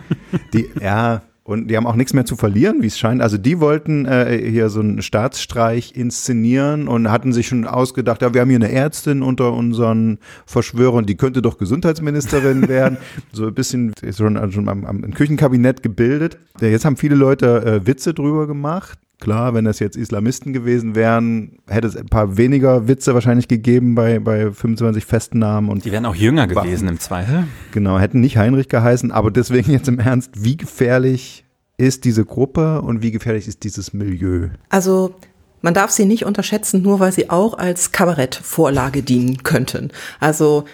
die, 0.52 0.70
ja, 0.80 1.22
und 1.44 1.68
die 1.68 1.76
haben 1.76 1.86
auch 1.86 1.94
nichts 1.94 2.14
mehr 2.14 2.24
zu 2.24 2.36
verlieren, 2.36 2.82
wie 2.82 2.86
es 2.86 2.98
scheint. 2.98 3.20
Also 3.20 3.36
die 3.36 3.60
wollten 3.60 4.06
äh, 4.06 4.38
hier 4.50 4.70
so 4.70 4.80
einen 4.80 5.02
Staatsstreich 5.02 5.94
inszenieren 5.94 6.88
und 6.88 7.10
hatten 7.10 7.34
sich 7.34 7.48
schon 7.48 7.66
ausgedacht, 7.66 8.22
ja, 8.22 8.32
wir 8.32 8.40
haben 8.40 8.48
hier 8.48 8.58
eine 8.58 8.72
Ärztin 8.72 9.22
unter 9.22 9.52
unseren 9.52 10.18
Verschwörern, 10.46 11.04
die 11.04 11.16
könnte 11.16 11.42
doch 11.42 11.58
Gesundheitsministerin 11.58 12.66
werden. 12.68 12.96
so 13.32 13.46
ein 13.46 13.54
bisschen 13.54 13.92
schon, 14.16 14.38
also 14.38 14.54
schon 14.54 14.70
am, 14.70 14.86
am 14.86 15.12
Küchenkabinett 15.12 15.82
gebildet. 15.82 16.38
Jetzt 16.60 16.86
haben 16.86 16.96
viele 16.96 17.14
Leute 17.14 17.62
äh, 17.64 17.86
Witze 17.86 18.14
drüber 18.14 18.46
gemacht. 18.46 18.98
Klar, 19.20 19.54
wenn 19.54 19.64
das 19.64 19.78
jetzt 19.78 19.96
Islamisten 19.96 20.52
gewesen 20.52 20.94
wären, 20.94 21.58
hätte 21.68 21.86
es 21.86 21.96
ein 21.96 22.06
paar 22.06 22.36
weniger 22.36 22.88
Witze 22.88 23.14
wahrscheinlich 23.14 23.48
gegeben 23.48 23.94
bei, 23.94 24.18
bei 24.18 24.50
25 24.50 25.06
Festnahmen. 25.06 25.70
Und 25.70 25.84
Die 25.84 25.92
wären 25.92 26.04
auch 26.04 26.14
jünger 26.14 26.46
gewesen 26.46 26.88
im 26.88 26.98
Zweifel. 26.98 27.44
Genau, 27.72 27.98
hätten 27.98 28.20
nicht 28.20 28.36
Heinrich 28.36 28.68
geheißen, 28.68 29.12
aber 29.12 29.30
deswegen 29.30 29.72
jetzt 29.72 29.88
im 29.88 29.98
Ernst, 29.98 30.32
wie 30.36 30.56
gefährlich 30.56 31.44
ist 31.76 32.04
diese 32.04 32.24
Gruppe 32.24 32.82
und 32.82 33.02
wie 33.02 33.12
gefährlich 33.12 33.48
ist 33.48 33.64
dieses 33.64 33.92
Milieu? 33.92 34.48
Also 34.68 35.14
man 35.62 35.74
darf 35.74 35.90
sie 35.90 36.04
nicht 36.04 36.26
unterschätzen, 36.26 36.82
nur 36.82 37.00
weil 37.00 37.12
sie 37.12 37.30
auch 37.30 37.56
als 37.56 37.92
Kabarettvorlage 37.92 39.02
dienen 39.02 39.42
könnten. 39.42 39.90
Also 40.20 40.64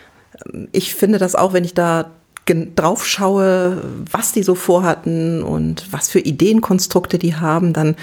ich 0.72 0.94
finde 0.94 1.18
das 1.18 1.35
auch, 1.35 1.53
wenn 1.53 1.64
ich 1.64 1.74
da 1.74 2.11
drauf 2.74 3.07
schaue, 3.07 3.81
was 4.11 4.33
die 4.33 4.42
so 4.42 4.57
vorhatten 4.57 5.42
und 5.44 5.87
was 5.92 6.09
für 6.09 6.18
Ideenkonstrukte 6.18 7.18
die 7.18 7.37
haben, 7.37 7.72
dann 7.72 7.94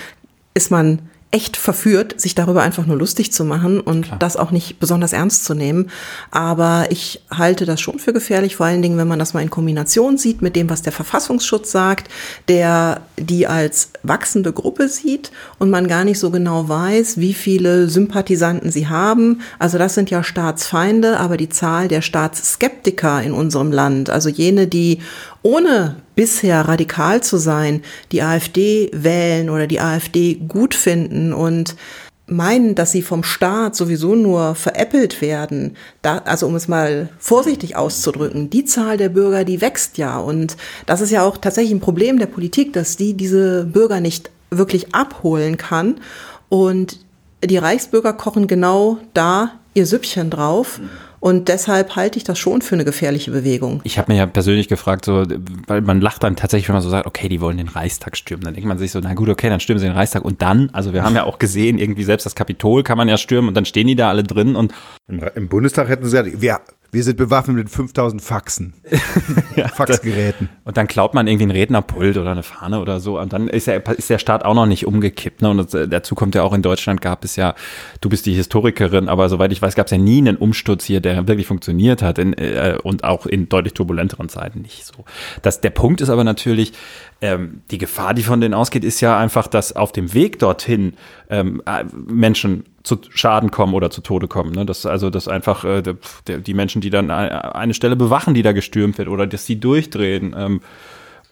ist 0.57 0.71
man 0.71 0.99
echt 1.29 1.57
verführt, 1.57 2.19
sich 2.19 2.35
darüber 2.35 2.61
einfach 2.63 2.85
nur 2.85 2.97
lustig 2.97 3.33
zu 3.33 3.43
machen 3.43 3.81
und 3.81 4.05
Klar. 4.05 4.17
das 4.17 4.37
auch 4.37 4.51
nicht 4.51 4.79
besonders 4.79 5.11
ernst 5.11 5.43
zu 5.43 5.53
nehmen. 5.53 5.91
Aber 6.31 6.87
ich 6.89 7.21
halte 7.29 7.65
das 7.65 7.81
schon 7.81 7.99
für 7.99 8.13
gefährlich, 8.13 8.55
vor 8.55 8.65
allen 8.65 8.81
Dingen, 8.81 8.97
wenn 8.97 9.09
man 9.09 9.19
das 9.19 9.33
mal 9.33 9.43
in 9.43 9.49
Kombination 9.49 10.17
sieht 10.17 10.41
mit 10.41 10.55
dem, 10.55 10.69
was 10.69 10.83
der 10.83 10.93
Verfassungsschutz 10.93 11.69
sagt, 11.69 12.09
der 12.47 13.01
die 13.19 13.45
als 13.45 13.91
wachsende 14.03 14.53
Gruppe 14.53 14.87
sieht 14.87 15.31
und 15.59 15.69
man 15.69 15.89
gar 15.89 16.05
nicht 16.05 16.17
so 16.17 16.31
genau 16.31 16.69
weiß, 16.69 17.17
wie 17.17 17.33
viele 17.33 17.89
Sympathisanten 17.89 18.71
sie 18.71 18.87
haben. 18.87 19.41
Also 19.59 19.77
das 19.77 19.95
sind 19.95 20.09
ja 20.09 20.23
Staatsfeinde, 20.23 21.19
aber 21.19 21.35
die 21.35 21.49
Zahl 21.49 21.89
der 21.89 22.01
Staatsskeptiker 22.01 23.21
in 23.21 23.33
unserem 23.33 23.73
Land, 23.73 24.09
also 24.09 24.29
jene, 24.29 24.67
die 24.67 24.99
ohne 25.47 25.95
bisher 26.13 26.67
radikal 26.67 27.23
zu 27.23 27.37
sein, 27.37 27.81
die 28.11 28.21
AfD 28.21 28.91
wählen 28.93 29.49
oder 29.49 29.65
die 29.65 29.79
AfD 29.79 30.35
gut 30.35 30.75
finden 30.75 31.31
und 31.31 31.77
meinen, 32.25 32.75
dass 32.75 32.91
sie 32.91 33.01
vom 33.01 33.23
Staat 33.23 33.73
sowieso 33.73 34.13
nur 34.15 34.55
veräppelt 34.55 35.21
werden, 35.21 35.77
da, 36.01 36.17
also 36.17 36.47
um 36.47 36.55
es 36.55 36.67
mal 36.67 37.07
vorsichtig 37.17 37.77
auszudrücken, 37.77 38.49
die 38.49 38.65
Zahl 38.65 38.97
der 38.97 39.07
Bürger, 39.07 39.45
die 39.45 39.61
wächst 39.61 39.97
ja. 39.97 40.19
Und 40.19 40.57
das 40.85 40.99
ist 40.99 41.11
ja 41.11 41.23
auch 41.23 41.37
tatsächlich 41.37 41.71
ein 41.71 41.79
Problem 41.79 42.19
der 42.19 42.25
Politik, 42.25 42.73
dass 42.73 42.97
die 42.97 43.13
diese 43.13 43.63
Bürger 43.63 44.01
nicht 44.01 44.29
wirklich 44.49 44.93
abholen 44.93 45.55
kann. 45.55 46.01
Und 46.49 46.99
die 47.41 47.57
Reichsbürger 47.57 48.11
kochen 48.11 48.47
genau 48.47 48.97
da 49.13 49.53
ihr 49.73 49.85
Süppchen 49.85 50.29
drauf. 50.29 50.79
Mhm. 50.79 50.89
Und 51.19 51.47
deshalb 51.47 51.95
halte 51.95 52.17
ich 52.17 52.23
das 52.23 52.37
schon 52.37 52.61
für 52.61 52.75
eine 52.75 52.85
gefährliche 52.85 53.31
Bewegung. 53.31 53.81
Ich 53.83 53.97
habe 53.97 54.11
mir 54.11 54.19
ja 54.19 54.25
persönlich 54.25 54.67
gefragt, 54.67 55.05
so, 55.05 55.25
weil 55.65 55.81
man 55.81 55.99
lacht 55.99 56.23
dann 56.23 56.35
tatsächlich, 56.35 56.69
wenn 56.69 56.75
man 56.75 56.83
so 56.83 56.89
sagt, 56.89 57.07
okay, 57.07 57.27
die 57.27 57.41
wollen 57.41 57.57
den 57.57 57.69
Reichstag 57.69 58.15
stürmen. 58.17 58.43
Dann 58.45 58.53
denkt 58.53 58.67
man 58.67 58.77
sich 58.77 58.91
so, 58.91 58.99
na 58.99 59.13
gut, 59.13 59.29
okay, 59.29 59.49
dann 59.49 59.59
stürmen 59.59 59.79
sie 59.79 59.87
den 59.87 59.95
Reichstag. 59.95 60.23
Und 60.23 60.41
dann, 60.41 60.69
also 60.73 60.93
wir 60.93 61.03
haben 61.03 61.15
ja 61.15 61.23
auch 61.23 61.39
gesehen, 61.39 61.79
irgendwie 61.79 62.03
selbst 62.03 62.25
das 62.25 62.35
Kapitol 62.35 62.83
kann 62.83 62.97
man 62.97 63.07
ja 63.07 63.17
stürmen 63.17 63.47
und 63.47 63.55
dann 63.55 63.65
stehen 63.65 63.87
die 63.87 63.95
da 63.95 64.09
alle 64.09 64.23
drin 64.23 64.55
und 64.55 64.73
Im, 65.09 65.21
Im, 65.35 65.47
Bundestag 65.47 65.87
hätten 65.87 66.03
sie 66.03 66.11
gesagt, 66.11 66.41
wir, 66.41 66.59
wir 66.91 67.03
sind 67.03 67.15
bewaffnet 67.15 67.55
mit 67.55 67.69
5000 67.69 68.21
Faxen. 68.21 68.73
ja, 69.55 69.69
Faxgeräten. 69.69 70.49
Und 70.65 70.75
dann 70.75 70.87
klaut 70.87 71.13
man 71.13 71.27
irgendwie 71.27 71.45
ein 71.45 71.51
Rednerpult 71.51 72.17
oder 72.17 72.31
eine 72.31 72.43
Fahne 72.43 72.81
oder 72.81 72.99
so. 72.99 73.17
Und 73.17 73.31
dann 73.31 73.47
ist, 73.47 73.67
ja, 73.67 73.75
ist 73.75 74.09
der 74.09 74.19
Staat 74.19 74.43
auch 74.43 74.53
noch 74.53 74.65
nicht 74.65 74.85
umgekippt. 74.85 75.41
Ne? 75.41 75.49
Und 75.49 75.73
das, 75.73 75.89
dazu 75.89 76.13
kommt 76.13 76.35
ja 76.35 76.43
auch 76.43 76.51
in 76.53 76.61
Deutschland 76.61 76.99
gab 76.99 77.23
es 77.23 77.37
ja, 77.37 77.55
du 78.01 78.09
bist 78.09 78.25
die 78.25 78.33
Historikerin, 78.33 79.07
aber 79.07 79.29
soweit 79.29 79.53
ich 79.53 79.61
weiß, 79.61 79.75
gab 79.75 79.85
es 79.85 79.91
ja 79.91 79.97
nie 79.97 80.17
einen 80.17 80.35
Umsturz 80.35 80.83
hier, 80.83 80.99
der 80.99 81.25
wirklich 81.25 81.47
funktioniert 81.47 82.01
hat. 82.01 82.19
In, 82.19 82.33
äh, 82.33 82.77
und 82.83 83.05
auch 83.05 83.25
in 83.25 83.47
deutlich 83.47 83.75
turbulenteren 83.75 84.27
Zeiten 84.27 84.61
nicht 84.61 84.85
so. 84.85 85.05
Das, 85.41 85.61
der 85.61 85.69
Punkt 85.69 86.01
ist 86.01 86.09
aber 86.09 86.25
natürlich, 86.25 86.73
ähm, 87.21 87.61
die 87.71 87.77
Gefahr, 87.77 88.13
die 88.13 88.23
von 88.23 88.41
denen 88.41 88.53
ausgeht, 88.53 88.83
ist 88.83 88.99
ja 88.99 89.17
einfach, 89.17 89.47
dass 89.47 89.73
auf 89.73 89.93
dem 89.93 90.13
Weg 90.13 90.39
dorthin 90.39 90.95
ähm, 91.29 91.61
äh, 91.65 91.85
Menschen 91.93 92.65
zu 92.87 92.99
Schaden 93.13 93.51
kommen 93.51 93.73
oder 93.73 93.89
zu 93.91 94.01
Tode 94.01 94.27
kommen. 94.27 94.51
Ne? 94.51 94.65
Das, 94.65 94.85
also, 94.85 95.09
dass 95.09 95.27
einfach 95.27 95.63
äh, 95.63 95.83
die 96.27 96.53
Menschen, 96.53 96.81
die 96.81 96.89
dann 96.89 97.11
eine 97.11 97.73
Stelle 97.73 97.95
bewachen, 97.95 98.33
die 98.33 98.41
da 98.41 98.53
gestürmt 98.53 98.97
wird 98.97 99.09
oder 99.09 99.27
dass 99.27 99.45
die 99.45 99.59
durchdrehen, 99.59 100.35
ähm, 100.37 100.61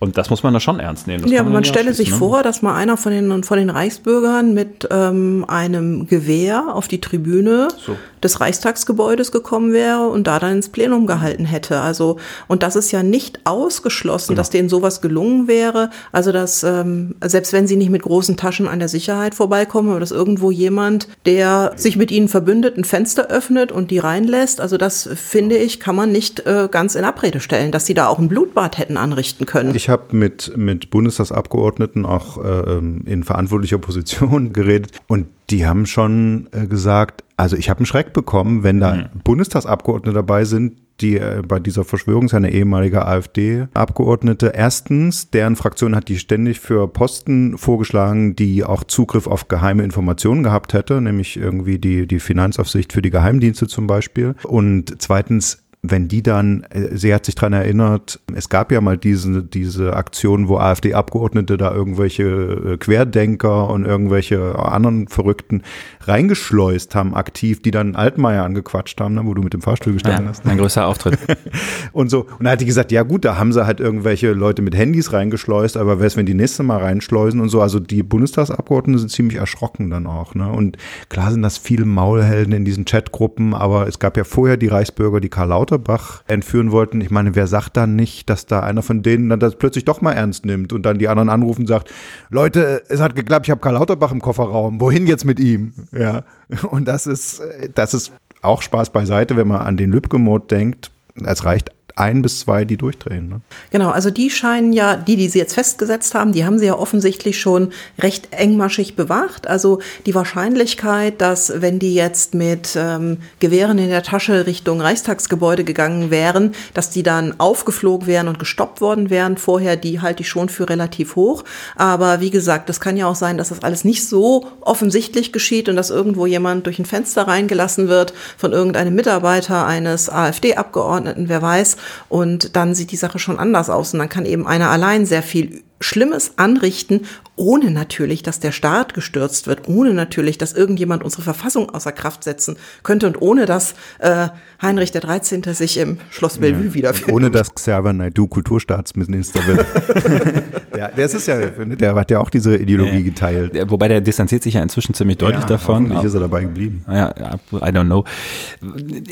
und 0.05 0.19
das 0.19 0.29
muss 0.29 0.43
man 0.43 0.53
da 0.53 0.59
schon 0.59 0.79
ernst 0.79 1.07
nehmen. 1.07 1.23
Das 1.23 1.31
ja, 1.31 1.39
aber 1.39 1.49
man 1.49 1.63
stelle 1.63 1.93
sich 1.95 2.11
ne? 2.11 2.17
vor, 2.17 2.43
dass 2.43 2.61
mal 2.61 2.75
einer 2.75 2.95
von 2.95 3.11
den, 3.11 3.43
von 3.43 3.57
den 3.57 3.71
Reichsbürgern 3.71 4.53
mit 4.53 4.87
ähm, 4.91 5.45
einem 5.47 6.05
Gewehr 6.05 6.75
auf 6.75 6.87
die 6.87 7.01
Tribüne 7.01 7.69
so. 7.83 7.95
des 8.21 8.39
Reichstagsgebäudes 8.39 9.31
gekommen 9.31 9.73
wäre 9.73 10.07
und 10.07 10.27
da 10.27 10.37
dann 10.37 10.57
ins 10.57 10.69
Plenum 10.69 11.07
gehalten 11.07 11.45
hätte. 11.45 11.81
Also, 11.81 12.17
und 12.47 12.61
das 12.61 12.75
ist 12.75 12.91
ja 12.91 13.01
nicht 13.01 13.39
ausgeschlossen, 13.45 14.29
genau. 14.29 14.37
dass 14.37 14.51
denen 14.51 14.69
sowas 14.69 15.01
gelungen 15.01 15.47
wäre. 15.47 15.89
Also, 16.11 16.31
dass, 16.31 16.61
ähm, 16.61 17.15
selbst 17.23 17.51
wenn 17.51 17.65
sie 17.65 17.77
nicht 17.77 17.89
mit 17.89 18.03
großen 18.03 18.37
Taschen 18.37 18.67
an 18.67 18.77
der 18.77 18.87
Sicherheit 18.87 19.33
vorbeikommen, 19.33 19.89
aber 19.89 19.99
dass 19.99 20.11
irgendwo 20.11 20.51
jemand, 20.51 21.07
der 21.25 21.71
sich 21.77 21.97
mit 21.97 22.11
ihnen 22.11 22.27
verbündet, 22.27 22.77
ein 22.77 22.83
Fenster 22.83 23.25
öffnet 23.29 23.71
und 23.71 23.89
die 23.89 23.97
reinlässt. 23.97 24.61
Also, 24.61 24.77
das 24.77 25.09
finde 25.15 25.57
ich, 25.57 25.79
kann 25.79 25.95
man 25.95 26.11
nicht 26.11 26.45
äh, 26.45 26.69
ganz 26.69 26.93
in 26.93 27.03
Abrede 27.03 27.39
stellen, 27.39 27.71
dass 27.71 27.87
sie 27.87 27.95
da 27.95 28.07
auch 28.07 28.19
ein 28.19 28.29
Blutbad 28.29 28.77
hätten 28.77 28.97
anrichten 28.97 29.47
können. 29.47 29.73
Ich 29.73 29.89
habe 29.95 30.15
mit, 30.15 30.55
mit 30.57 30.89
Bundestagsabgeordneten 30.89 32.05
auch 32.05 32.43
äh, 32.43 32.77
in 32.77 33.23
verantwortlicher 33.23 33.77
Position 33.77 34.53
geredet 34.53 34.91
und 35.07 35.27
die 35.49 35.65
haben 35.65 35.85
schon 35.85 36.47
äh, 36.51 36.67
gesagt, 36.67 37.23
also 37.37 37.55
ich 37.55 37.69
habe 37.69 37.79
einen 37.79 37.85
Schreck 37.85 38.13
bekommen, 38.13 38.63
wenn 38.63 38.79
da 38.79 38.95
mhm. 38.95 39.21
Bundestagsabgeordnete 39.23 40.13
dabei 40.13 40.45
sind, 40.45 40.73
die 41.01 41.17
äh, 41.17 41.41
bei 41.45 41.59
dieser 41.59 41.83
Verschwörung 41.83 42.29
seine 42.29 42.51
ehemalige 42.51 43.05
AfD-Abgeordnete. 43.05 44.53
Erstens, 44.55 45.29
deren 45.29 45.55
Fraktion 45.55 45.95
hat 45.95 46.07
die 46.07 46.17
ständig 46.17 46.59
für 46.59 46.87
Posten 46.87 47.57
vorgeschlagen, 47.57 48.35
die 48.35 48.63
auch 48.63 48.83
Zugriff 48.83 49.27
auf 49.27 49.47
geheime 49.47 49.83
Informationen 49.83 50.43
gehabt 50.43 50.73
hätte, 50.73 51.01
nämlich 51.01 51.37
irgendwie 51.37 51.79
die, 51.79 52.07
die 52.07 52.19
Finanzaufsicht 52.19 52.93
für 52.93 53.01
die 53.01 53.09
Geheimdienste 53.09 53.67
zum 53.67 53.87
Beispiel. 53.87 54.35
Und 54.43 54.95
zweitens, 54.99 55.64
wenn 55.91 56.07
die 56.07 56.23
dann, 56.23 56.63
äh, 56.69 56.95
sie 56.95 57.13
hat 57.13 57.25
sich 57.25 57.35
dran 57.35 57.53
erinnert, 57.53 58.19
es 58.33 58.49
gab 58.49 58.71
ja 58.71 58.81
mal 58.81 58.97
diese, 58.97 59.43
diese 59.43 59.95
Aktion, 59.95 60.47
wo 60.47 60.57
AfD-Abgeordnete 60.57 61.57
da 61.57 61.73
irgendwelche 61.73 62.23
äh, 62.23 62.77
Querdenker 62.77 63.69
und 63.69 63.85
irgendwelche 63.85 64.57
anderen 64.57 65.07
Verrückten 65.07 65.63
reingeschleust 66.01 66.95
haben, 66.95 67.15
aktiv, 67.15 67.61
die 67.61 67.71
dann 67.71 67.95
Altmaier 67.95 68.43
angequatscht 68.43 68.99
haben, 68.99 69.15
ne, 69.15 69.25
wo 69.25 69.33
du 69.33 69.41
mit 69.41 69.53
dem 69.53 69.61
Fahrstuhl 69.61 69.93
gestanden 69.93 70.25
ja, 70.25 70.29
hast. 70.29 70.45
Mein 70.45 70.57
größter 70.57 70.87
Auftritt. 70.87 71.19
und 71.93 72.09
so. 72.09 72.25
Und 72.39 72.45
da 72.45 72.51
hat 72.51 72.61
die 72.61 72.65
gesagt, 72.65 72.91
ja 72.91 73.03
gut, 73.03 73.25
da 73.25 73.37
haben 73.37 73.51
sie 73.51 73.65
halt 73.65 73.79
irgendwelche 73.79 74.31
Leute 74.33 74.61
mit 74.61 74.75
Handys 74.75 75.13
reingeschleust, 75.13 75.77
aber 75.77 75.99
wer 75.99 76.07
ist, 76.07 76.17
wenn 76.17 76.25
die 76.25 76.33
nächste 76.33 76.63
Mal 76.63 76.77
reinschleusen 76.77 77.39
und 77.39 77.49
so. 77.49 77.61
Also 77.61 77.79
die 77.79 78.03
Bundestagsabgeordneten 78.03 78.99
sind 78.99 79.09
ziemlich 79.09 79.37
erschrocken 79.37 79.89
dann 79.89 80.07
auch. 80.07 80.35
Ne? 80.35 80.49
Und 80.49 80.77
klar 81.09 81.31
sind 81.31 81.41
das 81.41 81.57
viele 81.57 81.85
Maulhelden 81.85 82.53
in 82.53 82.65
diesen 82.65 82.85
Chatgruppen, 82.85 83.53
aber 83.53 83.87
es 83.87 83.99
gab 83.99 84.17
ja 84.17 84.23
vorher 84.23 84.57
die 84.57 84.67
Reichsbürger, 84.67 85.19
die 85.19 85.29
Karl 85.29 85.49
Lauter 85.49 85.74
Lauterbach 85.75 86.23
entführen 86.27 86.71
wollten. 86.71 87.01
Ich 87.01 87.11
meine, 87.11 87.35
wer 87.35 87.47
sagt 87.47 87.77
dann 87.77 87.95
nicht, 87.95 88.29
dass 88.29 88.45
da 88.45 88.61
einer 88.61 88.81
von 88.81 89.03
denen 89.03 89.29
dann 89.29 89.39
das 89.39 89.55
plötzlich 89.55 89.85
doch 89.85 90.01
mal 90.01 90.13
ernst 90.13 90.45
nimmt 90.45 90.73
und 90.73 90.83
dann 90.83 90.97
die 90.97 91.07
anderen 91.07 91.29
anrufen 91.29 91.61
und 91.61 91.67
sagt, 91.67 91.91
Leute, 92.29 92.83
es 92.87 93.01
hat 93.01 93.15
geklappt, 93.15 93.47
ich 93.47 93.51
habe 93.51 93.61
Karl 93.61 93.73
Lauterbach 93.73 94.11
im 94.11 94.21
Kofferraum, 94.21 94.79
wohin 94.79 95.07
jetzt 95.07 95.25
mit 95.25 95.39
ihm? 95.39 95.73
Ja, 95.91 96.23
und 96.69 96.87
das 96.87 97.07
ist, 97.07 97.41
das 97.73 97.93
ist 97.93 98.13
auch 98.41 98.61
Spaß 98.61 98.91
beiseite, 98.91 99.35
wenn 99.35 99.47
man 99.47 99.61
an 99.61 99.77
den 99.77 99.91
Lübcke-Mode 99.91 100.47
denkt. 100.47 100.91
Es 101.23 101.45
reicht 101.45 101.71
ein 101.95 102.21
bis 102.21 102.41
zwei, 102.41 102.65
die 102.65 102.75
durchdrehen. 102.75 103.29
Ne? 103.29 103.41
Genau, 103.71 103.89
also 103.89 104.09
die 104.09 104.29
scheinen 104.29 104.73
ja, 104.73 104.97
die, 104.97 105.15
die 105.15 105.29
sie 105.29 105.39
jetzt 105.39 105.53
festgesetzt 105.53 106.13
haben, 106.13 106.33
die 106.33 106.45
haben 106.45 106.59
sie 106.59 106.65
ja 106.65 106.77
offensichtlich 106.77 107.39
schon 107.39 107.71
recht 107.99 108.29
engmaschig 108.31 108.97
bewacht. 108.97 109.47
Also 109.47 109.79
die 110.05 110.13
Wahrscheinlichkeit, 110.13 111.21
dass 111.21 111.61
wenn 111.61 111.79
die 111.79 111.95
jetzt 111.95 112.33
mit 112.33 112.75
ähm, 112.75 113.19
Gewehren 113.39 113.77
in 113.77 113.89
der 113.89 114.03
Tasche 114.03 114.45
Richtung 114.45 114.81
Reichstagsgebäude 114.81 115.63
gegangen 115.63 116.11
wären, 116.11 116.51
dass 116.73 116.89
die 116.89 117.03
dann 117.03 117.39
aufgeflogen 117.39 118.07
wären 118.07 118.27
und 118.27 118.39
gestoppt 118.39 118.81
worden 118.81 119.09
wären 119.09 119.37
vorher, 119.37 119.77
die 119.77 120.01
halte 120.01 120.21
ich 120.21 120.29
schon 120.29 120.49
für 120.49 120.69
relativ 120.69 121.15
hoch. 121.15 121.45
Aber 121.77 122.19
wie 122.19 122.29
gesagt, 122.29 122.69
es 122.69 122.81
kann 122.81 122.97
ja 122.97 123.07
auch 123.07 123.15
sein, 123.15 123.37
dass 123.37 123.49
das 123.49 123.63
alles 123.63 123.85
nicht 123.85 124.05
so 124.05 124.47
offensichtlich 124.59 125.31
geschieht 125.31 125.69
und 125.69 125.77
dass 125.77 125.91
irgendwo 125.91 126.25
jemand 126.25 126.65
durch 126.65 126.77
ein 126.77 126.85
Fenster 126.85 127.25
reingelassen 127.25 127.87
wird 127.87 128.13
von 128.37 128.51
irgendeinem 128.51 128.95
Mitarbeiter 128.95 129.65
eines 129.65 130.09
AfD-Abgeordneten, 130.09 131.29
wer 131.29 131.41
weiß. 131.41 131.77
Und 132.09 132.55
dann 132.55 132.75
sieht 132.75 132.91
die 132.91 132.97
Sache 132.97 133.19
schon 133.19 133.39
anders 133.39 133.69
aus. 133.69 133.93
Und 133.93 133.99
dann 133.99 134.09
kann 134.09 134.25
eben 134.25 134.47
einer 134.47 134.69
allein 134.69 135.05
sehr 135.05 135.23
viel 135.23 135.63
Schlimmes 135.81 136.37
anrichten, 136.37 137.01
ohne 137.35 137.69
natürlich, 137.69 138.23
dass 138.23 138.39
der 138.39 138.53
Staat 138.53 138.93
gestürzt 138.93 139.45
wird, 139.47 139.67
ohne 139.67 139.93
natürlich, 139.93 140.37
dass 140.37 140.53
irgendjemand 140.53 141.03
unsere 141.03 141.21
Verfassung 141.21 141.69
außer 141.69 141.91
Kraft 141.91 142.23
setzen 142.23 142.55
könnte 142.81 143.07
und 143.07 143.21
ohne 143.21 143.45
dass 143.45 143.75
äh, 143.99 144.29
Heinrich 144.61 144.91
der 144.93 145.01
13. 145.01 145.43
sich 145.53 145.77
im 145.77 145.97
Schloss 146.11 146.37
Bellevue 146.37 146.67
ja, 146.67 146.73
wiederfindet. 146.73 147.13
Ohne 147.13 147.29
dass 147.29 147.53
Xaver 147.53 147.91
Naidu 147.91 148.27
Kulturstaatsminister 148.27 149.45
wird. 149.47 149.65
ja, 150.77 150.87
der 150.87 151.05
ist 151.05 151.27
ja, 151.27 151.45
der 151.45 151.95
hat 151.95 152.09
ja 152.09 152.19
auch 152.19 152.29
diese 152.29 152.55
Ideologie 152.55 153.03
geteilt. 153.03 153.69
Wobei 153.69 153.89
der 153.89 153.99
distanziert 153.99 154.43
sich 154.43 154.53
ja 154.53 154.63
inzwischen 154.63 154.93
ziemlich 154.93 155.17
deutlich 155.17 155.41
ja, 155.41 155.47
davon. 155.47 155.83
Hoffentlich 155.83 156.03
ist 156.05 156.13
er 156.13 156.21
dabei 156.21 156.43
geblieben. 156.43 156.85
Ja, 156.87 157.09
I 157.51 157.71
don't 157.71 157.85
know. 157.85 158.05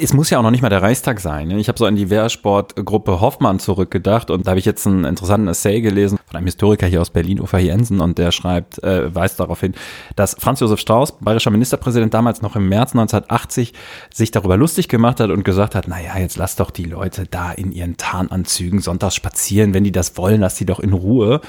Es 0.01 0.13
muss 0.13 0.29
ja 0.29 0.39
auch 0.39 0.43
noch 0.43 0.51
nicht 0.51 0.61
mal 0.61 0.69
der 0.69 0.81
Reichstag 0.81 1.19
sein. 1.19 1.49
Ne? 1.49 1.59
Ich 1.59 1.67
habe 1.67 1.77
so 1.77 1.85
an 1.85 1.97
die 1.97 2.09
Wehrsportgruppe 2.09 3.19
Hoffmann 3.19 3.59
zurückgedacht 3.59 4.31
und 4.31 4.47
da 4.47 4.51
habe 4.51 4.59
ich 4.59 4.65
jetzt 4.65 4.87
einen 4.87 5.03
interessanten 5.03 5.49
Essay 5.49 5.81
gelesen 5.81 6.17
von 6.25 6.37
einem 6.37 6.45
Historiker 6.53 6.85
hier 6.87 7.01
aus 7.01 7.09
Berlin, 7.09 7.41
Ufa 7.41 7.57
Jensen, 7.57 7.99
und 7.99 8.17
der 8.17 8.31
schreibt, 8.31 8.81
äh, 8.83 9.13
weist 9.13 9.39
darauf 9.39 9.59
hin, 9.59 9.73
dass 10.15 10.35
Franz 10.39 10.59
Josef 10.59 10.79
Strauß, 10.79 11.19
bayerischer 11.19 11.49
Ministerpräsident, 11.49 12.13
damals 12.13 12.41
noch 12.41 12.55
im 12.55 12.69
März 12.69 12.93
1980 12.93 13.73
sich 14.13 14.31
darüber 14.31 14.55
lustig 14.55 14.87
gemacht 14.87 15.19
hat 15.19 15.31
und 15.31 15.43
gesagt 15.43 15.73
hat, 15.73 15.87
naja, 15.87 16.17
jetzt 16.17 16.37
lass 16.37 16.55
doch 16.55 16.69
die 16.69 16.85
Leute 16.85 17.25
da 17.29 17.51
in 17.51 17.71
ihren 17.71 17.97
Tarnanzügen 17.97 18.79
sonntags 18.79 19.15
spazieren, 19.15 19.73
wenn 19.73 19.83
die 19.83 19.91
das 19.91 20.15
wollen, 20.17 20.41
lass 20.41 20.55
die 20.55 20.65
doch 20.65 20.79
in 20.79 20.93
Ruhe. 20.93 21.41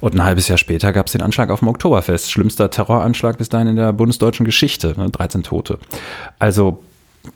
Und 0.00 0.14
ein 0.14 0.24
halbes 0.24 0.48
Jahr 0.48 0.58
später 0.58 0.92
gab 0.92 1.06
es 1.06 1.12
den 1.12 1.22
Anschlag 1.22 1.50
auf 1.50 1.60
dem 1.60 1.68
Oktoberfest. 1.68 2.30
Schlimmster 2.30 2.70
Terroranschlag 2.70 3.38
bis 3.38 3.48
dahin 3.48 3.68
in 3.68 3.76
der 3.76 3.92
bundesdeutschen 3.92 4.44
Geschichte. 4.44 4.94
Ne? 4.96 5.10
13 5.10 5.44
Tote. 5.44 5.78
Also, 6.38 6.82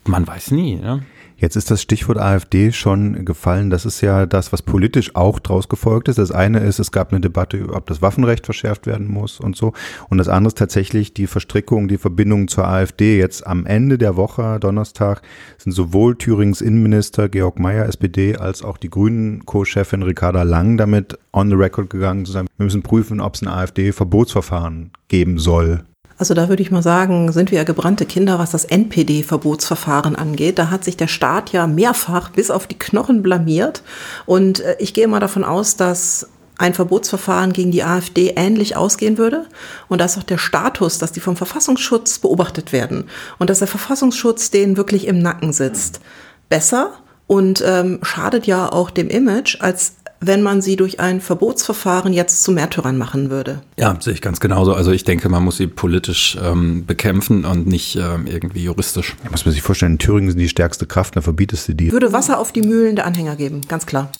man 0.03 0.27
weiß 0.27 0.51
nie. 0.51 0.75
Ne? 0.75 1.03
Jetzt 1.39 1.55
ist 1.55 1.71
das 1.71 1.81
Stichwort 1.81 2.17
AfD 2.17 2.73
schon 2.73 3.23
gefallen. 3.23 3.69
Das 3.69 3.85
ist 3.85 4.01
ja 4.01 4.25
das, 4.25 4.51
was 4.51 4.61
politisch 4.61 5.15
auch 5.15 5.39
draus 5.39 5.69
gefolgt 5.69 6.09
ist. 6.09 6.19
Das 6.19 6.31
eine 6.31 6.59
ist, 6.59 6.79
es 6.79 6.91
gab 6.91 7.11
eine 7.11 7.21
Debatte, 7.21 7.65
ob 7.71 7.87
das 7.87 8.01
Waffenrecht 8.01 8.45
verschärft 8.45 8.87
werden 8.87 9.07
muss 9.07 9.39
und 9.39 9.55
so. 9.55 9.71
Und 10.09 10.17
das 10.17 10.27
andere 10.27 10.49
ist 10.49 10.57
tatsächlich 10.57 11.13
die 11.13 11.27
Verstrickung, 11.27 11.87
die 11.87 11.97
Verbindung 11.97 12.49
zur 12.49 12.67
AfD. 12.67 13.17
Jetzt 13.17 13.47
am 13.47 13.65
Ende 13.65 13.97
der 13.97 14.17
Woche, 14.17 14.59
Donnerstag, 14.59 15.21
sind 15.57 15.71
sowohl 15.71 16.17
Thürings 16.17 16.59
Innenminister 16.59 17.29
Georg 17.29 17.57
Mayer, 17.57 17.85
SPD, 17.85 18.35
als 18.35 18.61
auch 18.61 18.75
die 18.75 18.89
Grünen 18.89 19.45
Co-Chefin 19.45 20.03
Ricarda 20.03 20.43
Lang 20.43 20.75
damit 20.75 21.17
on 21.31 21.49
the 21.49 21.55
record 21.55 21.89
gegangen 21.89 22.25
zu 22.25 22.33
sagen, 22.33 22.49
wir 22.57 22.65
müssen 22.65 22.83
prüfen, 22.83 23.21
ob 23.21 23.35
es 23.35 23.41
ein 23.41 23.47
AfD-Verbotsverfahren 23.47 24.91
geben 25.07 25.37
soll. 25.37 25.85
Also 26.19 26.33
da 26.33 26.49
würde 26.49 26.61
ich 26.61 26.69
mal 26.69 26.83
sagen, 26.83 27.31
sind 27.31 27.49
wir 27.49 27.59
ja 27.59 27.63
gebrannte 27.63 28.05
Kinder, 28.05 28.39
was 28.39 28.51
das 28.51 28.65
NPD-Verbotsverfahren 28.65 30.17
angeht. 30.17 30.59
Da 30.59 30.69
hat 30.69 30.83
sich 30.83 30.97
der 30.97 31.07
Staat 31.07 31.53
ja 31.53 31.65
mehrfach 31.65 32.29
bis 32.29 32.51
auf 32.51 32.67
die 32.67 32.77
Knochen 32.77 33.23
blamiert. 33.23 33.83
Und 34.25 34.59
äh, 34.59 34.75
ich 34.79 34.93
gehe 34.93 35.07
mal 35.07 35.21
davon 35.21 35.45
aus, 35.45 35.77
dass 35.77 36.27
ein 36.57 36.73
Verbotsverfahren 36.73 37.53
gegen 37.53 37.71
die 37.71 37.83
AfD 37.83 38.33
ähnlich 38.35 38.75
ausgehen 38.75 39.17
würde. 39.17 39.45
Und 39.87 40.01
da 40.01 40.05
ist 40.05 40.17
auch 40.17 40.23
der 40.23 40.37
Status, 40.37 40.97
dass 40.97 41.13
die 41.13 41.21
vom 41.21 41.37
Verfassungsschutz 41.37 42.19
beobachtet 42.19 42.73
werden 42.73 43.05
und 43.37 43.49
dass 43.49 43.59
der 43.59 43.69
Verfassungsschutz 43.69 44.51
denen 44.51 44.75
wirklich 44.75 45.07
im 45.07 45.19
Nacken 45.19 45.53
sitzt, 45.53 46.01
besser 46.49 46.91
und 47.27 47.63
ähm, 47.65 47.99
schadet 48.01 48.45
ja 48.45 48.69
auch 48.69 48.89
dem 48.89 49.07
Image, 49.07 49.61
als 49.61 49.93
wenn 50.21 50.41
man 50.41 50.61
sie 50.61 50.75
durch 50.75 50.99
ein 50.99 51.21
Verbotsverfahren 51.21 52.13
jetzt 52.13 52.43
zu 52.43 52.51
Märtyrern 52.51 52.97
machen 52.97 53.29
würde. 53.29 53.61
Ja, 53.77 53.95
sehe 53.99 54.13
ich 54.13 54.21
ganz 54.21 54.39
genauso. 54.39 54.73
Also 54.73 54.91
ich 54.91 55.03
denke, 55.03 55.29
man 55.29 55.43
muss 55.43 55.57
sie 55.57 55.67
politisch 55.67 56.37
ähm, 56.41 56.85
bekämpfen 56.85 57.45
und 57.45 57.67
nicht 57.67 57.95
ähm, 57.95 58.27
irgendwie 58.27 58.63
juristisch. 58.63 59.15
Ja, 59.23 59.31
muss 59.31 59.45
man 59.45 59.53
sich 59.53 59.61
vorstellen, 59.61 59.93
in 59.93 59.99
Thüringen 59.99 60.29
sind 60.29 60.39
die 60.39 60.49
stärkste 60.49 60.85
Kraft, 60.85 61.15
da 61.15 61.21
verbietest 61.21 61.67
du 61.67 61.73
die. 61.73 61.91
Würde 61.91 62.13
Wasser 62.13 62.39
auf 62.39 62.51
die 62.51 62.61
Mühlen 62.61 62.95
der 62.95 63.05
Anhänger 63.05 63.35
geben, 63.35 63.61
ganz 63.67 63.85
klar. 63.85 64.11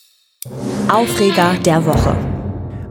Aufreger 0.88 1.56
der 1.66 1.86
Woche. 1.86 2.16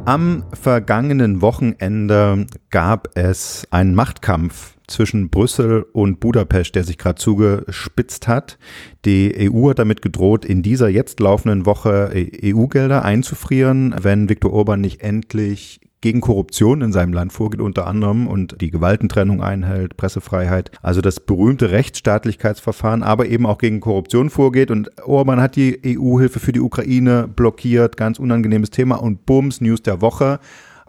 Am 0.04 0.44
vergangenen 0.52 1.42
Wochenende 1.42 2.46
gab 2.70 3.16
es 3.16 3.66
einen 3.70 3.94
Machtkampf 3.94 4.77
zwischen 4.88 5.30
Brüssel 5.30 5.86
und 5.92 6.18
Budapest, 6.18 6.74
der 6.74 6.84
sich 6.84 6.98
gerade 6.98 7.20
zugespitzt 7.20 8.26
hat. 8.26 8.58
Die 9.04 9.50
EU 9.50 9.70
hat 9.70 9.78
damit 9.78 10.02
gedroht, 10.02 10.44
in 10.44 10.62
dieser 10.62 10.88
jetzt 10.88 11.20
laufenden 11.20 11.66
Woche 11.66 12.10
EU-Gelder 12.42 13.04
einzufrieren, 13.04 13.94
wenn 14.00 14.28
Viktor 14.28 14.52
Orban 14.52 14.80
nicht 14.80 15.02
endlich 15.02 15.80
gegen 16.00 16.20
Korruption 16.20 16.80
in 16.80 16.92
seinem 16.92 17.12
Land 17.12 17.32
vorgeht, 17.32 17.60
unter 17.60 17.86
anderem 17.86 18.28
und 18.28 18.60
die 18.60 18.70
Gewaltentrennung 18.70 19.42
einhält, 19.42 19.96
Pressefreiheit, 19.96 20.70
also 20.80 21.00
das 21.00 21.20
berühmte 21.20 21.70
Rechtsstaatlichkeitsverfahren, 21.70 23.02
aber 23.02 23.26
eben 23.26 23.46
auch 23.46 23.58
gegen 23.58 23.80
Korruption 23.80 24.30
vorgeht. 24.30 24.70
Und 24.70 24.90
Orban 25.04 25.40
hat 25.40 25.56
die 25.56 25.80
EU-Hilfe 25.98 26.38
für 26.38 26.52
die 26.52 26.60
Ukraine 26.60 27.28
blockiert, 27.28 27.96
ganz 27.96 28.18
unangenehmes 28.18 28.70
Thema. 28.70 28.96
Und 28.96 29.26
Bums, 29.26 29.60
News 29.60 29.82
der 29.82 30.00
Woche. 30.00 30.38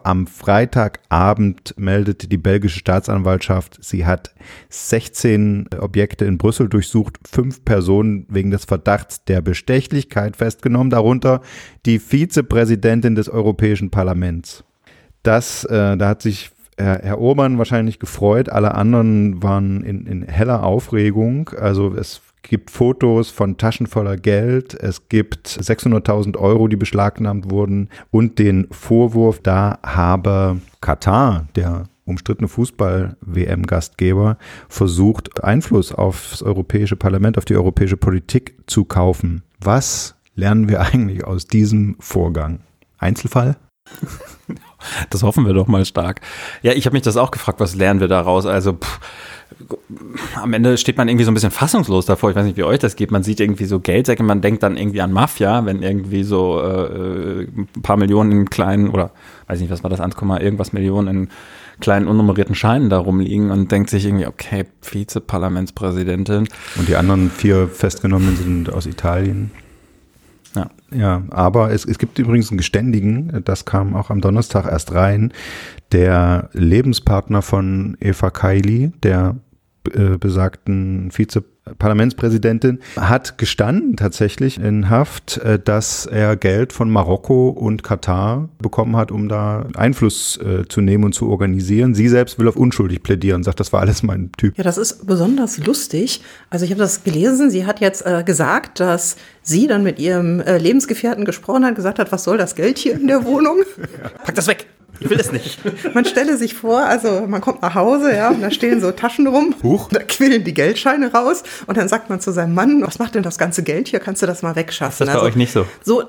Am 0.04 0.26
Freitagabend 0.26 1.74
meldete 1.76 2.28
die 2.28 2.38
belgische 2.38 2.78
Staatsanwaltschaft, 2.78 3.78
sie 3.82 4.06
hat 4.06 4.34
16 4.68 5.68
Objekte 5.78 6.24
in 6.24 6.38
Brüssel 6.38 6.68
durchsucht, 6.68 7.18
fünf 7.30 7.64
Personen 7.64 8.26
wegen 8.28 8.50
des 8.50 8.64
Verdachts 8.64 9.24
der 9.24 9.40
Bestechlichkeit 9.40 10.36
festgenommen, 10.36 10.90
darunter 10.90 11.40
die 11.86 11.98
Vizepräsidentin 11.98 13.14
des 13.14 13.28
Europäischen 13.28 13.90
Parlaments. 13.90 14.64
Das, 15.22 15.64
äh, 15.64 15.96
da 15.96 16.08
hat 16.08 16.22
sich 16.22 16.50
Herr, 16.80 17.18
Orban 17.20 17.58
wahrscheinlich 17.58 17.98
gefreut. 17.98 18.48
Alle 18.48 18.74
anderen 18.74 19.42
waren 19.42 19.82
in, 19.82 20.06
in 20.06 20.22
heller 20.22 20.62
Aufregung. 20.62 21.50
Also 21.50 21.94
es 21.94 22.22
gibt 22.42 22.70
Fotos 22.70 23.30
von 23.30 23.56
Taschen 23.56 23.86
voller 23.86 24.16
Geld. 24.16 24.74
Es 24.74 25.08
gibt 25.08 25.48
600.000 25.48 26.36
Euro, 26.36 26.68
die 26.68 26.76
beschlagnahmt 26.76 27.50
wurden 27.50 27.88
und 28.10 28.38
den 28.38 28.66
Vorwurf, 28.70 29.40
da 29.42 29.78
habe 29.84 30.60
Katar, 30.80 31.48
der 31.56 31.84
umstrittene 32.04 32.48
Fußball-WM-Gastgeber, 32.48 34.36
versucht, 34.68 35.42
Einfluss 35.44 35.92
aufs 35.92 36.42
Europäische 36.42 36.96
Parlament, 36.96 37.38
auf 37.38 37.44
die 37.44 37.56
europäische 37.56 37.96
Politik 37.96 38.56
zu 38.66 38.84
kaufen. 38.84 39.42
Was 39.60 40.16
lernen 40.34 40.68
wir 40.68 40.80
eigentlich 40.80 41.24
aus 41.24 41.46
diesem 41.46 41.96
Vorgang? 42.00 42.60
Einzelfall? 42.98 43.56
Das 45.10 45.22
hoffen 45.22 45.46
wir 45.46 45.52
doch 45.52 45.66
mal 45.66 45.84
stark. 45.84 46.20
Ja, 46.62 46.72
ich 46.72 46.86
habe 46.86 46.94
mich 46.94 47.02
das 47.02 47.16
auch 47.16 47.30
gefragt, 47.30 47.60
was 47.60 47.74
lernen 47.74 48.00
wir 48.00 48.08
daraus? 48.08 48.46
Also 48.46 48.74
pff, 48.74 49.00
am 50.36 50.52
Ende 50.52 50.78
steht 50.78 50.96
man 50.96 51.08
irgendwie 51.08 51.24
so 51.24 51.30
ein 51.30 51.34
bisschen 51.34 51.50
fassungslos 51.50 52.06
davor. 52.06 52.30
Ich 52.30 52.36
weiß 52.36 52.44
nicht, 52.44 52.56
wie 52.56 52.64
euch 52.64 52.78
das 52.78 52.96
geht. 52.96 53.10
Man 53.10 53.22
sieht 53.22 53.40
irgendwie 53.40 53.64
so 53.64 53.80
Geldsäcke, 53.80 54.22
man 54.22 54.40
denkt 54.40 54.62
dann 54.62 54.76
irgendwie 54.76 55.00
an 55.00 55.12
Mafia, 55.12 55.64
wenn 55.66 55.82
irgendwie 55.82 56.22
so 56.22 56.60
äh, 56.60 57.42
ein 57.44 57.82
paar 57.82 57.96
Millionen 57.96 58.32
in 58.32 58.50
kleinen 58.50 58.90
oder 58.90 59.10
weiß 59.46 59.60
nicht, 59.60 59.70
was 59.70 59.82
war 59.82 59.90
das, 59.90 60.00
1, 60.00 60.16
irgendwas 60.40 60.72
Millionen 60.72 61.08
in 61.08 61.28
kleinen 61.80 62.08
unnummerierten 62.08 62.54
Scheinen 62.54 62.90
da 62.90 62.98
rumliegen 62.98 63.50
und 63.50 63.72
denkt 63.72 63.90
sich 63.90 64.04
irgendwie, 64.04 64.26
okay, 64.26 64.66
Vizeparlamentspräsidentin. 64.82 66.46
Und 66.76 66.88
die 66.88 66.96
anderen 66.96 67.30
vier 67.30 67.68
Festgenommenen 67.68 68.36
sind 68.36 68.72
aus 68.72 68.86
Italien. 68.86 69.50
Ja. 70.54 70.70
ja, 70.92 71.22
aber 71.30 71.70
es, 71.70 71.84
es 71.84 71.98
gibt 71.98 72.18
übrigens 72.18 72.50
einen 72.50 72.58
Geständigen, 72.58 73.42
das 73.44 73.64
kam 73.64 73.94
auch 73.94 74.10
am 74.10 74.20
Donnerstag 74.20 74.66
erst 74.66 74.92
rein, 74.92 75.32
der 75.92 76.50
Lebenspartner 76.52 77.40
von 77.40 77.96
Eva 78.00 78.30
Kaili, 78.30 78.90
der 79.04 79.36
äh, 79.94 80.18
besagten 80.18 81.10
Vize 81.10 81.42
Parlamentspräsidentin 81.78 82.80
hat 82.96 83.38
gestanden 83.38 83.96
tatsächlich 83.96 84.58
in 84.58 84.90
Haft, 84.90 85.38
äh, 85.38 85.58
dass 85.58 86.06
er 86.06 86.36
Geld 86.36 86.72
von 86.72 86.90
Marokko 86.90 87.50
und 87.50 87.82
Katar 87.82 88.48
bekommen 88.58 88.96
hat, 88.96 89.12
um 89.12 89.28
da 89.28 89.66
Einfluss 89.74 90.38
äh, 90.38 90.66
zu 90.68 90.80
nehmen 90.80 91.04
und 91.04 91.14
zu 91.14 91.28
organisieren. 91.28 91.94
Sie 91.94 92.08
selbst 92.08 92.38
will 92.38 92.48
auf 92.48 92.56
unschuldig 92.56 93.02
plädieren, 93.02 93.42
sagt, 93.42 93.60
das 93.60 93.72
war 93.72 93.80
alles 93.80 94.02
mein 94.02 94.32
Typ. 94.36 94.56
Ja, 94.56 94.64
das 94.64 94.78
ist 94.78 95.06
besonders 95.06 95.58
lustig. 95.58 96.22
Also 96.48 96.64
ich 96.64 96.70
habe 96.70 96.80
das 96.80 97.04
gelesen. 97.04 97.50
Sie 97.50 97.66
hat 97.66 97.80
jetzt 97.80 98.04
äh, 98.04 98.24
gesagt, 98.24 98.80
dass 98.80 99.16
sie 99.42 99.66
dann 99.66 99.82
mit 99.82 99.98
ihrem 99.98 100.40
äh, 100.40 100.58
Lebensgefährten 100.58 101.24
gesprochen 101.24 101.64
hat, 101.64 101.74
gesagt 101.74 101.98
hat, 101.98 102.10
was 102.10 102.24
soll 102.24 102.38
das 102.38 102.54
Geld 102.54 102.78
hier 102.78 102.94
in 102.94 103.06
der 103.06 103.24
Wohnung? 103.24 103.58
Pack 104.24 104.34
das 104.34 104.46
weg. 104.46 104.66
Ich 105.00 105.08
will 105.08 105.18
es 105.18 105.32
nicht. 105.32 105.58
Man 105.94 106.04
stelle 106.04 106.36
sich 106.36 106.52
vor, 106.54 106.84
also 106.84 107.24
man 107.26 107.40
kommt 107.40 107.62
nach 107.62 107.74
Hause, 107.74 108.14
ja, 108.14 108.28
und 108.28 108.42
da 108.42 108.50
stehen 108.50 108.82
so 108.82 108.92
Taschen 108.92 109.26
rum, 109.26 109.54
Huch. 109.62 109.88
da 109.90 110.00
quillen 110.00 110.44
die 110.44 110.52
Geldscheine 110.52 111.10
raus 111.12 111.42
und 111.66 111.78
dann 111.78 111.88
sagt 111.88 112.10
man 112.10 112.20
zu 112.20 112.32
seinem 112.32 112.52
Mann, 112.54 112.82
was 112.82 112.98
macht 112.98 113.14
denn 113.14 113.22
das 113.22 113.38
ganze 113.38 113.62
Geld 113.62 113.88
hier? 113.88 113.98
Kannst 113.98 114.20
du 114.20 114.26
das 114.26 114.42
mal 114.42 114.56
wegschaffen? 114.56 114.98
Das 114.98 115.08
ist 115.08 115.08
also, 115.08 115.20
bei 115.20 115.26
euch 115.26 115.36
nicht 115.36 115.52
so. 115.52 115.64
So, 115.82 116.02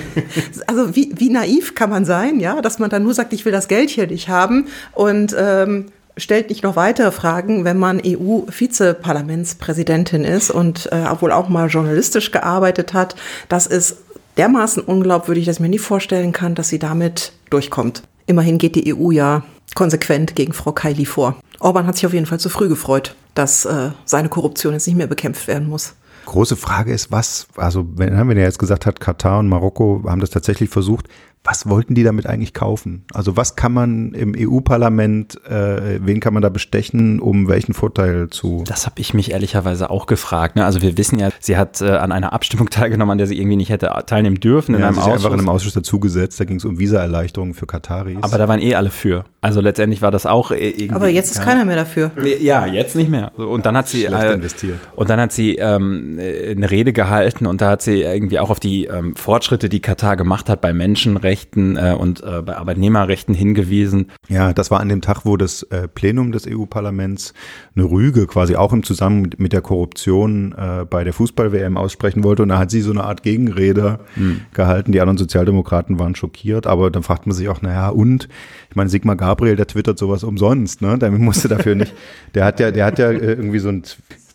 also 0.66 0.96
wie, 0.96 1.12
wie 1.16 1.28
naiv 1.28 1.74
kann 1.74 1.90
man 1.90 2.06
sein, 2.06 2.40
ja, 2.40 2.62
dass 2.62 2.78
man 2.78 2.88
dann 2.88 3.02
nur 3.02 3.12
sagt, 3.12 3.34
ich 3.34 3.44
will 3.44 3.52
das 3.52 3.68
Geld 3.68 3.90
hier 3.90 4.06
nicht 4.06 4.28
haben 4.28 4.68
und 4.94 5.36
ähm, 5.38 5.88
stellt 6.16 6.48
nicht 6.48 6.62
noch 6.62 6.76
weitere 6.76 7.10
Fragen, 7.10 7.64
wenn 7.64 7.78
man 7.78 8.00
EU-Vizeparlamentspräsidentin 8.04 10.24
ist 10.24 10.50
und 10.50 10.90
äh, 10.92 11.04
wohl 11.20 11.32
auch 11.32 11.50
mal 11.50 11.68
journalistisch 11.68 12.30
gearbeitet 12.30 12.94
hat. 12.94 13.14
Das 13.48 13.66
ist 13.66 13.98
dermaßen 14.36 14.82
unglaubwürdig, 14.82 15.46
dass 15.46 15.56
ich 15.56 15.60
mir 15.60 15.68
nie 15.68 15.78
vorstellen 15.78 16.32
kann, 16.32 16.54
dass 16.54 16.68
sie 16.68 16.78
damit 16.78 17.32
durchkommt. 17.50 18.02
Immerhin 18.32 18.56
geht 18.56 18.76
die 18.76 18.94
EU 18.96 19.10
ja 19.10 19.42
konsequent 19.74 20.34
gegen 20.34 20.54
Frau 20.54 20.72
Kaili 20.72 21.04
vor. 21.04 21.36
Orban 21.60 21.86
hat 21.86 21.96
sich 21.96 22.06
auf 22.06 22.14
jeden 22.14 22.24
Fall 22.24 22.40
zu 22.40 22.48
früh 22.48 22.66
gefreut, 22.66 23.14
dass 23.34 23.66
äh, 23.66 23.90
seine 24.06 24.30
Korruption 24.30 24.72
jetzt 24.72 24.86
nicht 24.86 24.96
mehr 24.96 25.06
bekämpft 25.06 25.46
werden 25.48 25.68
muss. 25.68 25.92
Große 26.24 26.56
Frage 26.56 26.94
ist, 26.94 27.10
was, 27.10 27.46
also 27.56 27.86
wenn, 27.96 28.16
wenn 28.26 28.38
er 28.38 28.44
jetzt 28.44 28.58
gesagt 28.58 28.86
hat, 28.86 29.00
Katar 29.00 29.40
und 29.40 29.50
Marokko 29.50 30.04
haben 30.06 30.22
das 30.22 30.30
tatsächlich 30.30 30.70
versucht, 30.70 31.08
was 31.44 31.68
wollten 31.68 31.94
die 31.94 32.04
damit 32.04 32.26
eigentlich 32.26 32.54
kaufen? 32.54 33.04
Also 33.12 33.36
was 33.36 33.56
kann 33.56 33.72
man 33.72 34.12
im 34.12 34.34
EU-Parlament, 34.38 35.44
äh, 35.44 35.98
wen 36.00 36.20
kann 36.20 36.34
man 36.34 36.42
da 36.42 36.48
bestechen, 36.50 37.18
um 37.18 37.48
welchen 37.48 37.74
Vorteil 37.74 38.30
zu? 38.30 38.62
Das 38.66 38.86
habe 38.86 39.00
ich 39.00 39.12
mich 39.12 39.32
ehrlicherweise 39.32 39.90
auch 39.90 40.06
gefragt. 40.06 40.54
Ne? 40.54 40.64
Also 40.64 40.82
wir 40.82 40.96
wissen 40.96 41.18
ja, 41.18 41.30
sie 41.40 41.56
hat 41.56 41.80
äh, 41.80 41.90
an 41.90 42.12
einer 42.12 42.32
Abstimmung 42.32 42.70
teilgenommen, 42.70 43.12
an 43.12 43.18
der 43.18 43.26
sie 43.26 43.36
irgendwie 43.38 43.56
nicht 43.56 43.70
hätte 43.70 43.90
teilnehmen 44.06 44.38
dürfen. 44.38 44.76
In 44.76 44.82
ja, 44.82 44.86
einem 44.86 44.94
sie 44.94 45.00
Ausschuss. 45.00 45.14
einfach 45.14 45.32
in 45.32 45.40
einem 45.40 45.48
Ausschuss 45.48 45.72
dazugesetzt, 45.72 46.38
da 46.38 46.44
ging 46.44 46.58
es 46.58 46.64
um 46.64 46.78
Visaerleichterungen 46.78 47.54
für 47.54 47.66
Kataris. 47.66 48.18
Aber 48.20 48.38
da 48.38 48.46
waren 48.46 48.60
eh 48.60 48.76
alle 48.76 48.90
für. 48.90 49.24
Also 49.40 49.60
letztendlich 49.60 50.00
war 50.00 50.12
das 50.12 50.26
auch 50.26 50.52
äh, 50.52 50.68
irgendwie. 50.68 50.94
Aber 50.94 51.08
jetzt 51.08 51.32
ist 51.32 51.38
ja. 51.38 51.44
keiner 51.44 51.64
mehr 51.64 51.76
dafür. 51.76 52.12
Ja, 52.40 52.66
jetzt 52.66 52.94
nicht 52.94 53.10
mehr. 53.10 53.36
Und 53.36 53.66
dann 53.66 53.76
hat 53.76 53.88
sie 53.88 54.04
äh, 54.04 54.34
investiert. 54.34 54.78
Und 54.94 55.10
dann 55.10 55.18
hat 55.18 55.32
sie 55.32 55.56
ähm, 55.56 56.20
eine 56.20 56.70
Rede 56.70 56.92
gehalten 56.92 57.46
und 57.46 57.60
da 57.60 57.70
hat 57.70 57.82
sie 57.82 58.02
irgendwie 58.02 58.38
auch 58.38 58.50
auf 58.50 58.60
die 58.60 58.84
ähm, 58.84 59.16
Fortschritte, 59.16 59.68
die 59.68 59.80
Katar 59.80 60.16
gemacht 60.16 60.48
hat 60.48 60.60
bei 60.60 60.72
Menschenrechten 60.72 61.31
Menschenrechten 61.32 61.76
äh, 61.76 61.96
und 61.98 62.22
äh, 62.22 62.42
bei 62.42 62.56
Arbeitnehmerrechten 62.56 63.34
hingewiesen. 63.34 64.10
Ja, 64.28 64.52
das 64.52 64.70
war 64.70 64.80
an 64.80 64.88
dem 64.88 65.00
Tag, 65.00 65.24
wo 65.24 65.36
das 65.36 65.62
äh, 65.64 65.88
Plenum 65.88 66.32
des 66.32 66.46
EU-Parlaments 66.46 67.32
eine 67.74 67.84
Rüge 67.84 68.26
quasi 68.26 68.56
auch 68.56 68.72
im 68.72 68.82
Zusammenhang 68.82 69.22
mit, 69.22 69.40
mit 69.40 69.52
der 69.52 69.62
Korruption 69.62 70.52
äh, 70.52 70.84
bei 70.84 71.04
der 71.04 71.12
Fußball-WM 71.12 71.76
aussprechen 71.76 72.22
wollte. 72.24 72.42
Und 72.42 72.50
da 72.50 72.58
hat 72.58 72.70
sie 72.70 72.80
so 72.80 72.90
eine 72.90 73.04
Art 73.04 73.22
Gegenrede 73.22 74.00
hm. 74.14 74.42
gehalten. 74.52 74.92
Die 74.92 75.00
anderen 75.00 75.18
Sozialdemokraten 75.18 75.98
waren 75.98 76.14
schockiert. 76.14 76.66
Aber 76.66 76.90
dann 76.90 77.02
fragt 77.02 77.26
man 77.26 77.34
sich 77.34 77.48
auch, 77.48 77.62
naja, 77.62 77.88
und? 77.88 78.28
Ich 78.70 78.76
meine, 78.76 78.90
Sigmar 78.90 79.16
Gabriel, 79.16 79.56
der 79.56 79.66
twittert 79.66 79.98
sowas 79.98 80.24
umsonst, 80.24 80.82
ne? 80.82 80.98
Der 80.98 81.10
musste 81.10 81.48
dafür 81.48 81.74
nicht, 81.74 81.94
der 82.34 82.44
hat 82.44 82.58
ja, 82.60 82.70
der 82.70 82.86
hat 82.86 82.98
ja 82.98 83.10
äh, 83.10 83.32
irgendwie 83.32 83.58
so 83.58 83.68
ein 83.68 83.82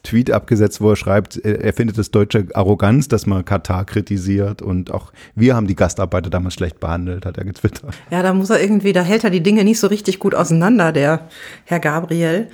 Tweet 0.08 0.32
abgesetzt, 0.32 0.80
wo 0.80 0.89
er 0.91 0.96
schreibt, 0.96 1.38
er 1.38 1.74
findet 1.74 1.98
es 1.98 2.12
deutsche 2.12 2.48
Arroganz, 2.54 3.10
dass 3.10 3.26
man 3.26 3.43
Katar 3.43 3.84
kritisiert 3.86 4.62
und 4.62 4.89
auch 4.89 5.12
wir 5.36 5.56
haben 5.56 5.67
die 5.67 5.76
Gastarbeiter 5.76 6.30
damals 6.30 6.54
schlecht 6.54 6.80
behandelt, 6.80 7.26
hat 7.26 7.38
er 7.38 7.43
getwittert. 7.43 7.93
Ja, 8.10 8.24
da 8.24 8.34
muss 8.34 8.50
er 8.50 8.62
irgendwie, 8.62 8.93
da 8.93 9.02
hält 9.02 9.26
er 9.26 9.30
die 9.30 9.43
Dinge 9.43 9.65
nicht 9.65 9.80
so 9.80 9.88
richtig 9.88 10.20
gut 10.20 10.34
auseinander, 10.34 10.93
der 10.93 11.28
Herr 11.65 11.80
Gabriel. 11.82 12.48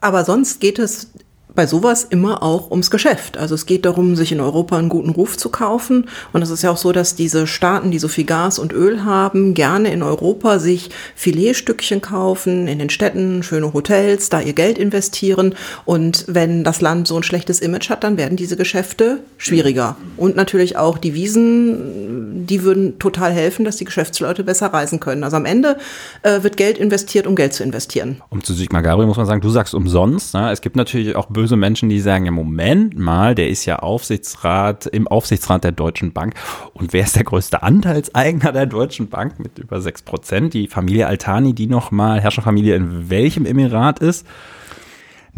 Aber 0.00 0.24
sonst 0.24 0.60
geht 0.60 0.78
es 0.78 1.12
bei 1.56 1.66
sowas 1.66 2.04
immer 2.04 2.42
auch 2.42 2.70
ums 2.70 2.90
Geschäft. 2.90 3.38
Also 3.38 3.54
es 3.54 3.66
geht 3.66 3.84
darum, 3.84 4.14
sich 4.14 4.30
in 4.30 4.40
Europa 4.40 4.76
einen 4.76 4.88
guten 4.88 5.10
Ruf 5.10 5.36
zu 5.36 5.48
kaufen. 5.48 6.08
Und 6.32 6.42
es 6.42 6.50
ist 6.50 6.62
ja 6.62 6.70
auch 6.70 6.76
so, 6.76 6.92
dass 6.92 7.16
diese 7.16 7.46
Staaten, 7.46 7.90
die 7.90 7.98
so 7.98 8.08
viel 8.08 8.24
Gas 8.24 8.58
und 8.58 8.72
Öl 8.72 9.04
haben, 9.04 9.54
gerne 9.54 9.90
in 9.90 10.02
Europa 10.02 10.58
sich 10.58 10.90
Filetstückchen 11.16 12.00
kaufen, 12.00 12.68
in 12.68 12.78
den 12.78 12.90
Städten 12.90 13.42
schöne 13.42 13.72
Hotels, 13.72 14.28
da 14.28 14.40
ihr 14.40 14.52
Geld 14.52 14.78
investieren. 14.78 15.54
Und 15.84 16.24
wenn 16.28 16.62
das 16.62 16.80
Land 16.80 17.08
so 17.08 17.16
ein 17.16 17.22
schlechtes 17.22 17.60
Image 17.60 17.90
hat, 17.90 18.04
dann 18.04 18.16
werden 18.16 18.36
diese 18.36 18.56
Geschäfte 18.56 19.20
schwieriger. 19.38 19.96
Und 20.16 20.36
natürlich 20.36 20.76
auch 20.76 20.98
die 20.98 21.14
Wiesen, 21.14 22.46
die 22.46 22.62
würden 22.62 22.98
total 22.98 23.32
helfen, 23.32 23.64
dass 23.64 23.76
die 23.76 23.84
Geschäftsleute 23.86 24.44
besser 24.44 24.66
reisen 24.66 25.00
können. 25.00 25.24
Also 25.24 25.36
am 25.36 25.46
Ende 25.46 25.78
äh, 26.22 26.42
wird 26.42 26.56
Geld 26.56 26.78
investiert, 26.78 27.26
um 27.26 27.34
Geld 27.34 27.54
zu 27.54 27.62
investieren. 27.62 28.20
Um 28.28 28.44
zu 28.44 28.52
Sigmar 28.52 28.82
Gabriel 28.82 29.06
muss 29.06 29.16
man 29.16 29.26
sagen, 29.26 29.40
du 29.40 29.50
sagst 29.50 29.74
umsonst. 29.74 30.34
Ne? 30.34 30.52
Es 30.52 30.60
gibt 30.60 30.76
natürlich 30.76 31.16
auch 31.16 31.26
böse 31.26 31.45
böse 31.46 31.56
Menschen, 31.56 31.88
die 31.88 32.00
sagen, 32.00 32.24
ja 32.24 32.32
Moment 32.32 32.98
mal, 32.98 33.36
der 33.36 33.48
ist 33.48 33.66
ja 33.66 33.78
Aufsichtsrat 33.78 34.86
im 34.86 35.06
Aufsichtsrat 35.06 35.62
der 35.62 35.70
Deutschen 35.70 36.12
Bank. 36.12 36.34
Und 36.72 36.92
wer 36.92 37.04
ist 37.04 37.14
der 37.14 37.22
größte 37.22 37.62
Anteilseigner 37.62 38.50
der 38.50 38.66
Deutschen 38.66 39.08
Bank 39.08 39.38
mit 39.38 39.60
über 39.60 39.80
6 39.80 40.02
Prozent? 40.02 40.54
Die 40.54 40.66
Familie 40.66 41.06
Altani, 41.06 41.54
die 41.54 41.68
nochmal 41.68 42.20
Herrscherfamilie 42.20 42.74
in 42.74 43.10
welchem 43.10 43.46
Emirat 43.46 44.00
ist? 44.00 44.26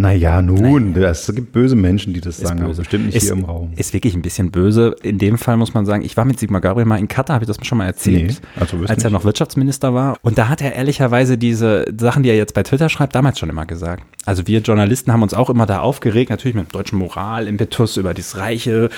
Naja, 0.01 0.41
nun, 0.43 0.95
es 0.95 1.27
gibt 1.35 1.51
böse 1.51 1.75
Menschen, 1.75 2.15
die 2.15 2.21
das 2.21 2.39
ist 2.39 2.47
sagen, 2.47 2.61
böse. 2.61 2.83
bestimmt 2.83 3.07
nicht 3.07 3.17
ist, 3.17 3.25
hier 3.25 3.33
im 3.33 3.45
Raum. 3.45 3.73
Ist 3.75 3.93
wirklich 3.93 4.15
ein 4.15 4.23
bisschen 4.23 4.53
böse. 4.53 4.95
In 5.03 5.19
dem 5.19 5.37
Fall 5.39 5.57
muss 5.57 5.75
man 5.75 5.87
sagen, 5.87 6.05
ich 6.05 6.17
war 6.17 6.25
mit 6.25 6.39
Sigmar 6.39 6.61
Gabriel 6.61 6.87
mal 6.87 7.01
in 7.01 7.09
Katar, 7.09 7.35
habe 7.35 7.45
ich 7.45 7.49
das 7.49 7.59
schon 7.67 7.79
mal 7.79 7.87
erzählt, 7.87 8.41
Nee, 8.41 8.61
also 8.61 8.77
als 8.87 9.03
er 9.03 9.11
noch 9.11 9.25
Wirtschaftsminister 9.25 9.95
war. 9.95 10.17
Und 10.23 10.39
da 10.39 10.49
hat 10.49 10.63
er 10.63 10.73
ehrlicherweise 10.73 11.37
diese 11.37 11.85
Sachen, 11.99 12.23
die 12.23 12.29
er 12.29 12.37
jetzt 12.37 12.55
bei 12.55 12.63
Twitter 12.63 12.89
schreibt, 12.89 13.17
damals 13.17 13.41
schon 13.41 13.51
immer 13.51 13.67
gesagt. 13.67 14.05
Also 14.25 14.47
wir 14.47 14.61
Journalisten 14.61 15.11
haben 15.11 15.23
uns 15.23 15.35
auch 15.35 15.51
immer 15.51 15.67
da 15.67 15.81
aufgeregt, 15.81 16.31
natürlich 16.31 16.55
mit 16.55 16.73
deutschen 16.73 16.99
Moralimpetus 16.99 17.97
über 17.97 18.15
das 18.15 18.37
Reiche, 18.37 18.91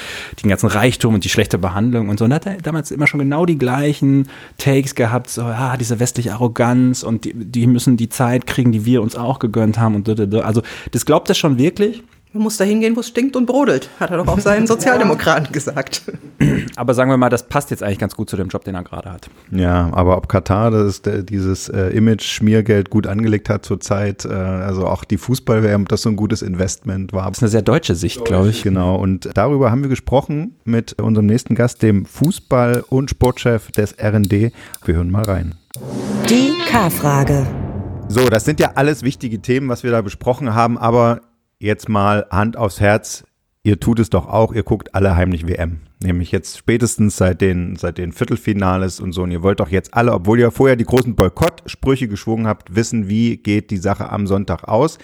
den 0.43 0.51
ganzen 0.51 0.67
Reichtum 0.67 1.15
und 1.15 1.25
die 1.25 1.29
schlechte 1.29 1.57
Behandlung 1.57 2.11
und 2.11 2.19
so. 2.19 2.25
Und 2.25 2.31
da 2.31 2.37
hat 2.37 2.47
er 2.47 2.57
damals 2.57 2.91
immer 2.91 3.07
schon 3.07 3.21
genau 3.21 3.47
die 3.47 3.57
gleichen 3.57 4.29
Takes 4.59 4.95
gehabt, 4.95 5.31
so, 5.31 5.43
ja, 5.43 5.79
diese 5.79 5.99
westliche 5.99 6.33
Arroganz 6.33 7.03
und 7.05 7.25
die, 7.25 7.33
die 7.33 7.67
müssen 7.67 7.97
die 7.97 8.11
Zeit 8.11 8.47
kriegen, 8.47 8.73
die 8.73 8.85
wir 8.85 9.01
uns 9.01 9.17
auch 9.17 9.39
gegönnt 9.39 9.79
haben 9.79 9.95
und 9.95 10.09
also 10.45 10.63
das 10.91 11.05
glaubt 11.05 11.29
er 11.29 11.35
schon 11.35 11.59
wirklich. 11.59 12.03
Man 12.33 12.45
muss 12.45 12.59
da 12.59 12.65
hingehen, 12.65 12.95
wo 12.95 13.01
es 13.01 13.09
stinkt 13.09 13.35
und 13.35 13.47
brodelt, 13.47 13.91
hat 13.99 14.13
er 14.13 14.19
doch 14.19 14.29
auch 14.29 14.39
seinen 14.39 14.67
Sozialdemokraten 14.69 15.51
gesagt. 15.51 16.03
Aber 16.77 16.95
sagen 16.95 17.11
wir 17.11 17.17
mal, 17.17 17.29
das 17.29 17.49
passt 17.49 17.73
jetzt 17.73 17.83
eigentlich 17.83 17.99
ganz 17.99 18.15
gut 18.15 18.31
zu 18.31 18.37
dem 18.37 18.49
Job, 18.49 18.63
den 18.63 18.77
er 18.77 18.85
gerade 18.85 19.11
hat. 19.11 19.29
Ja, 19.51 19.91
aber 19.93 20.17
ob 20.17 20.29
Katar 20.29 20.71
das, 20.71 21.03
dieses 21.03 21.69
äh, 21.69 21.89
Image-Schmiergeld 21.89 22.89
gut 22.89 23.07
angelegt 23.07 23.49
hat 23.49 23.67
zurzeit, 23.67 24.25
äh, 24.25 24.29
also 24.29 24.87
auch 24.87 25.05
die 25.05 25.19
Fußball-WM, 25.19 25.87
das 25.87 26.03
so 26.03 26.09
ein 26.09 26.17
gutes 26.17 26.43
Investment 26.43 27.13
war. 27.13 27.29
Das 27.29 27.39
ist 27.39 27.43
eine 27.43 27.51
sehr 27.51 27.63
deutsche 27.63 27.95
Sicht, 27.95 28.25
glaube 28.25 28.51
ich. 28.51 28.63
Genau, 28.63 28.95
und 28.97 29.29
darüber 29.35 29.71
haben 29.71 29.83
wir 29.83 29.89
gesprochen 29.89 30.57
mit 30.65 31.01
unserem 31.01 31.27
nächsten 31.27 31.57
Gast, 31.57 31.83
dem 31.83 32.07
Fußball- 32.07 32.85
und 32.89 33.11
Sportchef 33.11 33.73
des 33.73 33.97
RND. 34.01 34.53
Wir 34.85 34.95
hören 34.95 35.11
mal 35.11 35.25
rein. 35.25 35.57
Die 36.29 36.53
K-Frage. 36.71 37.47
So, 38.13 38.29
das 38.29 38.45
sind 38.45 38.59
ja 38.59 38.73
alles 38.75 39.05
wichtige 39.05 39.41
Themen, 39.41 39.69
was 39.69 39.85
wir 39.85 39.93
da 39.93 40.03
besprochen 40.03 40.53
haben, 40.53 40.79
aber 40.79 41.21
jetzt 41.61 41.89
mal 41.89 42.27
Hand 42.33 42.57
aufs 42.57 42.81
Herz. 42.81 43.23
Ihr 43.63 43.79
tut 43.79 44.01
es 44.01 44.11
doch 44.11 44.27
auch, 44.27 44.53
ihr 44.53 44.65
guckt 44.65 44.97
alle 44.97 45.15
heimlich 45.15 45.47
WM. 45.47 45.83
Nämlich 46.03 46.33
jetzt 46.33 46.59
spätestens 46.59 47.17
seit 47.17 47.41
den, 47.41 47.77
seit 47.77 47.99
den 47.99 48.11
Viertelfinales 48.11 48.99
und 48.99 49.13
so. 49.13 49.23
Und 49.23 49.31
ihr 49.31 49.45
wollt 49.45 49.61
doch 49.61 49.69
jetzt 49.69 49.95
alle, 49.95 50.13
obwohl 50.13 50.41
ihr 50.41 50.51
vorher 50.51 50.75
die 50.75 50.87
großen 50.87 51.15
Boykottsprüche 51.15 52.09
geschwungen 52.09 52.49
habt, 52.49 52.75
wissen, 52.75 53.09
wie 53.09 53.37
geht 53.37 53.71
die 53.71 53.77
Sache 53.77 54.11
am 54.11 54.27
Sonntag 54.27 54.65
aus. 54.65 54.99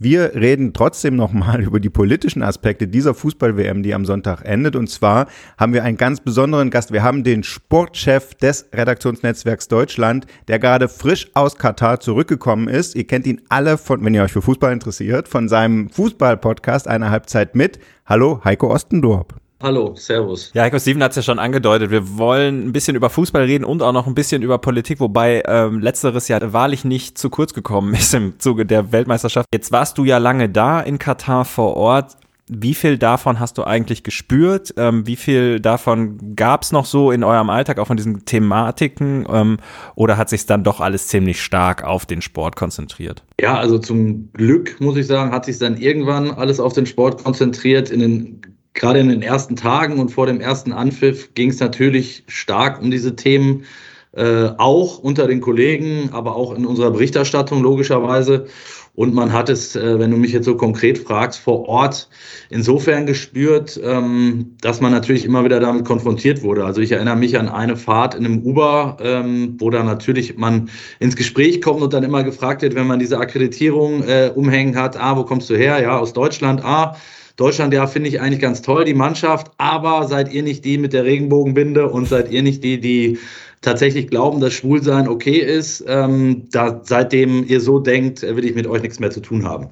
Wir 0.00 0.36
reden 0.36 0.74
trotzdem 0.74 1.16
nochmal 1.16 1.60
über 1.64 1.80
die 1.80 1.90
politischen 1.90 2.40
Aspekte 2.40 2.86
dieser 2.86 3.14
Fußball-WM, 3.14 3.82
die 3.82 3.94
am 3.94 4.04
Sonntag 4.04 4.44
endet. 4.44 4.76
Und 4.76 4.88
zwar 4.88 5.26
haben 5.58 5.72
wir 5.72 5.82
einen 5.82 5.96
ganz 5.96 6.20
besonderen 6.20 6.70
Gast. 6.70 6.92
Wir 6.92 7.02
haben 7.02 7.24
den 7.24 7.42
Sportchef 7.42 8.34
des 8.36 8.68
Redaktionsnetzwerks 8.72 9.66
Deutschland, 9.66 10.26
der 10.46 10.60
gerade 10.60 10.88
frisch 10.88 11.28
aus 11.34 11.56
Katar 11.56 11.98
zurückgekommen 11.98 12.68
ist. 12.68 12.94
Ihr 12.94 13.08
kennt 13.08 13.26
ihn 13.26 13.40
alle 13.48 13.76
von, 13.76 14.04
wenn 14.04 14.14
ihr 14.14 14.22
euch 14.22 14.32
für 14.32 14.42
Fußball 14.42 14.72
interessiert, 14.72 15.26
von 15.26 15.48
seinem 15.48 15.90
Fußball-Podcast 15.90 16.86
Eine 16.86 17.10
Halbzeit 17.10 17.56
mit. 17.56 17.80
Hallo, 18.06 18.40
Heiko 18.44 18.72
Ostendorp. 18.72 19.47
Hallo, 19.60 19.96
Servus. 19.96 20.52
Ja, 20.54 20.62
Heiko 20.62 20.78
Steven 20.78 21.02
hat 21.02 21.10
es 21.10 21.16
ja 21.16 21.22
schon 21.22 21.40
angedeutet. 21.40 21.90
Wir 21.90 22.16
wollen 22.16 22.68
ein 22.68 22.72
bisschen 22.72 22.94
über 22.94 23.10
Fußball 23.10 23.42
reden 23.42 23.64
und 23.64 23.82
auch 23.82 23.92
noch 23.92 24.06
ein 24.06 24.14
bisschen 24.14 24.42
über 24.42 24.58
Politik, 24.58 25.00
wobei 25.00 25.42
ähm, 25.46 25.80
letzteres 25.80 26.28
ja 26.28 26.52
wahrlich 26.52 26.84
nicht 26.84 27.18
zu 27.18 27.28
kurz 27.28 27.54
gekommen 27.54 27.92
ist 27.98 28.14
im 28.14 28.38
Zuge 28.38 28.64
der 28.64 28.92
Weltmeisterschaft. 28.92 29.48
Jetzt 29.52 29.72
warst 29.72 29.98
du 29.98 30.04
ja 30.04 30.18
lange 30.18 30.48
da 30.48 30.80
in 30.80 31.00
Katar 31.00 31.44
vor 31.44 31.76
Ort. 31.76 32.16
Wie 32.50 32.72
viel 32.72 32.98
davon 32.98 33.40
hast 33.40 33.58
du 33.58 33.64
eigentlich 33.64 34.04
gespürt? 34.04 34.72
Ähm, 34.76 35.06
wie 35.06 35.16
viel 35.16 35.58
davon 35.58 36.36
gab 36.36 36.62
es 36.62 36.70
noch 36.70 36.86
so 36.86 37.10
in 37.10 37.24
eurem 37.24 37.50
Alltag, 37.50 37.78
auch 37.78 37.88
von 37.88 37.96
diesen 37.96 38.24
Thematiken? 38.24 39.26
Ähm, 39.30 39.58
oder 39.96 40.16
hat 40.16 40.30
sich 40.30 40.46
dann 40.46 40.62
doch 40.62 40.80
alles 40.80 41.08
ziemlich 41.08 41.42
stark 41.42 41.82
auf 41.82 42.06
den 42.06 42.22
Sport 42.22 42.54
konzentriert? 42.54 43.24
Ja, 43.40 43.58
also 43.58 43.78
zum 43.78 44.32
Glück, 44.32 44.80
muss 44.80 44.96
ich 44.96 45.06
sagen, 45.08 45.32
hat 45.32 45.44
sich 45.44 45.58
dann 45.58 45.76
irgendwann 45.76 46.30
alles 46.30 46.60
auf 46.60 46.72
den 46.72 46.86
Sport 46.86 47.22
konzentriert. 47.22 47.90
In 47.90 48.00
den 48.00 48.40
gerade 48.78 49.00
in 49.00 49.08
den 49.08 49.22
ersten 49.22 49.56
Tagen 49.56 49.98
und 49.98 50.10
vor 50.10 50.26
dem 50.26 50.40
ersten 50.40 50.72
Anpfiff 50.72 51.34
ging 51.34 51.50
es 51.50 51.60
natürlich 51.60 52.22
stark 52.28 52.80
um 52.80 52.90
diese 52.90 53.16
Themen, 53.16 53.64
äh, 54.12 54.50
auch 54.56 54.98
unter 54.98 55.26
den 55.26 55.40
Kollegen, 55.40 56.10
aber 56.12 56.36
auch 56.36 56.54
in 56.54 56.64
unserer 56.64 56.90
Berichterstattung 56.90 57.62
logischerweise. 57.62 58.46
Und 58.94 59.14
man 59.14 59.32
hat 59.32 59.48
es, 59.48 59.76
äh, 59.76 59.98
wenn 59.98 60.10
du 60.10 60.16
mich 60.16 60.32
jetzt 60.32 60.46
so 60.46 60.56
konkret 60.56 60.98
fragst, 60.98 61.38
vor 61.38 61.68
Ort 61.68 62.08
insofern 62.50 63.06
gespürt, 63.06 63.78
ähm, 63.84 64.56
dass 64.60 64.80
man 64.80 64.90
natürlich 64.90 65.24
immer 65.24 65.44
wieder 65.44 65.60
damit 65.60 65.84
konfrontiert 65.84 66.42
wurde. 66.42 66.64
Also 66.64 66.80
ich 66.80 66.90
erinnere 66.90 67.14
mich 67.14 67.38
an 67.38 67.48
eine 67.48 67.76
Fahrt 67.76 68.14
in 68.14 68.24
einem 68.24 68.42
Uber, 68.42 68.96
ähm, 69.00 69.54
wo 69.58 69.70
dann 69.70 69.86
natürlich 69.86 70.36
man 70.36 70.68
ins 70.98 71.14
Gespräch 71.14 71.60
kommt 71.62 71.82
und 71.82 71.92
dann 71.92 72.02
immer 72.02 72.24
gefragt 72.24 72.62
wird, 72.62 72.74
wenn 72.74 72.88
man 72.88 72.98
diese 72.98 73.18
Akkreditierung 73.18 74.02
äh, 74.02 74.32
umhängen 74.34 74.74
hat, 74.76 74.96
ah, 74.96 75.16
wo 75.16 75.24
kommst 75.24 75.48
du 75.50 75.56
her? 75.56 75.80
Ja, 75.80 75.98
aus 75.98 76.12
Deutschland, 76.12 76.64
ah, 76.64 76.96
Deutschland, 77.38 77.72
ja, 77.72 77.86
finde 77.86 78.08
ich 78.08 78.20
eigentlich 78.20 78.40
ganz 78.40 78.62
toll, 78.62 78.84
die 78.84 78.94
Mannschaft, 78.94 79.52
aber 79.58 80.08
seid 80.08 80.32
ihr 80.32 80.42
nicht 80.42 80.64
die 80.64 80.76
mit 80.76 80.92
der 80.92 81.04
Regenbogenbinde 81.04 81.88
und 81.88 82.08
seid 82.08 82.32
ihr 82.32 82.42
nicht 82.42 82.64
die, 82.64 82.80
die 82.80 83.18
tatsächlich 83.60 84.08
glauben, 84.08 84.40
dass 84.40 84.54
Schwulsein 84.54 85.06
okay 85.06 85.38
ist, 85.38 85.84
ähm, 85.86 86.48
da, 86.50 86.80
seitdem 86.82 87.44
ihr 87.46 87.60
so 87.60 87.78
denkt, 87.78 88.22
will 88.22 88.44
ich 88.44 88.56
mit 88.56 88.66
euch 88.66 88.82
nichts 88.82 88.98
mehr 88.98 89.12
zu 89.12 89.20
tun 89.20 89.44
haben. 89.44 89.68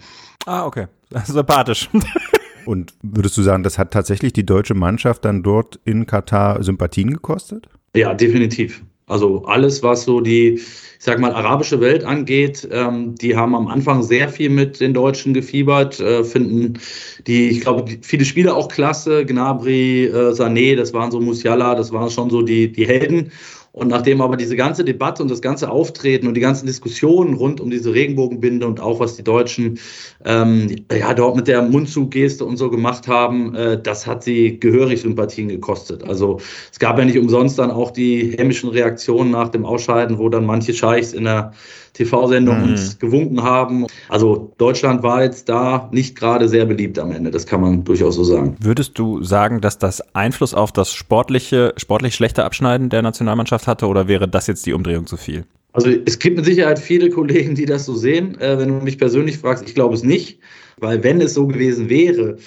Ah, 0.46 0.64
okay. 0.64 0.86
Sympathisch. 1.24 1.90
Und 2.66 2.94
würdest 3.02 3.36
du 3.36 3.42
sagen, 3.42 3.64
das 3.64 3.78
hat 3.78 3.90
tatsächlich 3.90 4.32
die 4.32 4.46
deutsche 4.46 4.74
Mannschaft 4.74 5.24
dann 5.24 5.42
dort 5.42 5.80
in 5.84 6.06
Katar 6.06 6.62
Sympathien 6.62 7.10
gekostet? 7.10 7.68
Ja, 7.96 8.14
definitiv. 8.14 8.84
Also 9.08 9.44
alles, 9.44 9.84
was 9.84 10.04
so 10.04 10.20
die, 10.20 10.54
ich 10.54 10.64
sag 10.98 11.20
mal, 11.20 11.32
arabische 11.32 11.80
Welt 11.80 12.02
angeht, 12.02 12.66
ähm, 12.72 13.14
die 13.14 13.36
haben 13.36 13.54
am 13.54 13.68
Anfang 13.68 14.02
sehr 14.02 14.28
viel 14.28 14.50
mit 14.50 14.80
den 14.80 14.94
Deutschen 14.94 15.32
gefiebert, 15.32 16.00
äh, 16.00 16.24
finden 16.24 16.80
die, 17.28 17.50
ich 17.50 17.60
glaube, 17.60 17.84
viele 18.02 18.24
Spieler 18.24 18.56
auch 18.56 18.66
klasse, 18.66 19.24
Gnabry, 19.24 20.06
äh, 20.06 20.32
Sané, 20.32 20.74
das 20.74 20.92
waren 20.92 21.12
so 21.12 21.20
Musiala, 21.20 21.76
das 21.76 21.92
waren 21.92 22.10
schon 22.10 22.30
so 22.30 22.42
die, 22.42 22.72
die 22.72 22.86
Helden. 22.86 23.30
Und 23.76 23.88
nachdem 23.88 24.22
aber 24.22 24.38
diese 24.38 24.56
ganze 24.56 24.84
Debatte 24.84 25.22
und 25.22 25.30
das 25.30 25.42
ganze 25.42 25.70
Auftreten 25.70 26.26
und 26.26 26.32
die 26.32 26.40
ganzen 26.40 26.64
Diskussionen 26.64 27.34
rund 27.34 27.60
um 27.60 27.68
diese 27.68 27.92
Regenbogenbinde 27.92 28.66
und 28.66 28.80
auch 28.80 29.00
was 29.00 29.16
die 29.16 29.22
Deutschen 29.22 29.78
ähm, 30.24 30.76
ja 30.90 31.12
dort 31.12 31.36
mit 31.36 31.46
der 31.46 31.60
Mundzuggeste 31.60 32.46
und 32.46 32.56
so 32.56 32.70
gemacht 32.70 33.06
haben, 33.06 33.54
äh, 33.54 33.78
das 33.78 34.06
hat 34.06 34.24
sie 34.24 34.58
gehörig 34.58 35.02
Sympathien 35.02 35.48
gekostet. 35.48 36.04
Also 36.04 36.40
es 36.72 36.78
gab 36.78 36.96
ja 36.98 37.04
nicht 37.04 37.18
umsonst 37.18 37.58
dann 37.58 37.70
auch 37.70 37.90
die 37.90 38.34
hämischen 38.38 38.70
Reaktionen 38.70 39.30
nach 39.30 39.50
dem 39.50 39.66
Ausscheiden, 39.66 40.16
wo 40.16 40.30
dann 40.30 40.46
manche 40.46 40.72
Scheichs 40.72 41.12
in 41.12 41.24
der 41.24 41.52
TV-Sendung 41.96 42.58
mhm. 42.58 42.70
uns 42.70 42.98
gewunken 42.98 43.42
haben. 43.42 43.86
Also 44.08 44.52
Deutschland 44.58 45.02
war 45.02 45.22
jetzt 45.22 45.48
da 45.48 45.88
nicht 45.92 46.16
gerade 46.16 46.48
sehr 46.48 46.66
beliebt 46.66 46.98
am 46.98 47.12
Ende, 47.12 47.30
das 47.30 47.46
kann 47.46 47.60
man 47.60 47.84
durchaus 47.84 48.16
so 48.16 48.24
sagen. 48.24 48.56
Würdest 48.60 48.98
du 48.98 49.22
sagen, 49.22 49.60
dass 49.60 49.78
das 49.78 50.02
Einfluss 50.14 50.54
auf 50.54 50.72
das 50.72 50.92
sportliche, 50.92 51.72
sportlich 51.76 52.14
schlechte 52.14 52.44
Abschneiden 52.44 52.88
der 52.88 53.02
Nationalmannschaft 53.02 53.66
hatte 53.66 53.86
oder 53.86 54.08
wäre 54.08 54.28
das 54.28 54.46
jetzt 54.46 54.66
die 54.66 54.72
Umdrehung 54.72 55.06
zu 55.06 55.16
viel? 55.16 55.44
Also 55.72 55.90
es 55.90 56.18
gibt 56.18 56.36
mit 56.36 56.46
Sicherheit 56.46 56.78
viele 56.78 57.10
Kollegen, 57.10 57.54
die 57.54 57.66
das 57.66 57.84
so 57.84 57.94
sehen. 57.94 58.40
Äh, 58.40 58.58
wenn 58.58 58.68
du 58.68 58.84
mich 58.84 58.96
persönlich 58.96 59.36
fragst, 59.38 59.68
ich 59.68 59.74
glaube 59.74 59.94
es 59.94 60.02
nicht, 60.02 60.38
weil 60.78 61.02
wenn 61.04 61.20
es 61.20 61.34
so 61.34 61.46
gewesen 61.46 61.90
wäre, 61.90 62.38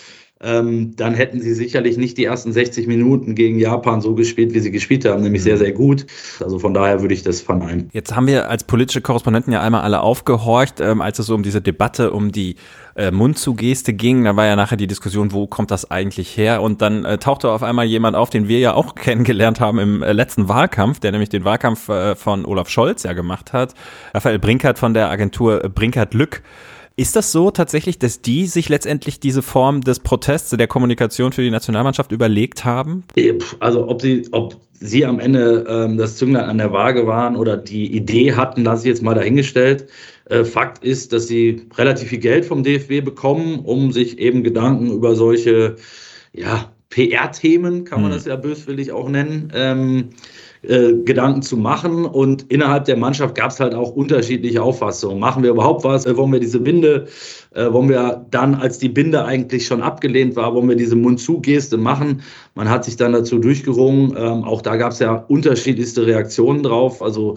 ähm, 0.42 0.96
dann 0.96 1.16
hätten 1.16 1.42
sie 1.42 1.54
sicherlich 1.54 1.98
nicht 1.98 2.18
die 2.18 2.24
ersten 2.24 2.54
60 2.54 2.88
Minuten 2.88 3.36
gegen 3.36 3.60
Japan 3.60 4.00
so 4.00 4.16
gespielt, 4.16 4.54
wie 4.54 4.62
sie 4.62 4.72
gespielt 4.72 5.04
haben, 5.04 5.22
nämlich 5.22 5.44
sehr, 5.44 5.58
sehr 5.58 5.74
gut. 5.74 6.06
Also 6.40 6.60
von 6.60 6.74
daher 6.74 7.02
würde 7.02 7.14
ich 7.14 7.24
das 7.24 7.42
verneinen. 7.42 7.90
Jetzt 7.92 8.16
haben 8.16 8.26
wir 8.26 8.50
als 8.50 8.64
politische 8.64 9.02
Korrespondenten 9.02 9.52
ja 9.52 9.62
einmal 9.62 9.82
alle 9.82 10.00
aufgehorcht, 10.00 10.80
ähm, 10.80 11.02
als 11.02 11.20
es 11.20 11.26
so 11.26 11.36
um 11.36 11.44
diese 11.44 11.62
Debatte 11.62 12.12
um 12.12 12.32
die 12.32 12.56
äh, 12.96 13.12
Mundzugeste 13.12 13.92
ging. 13.92 14.24
Da 14.24 14.38
war 14.38 14.46
ja 14.46 14.56
nachher 14.56 14.78
die 14.78 14.88
Diskussion, 14.88 15.34
wo 15.34 15.46
kommt 15.46 15.72
das 15.72 15.92
eigentlich 15.92 16.38
her? 16.38 16.62
Und 16.62 16.82
dann 16.82 17.04
äh, 17.04 17.18
tauchte 17.18 17.52
auf 17.52 17.62
einmal 17.62 17.86
jemand 17.86 18.16
auf, 18.16 18.30
den 18.30 18.48
wir 18.48 18.60
ja 18.60 18.74
auch 18.76 18.96
kennengelernt 18.96 19.60
haben 19.60 19.78
im 19.78 20.04
äh, 20.04 20.14
letzten 20.14 20.48
Wahlkampf, 20.48 21.02
der 21.02 21.12
nämlich 21.12 21.30
den 21.30 21.44
Wahlkampf 21.44 21.90
äh, 21.90 22.16
von 22.16 22.46
Olaf 22.46 22.70
Scholz 22.70 23.04
ja 23.04 23.12
gemacht 23.12 23.52
hat. 23.52 23.74
Raphael 24.14 24.40
Brinkert 24.40 24.80
von 24.80 24.94
der 24.94 25.10
Agentur 25.10 25.60
Brinkert 25.68 26.14
Lück. 26.14 26.44
Ist 27.00 27.16
das 27.16 27.32
so 27.32 27.50
tatsächlich, 27.50 27.98
dass 27.98 28.22
die 28.22 28.46
sich 28.46 28.68
letztendlich 28.68 29.22
diese 29.22 29.42
Form 29.42 29.80
des 29.80 30.02
Protests, 30.02 30.50
der 30.50 30.68
Kommunikation 30.68 31.32
für 31.32 31.42
die 31.42 31.50
Nationalmannschaft 31.50 32.12
überlegt 32.12 32.66
haben? 32.66 33.06
Also 33.62 33.88
ob 33.88 34.02
sie, 34.02 34.28
ob 34.34 34.58
sie 34.74 35.06
am 35.06 35.22
Ende 35.22 35.66
ähm, 35.70 35.96
das 35.96 36.18
Zünglein 36.18 36.50
an 36.50 36.58
der 36.58 36.74
Waage 36.74 37.08
waren 37.08 37.38
oder 37.38 37.56
die 37.56 37.96
Idee 37.96 38.34
hatten, 38.34 38.66
lasse 38.66 38.82
ich 38.84 38.90
jetzt 38.90 39.02
mal 39.02 39.16
dahingestellt. 39.16 39.88
Äh, 40.26 40.44
Fakt 40.44 40.84
ist, 40.84 41.14
dass 41.14 41.28
sie 41.28 41.68
relativ 41.78 42.10
viel 42.10 42.20
Geld 42.20 42.46
vom 42.46 42.64
DFB 42.64 43.02
bekommen, 43.02 43.60
um 43.60 43.94
sich 43.94 44.20
eben 44.20 44.44
Gedanken 44.44 44.92
über 44.92 45.16
solche 45.16 45.78
ja, 46.34 46.70
PR-Themen, 46.90 47.86
kann 47.86 48.02
man 48.02 48.12
hm. 48.12 48.18
das 48.18 48.26
ja 48.26 48.36
böswillig 48.36 48.92
auch 48.92 49.08
nennen, 49.08 49.54
ähm, 49.56 50.10
äh, 50.62 50.94
Gedanken 51.06 51.42
zu 51.42 51.58
machen. 51.58 52.06
Und 52.06 52.52
innerhalb 52.52 52.86
der 52.86 52.98
Mannschaft 52.98 53.36
gab 53.36 53.52
es 53.52 53.60
halt 53.60 53.74
auch 53.74 53.92
unterschiedliche 53.92 54.62
Auffassungen. 54.62 55.20
Machen 55.20 55.44
wir 55.44 55.52
überhaupt 55.52 55.84
was? 55.84 56.06
Äh, 56.06 56.18
wollen 56.18 56.34
wir 56.34 56.40
diese 56.40 56.60
Binde? 56.60 57.08
Äh, 57.54 57.72
wollen 57.72 57.90
wir 57.90 58.26
dann, 58.30 58.56
als 58.56 58.78
die 58.78 58.90
Binde 58.90 59.24
eigentlich 59.24 59.66
schon 59.66 59.82
abgelehnt 59.82 60.36
war, 60.36 60.54
wollen 60.54 60.70
wir 60.70 60.76
diese 60.76 60.96
Mund-zu-Geste 60.96 61.78
machen? 61.78 62.22
Man 62.56 62.70
hat 62.70 62.86
sich 62.86 62.98
dann 62.98 63.14
dazu 63.14 63.40
durchgerungen. 63.40 64.16
Ähm, 64.18 64.44
auch 64.44 64.62
da 64.62 64.76
gab 64.76 64.92
es 64.92 65.00
ja 65.00 65.14
unterschiedlichste 65.14 66.06
Reaktionen 66.06 66.64
drauf. 66.64 67.02
Also 67.02 67.36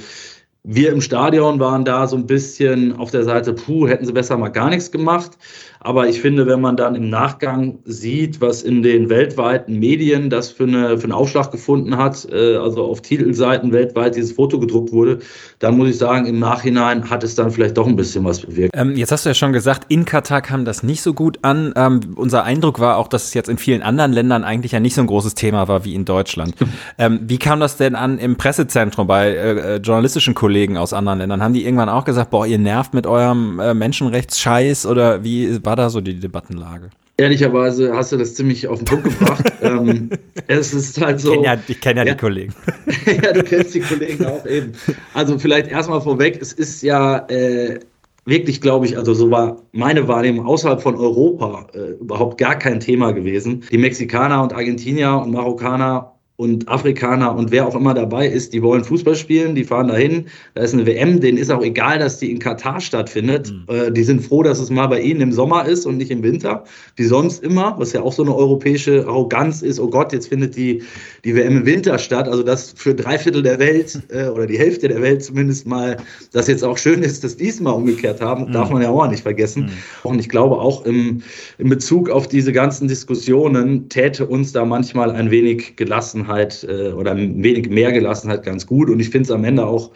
wir 0.65 0.93
im 0.93 1.01
Stadion 1.01 1.59
waren 1.59 1.85
da 1.85 2.07
so 2.07 2.17
ein 2.17 2.27
bisschen 2.27 2.97
auf 2.97 3.11
der 3.11 3.25
Seite, 3.25 3.53
puh, 3.53 3.89
hätten 3.89 4.07
sie 4.07 4.13
besser 4.13 4.37
mal 4.37 4.49
gar 4.49 4.71
nichts 4.71 4.93
gemacht. 4.93 5.33
Aber 5.81 6.07
ich 6.07 6.21
finde, 6.21 6.47
wenn 6.47 6.61
man 6.61 6.77
dann 6.77 6.95
im 6.95 7.11
Nachgang 7.11 7.81
sieht, 7.85 8.41
was 8.41 8.63
in 8.63 8.85
den 8.85 9.11
weltweiten 9.11 9.81
Medien 9.81 10.31
das 10.31 10.53
für, 10.53 10.63
eine, 10.63 10.97
für 10.99 11.05
einen 11.05 11.13
Aufschlag 11.13 11.51
gefunden 11.51 11.97
hat, 11.97 12.29
äh, 12.31 12.55
also 12.55 12.85
auf 12.85 13.03
Titelseiten 13.03 13.73
weltweit 13.73 14.15
dieses 14.15 14.31
Foto 14.31 14.61
gedruckt 14.61 14.93
wurde, 14.93 15.19
dann 15.59 15.77
muss 15.77 15.89
ich 15.89 15.99
sagen, 15.99 16.27
im 16.27 16.39
Nachhinein 16.39 17.11
hat 17.11 17.25
es 17.25 17.35
dann 17.35 17.51
vielleicht 17.51 17.77
doch 17.77 17.89
ein 17.89 17.97
bisschen 17.97 18.25
was 18.25 18.43
bewirkt. 18.43 18.77
Ähm, 18.77 18.95
jetzt 18.95 19.11
hast 19.11 19.25
du 19.25 19.31
ja 19.31 19.35
schon 19.35 19.53
gesagt, 19.53 19.87
in 19.89 20.05
Katar 20.05 20.43
kam 20.43 20.65
das 20.65 20.85
nicht 20.85 21.03
so 21.03 21.13
gut 21.13 21.41
an. 21.43 21.73
Ähm, 21.75 21.99
unser 22.15 22.45
Eindruck 22.45 22.79
war 22.79 22.99
auch, 22.99 23.09
dass 23.09 23.25
es 23.25 23.35
jetzt 23.35 23.49
in 23.49 23.59
vielen 23.59 23.83
anderen 23.83 24.13
Ländern 24.13 24.45
eigentlich 24.45 24.71
ja 24.71 24.79
nicht 24.79 24.95
so 24.95 25.01
ein 25.01 25.09
großes 25.09 25.35
Thema 25.35 25.67
war 25.67 25.85
wie 25.85 25.97
in 25.97 26.05
Deutschland. 26.05 26.55
ähm, 26.99 27.19
wie 27.25 27.39
kam 27.39 27.59
das 27.59 27.77
denn 27.77 27.97
an 27.97 28.19
im 28.19 28.37
Pressezentrum 28.37 29.09
bei 29.09 29.31
äh, 29.31 29.75
äh, 29.75 29.77
journalistischen 29.79 30.35
Kollegen 30.35 30.52
aus 30.77 30.93
anderen 30.93 31.19
Ländern? 31.19 31.43
Haben 31.43 31.55
die 31.55 31.65
irgendwann 31.65 31.89
auch 31.89 32.05
gesagt, 32.05 32.31
boah, 32.31 32.47
ihr 32.47 32.59
nervt 32.59 32.95
mit 32.95 33.09
eurem 33.09 33.59
äh, 33.59 33.75
Menschenrechtsscheiß 33.75 34.87
oder 34.87 35.25
wie 35.25 35.65
war 35.65 35.73
war 35.73 35.77
da 35.77 35.89
so 35.89 36.03
die 36.03 36.21
Debattenlage? 36.21 36.91
Ehrlicherweise 37.17 37.95
hast 37.97 38.13
du 38.13 38.19
das 38.19 38.35
ziemlich 38.35 38.69
auf 38.69 38.79
den 38.81 38.85
Punkt 38.85 39.05
gebracht. 39.05 39.45
ähm, 39.63 40.11
es 40.49 40.75
ist 40.75 41.01
halt 41.01 41.19
so. 41.19 41.31
Ich 41.31 41.37
kenne 41.37 41.47
ja, 41.47 41.63
ich 41.67 41.81
kenn 41.81 41.97
ja, 41.97 42.05
ja, 42.05 42.13
die 42.13 42.21
Kollegen. 42.21 42.55
ja, 43.23 43.33
du 43.33 43.43
kennst 43.43 43.75
die 43.75 43.81
Kollegen 43.81 44.27
auch 44.27 44.45
eben. 44.45 44.73
Also 45.15 45.39
vielleicht 45.39 45.69
erstmal 45.71 46.03
vorweg, 46.03 46.39
es 46.43 46.53
ist 46.53 46.83
ja 46.83 47.27
äh, 47.29 47.81
wirklich, 48.27 48.61
glaube 48.61 48.85
ich, 48.85 48.99
also 48.99 49.15
so 49.15 49.31
war 49.31 49.63
meine 49.73 50.09
Wahrnehmung 50.09 50.47
außerhalb 50.47 50.83
von 50.83 50.95
Europa 50.95 51.69
äh, 51.73 51.93
überhaupt 51.93 52.37
gar 52.37 52.59
kein 52.59 52.79
Thema 52.79 53.13
gewesen. 53.13 53.65
Die 53.73 53.79
Mexikaner 53.79 54.43
und 54.43 54.53
Argentinier 54.53 55.23
und 55.25 55.33
Marokkaner 55.33 56.12
und 56.43 56.69
Afrikaner 56.69 57.37
und 57.37 57.53
wer 57.53 57.69
auch 57.69 57.77
immer 57.77 57.95
dabei 57.95 58.27
ist, 58.27 58.53
die 58.53 58.63
wollen 58.63 58.83
Fußball 58.83 59.15
spielen, 59.15 59.55
die 59.55 59.63
fahren 59.63 59.87
dahin. 59.87 60.27
Da 60.55 60.63
ist 60.63 60.75
eine 60.75 60.85
WM, 60.87 61.21
denen 61.21 61.39
ist 61.39 61.53
auch 61.53 61.63
egal, 61.63 62.01
dass 62.01 62.19
die 62.19 62.33
in 62.33 62.41
Katar 62.41 62.81
stattfindet. 62.81 63.53
Mhm. 63.53 63.73
Äh, 63.73 63.93
die 63.93 64.03
sind 64.03 64.23
froh, 64.23 64.43
dass 64.43 64.59
es 64.59 64.69
mal 64.69 64.89
bei 64.89 65.01
ihnen 65.01 65.21
im 65.21 65.33
Sommer 65.33 65.67
ist 65.67 65.87
und 65.87 65.99
nicht 65.99 66.11
im 66.11 66.25
Winter, 66.25 66.65
wie 66.97 67.05
sonst 67.05 67.45
immer, 67.45 67.77
was 67.79 67.93
ja 67.93 68.03
auch 68.03 68.13
so 68.13 68.25
eine 68.25 68.35
europäische 68.35 69.07
Arroganz 69.07 69.63
ist. 69.63 69.79
Oh 69.79 69.89
Gott, 69.89 70.13
jetzt 70.13 70.29
findet 70.29 70.57
die, 70.57 70.83
die 71.25 71.37
WM 71.37 71.59
im 71.59 71.65
Winter 71.67 71.97
statt. 71.97 72.27
Also, 72.27 72.43
dass 72.43 72.73
für 72.77 72.93
drei 72.93 73.19
Viertel 73.19 73.45
der 73.45 73.61
Welt 73.61 74.03
äh, 74.09 74.27
oder 74.27 74.47
die 74.47 74.59
Hälfte 74.59 74.89
der 74.89 75.01
Welt 75.01 75.23
zumindest 75.23 75.65
mal 75.69 75.97
das 76.33 76.49
jetzt 76.49 76.65
auch 76.65 76.77
schön 76.77 77.05
ist, 77.05 77.23
dass 77.23 77.37
diesmal 77.37 77.75
umgekehrt 77.75 78.21
haben, 78.21 78.49
mhm. 78.49 78.53
darf 78.53 78.69
man 78.69 78.83
ja 78.83 78.91
auch 78.91 79.09
nicht 79.09 79.23
vergessen. 79.23 79.67
Mhm. 79.67 79.71
Und 80.11 80.19
ich 80.19 80.29
glaube 80.29 80.57
auch 80.57 80.85
im, 80.87 81.23
in 81.59 81.69
Bezug 81.69 82.11
auf 82.11 82.27
diese 82.27 82.53
ganzen 82.53 82.89
Diskussionen 82.89 83.89
täte 83.89 84.27
uns 84.27 84.51
da 84.51 84.65
manchmal 84.65 85.13
ein 85.13 85.31
wenig 85.31 85.77
gelassen 85.77 86.27
Gelassenheit 86.33 86.67
äh, 86.69 86.93
oder 86.93 87.13
ein 87.13 87.43
wenig 87.43 87.69
mehr 87.69 87.93
Gelassenheit 87.93 88.43
ganz 88.43 88.67
gut. 88.67 88.91
Und 88.91 89.01
ich 89.01 89.11
finde 89.11 89.25
es 89.25 89.31
am 89.31 89.45
Ende 89.45 89.67
auch 89.67 89.91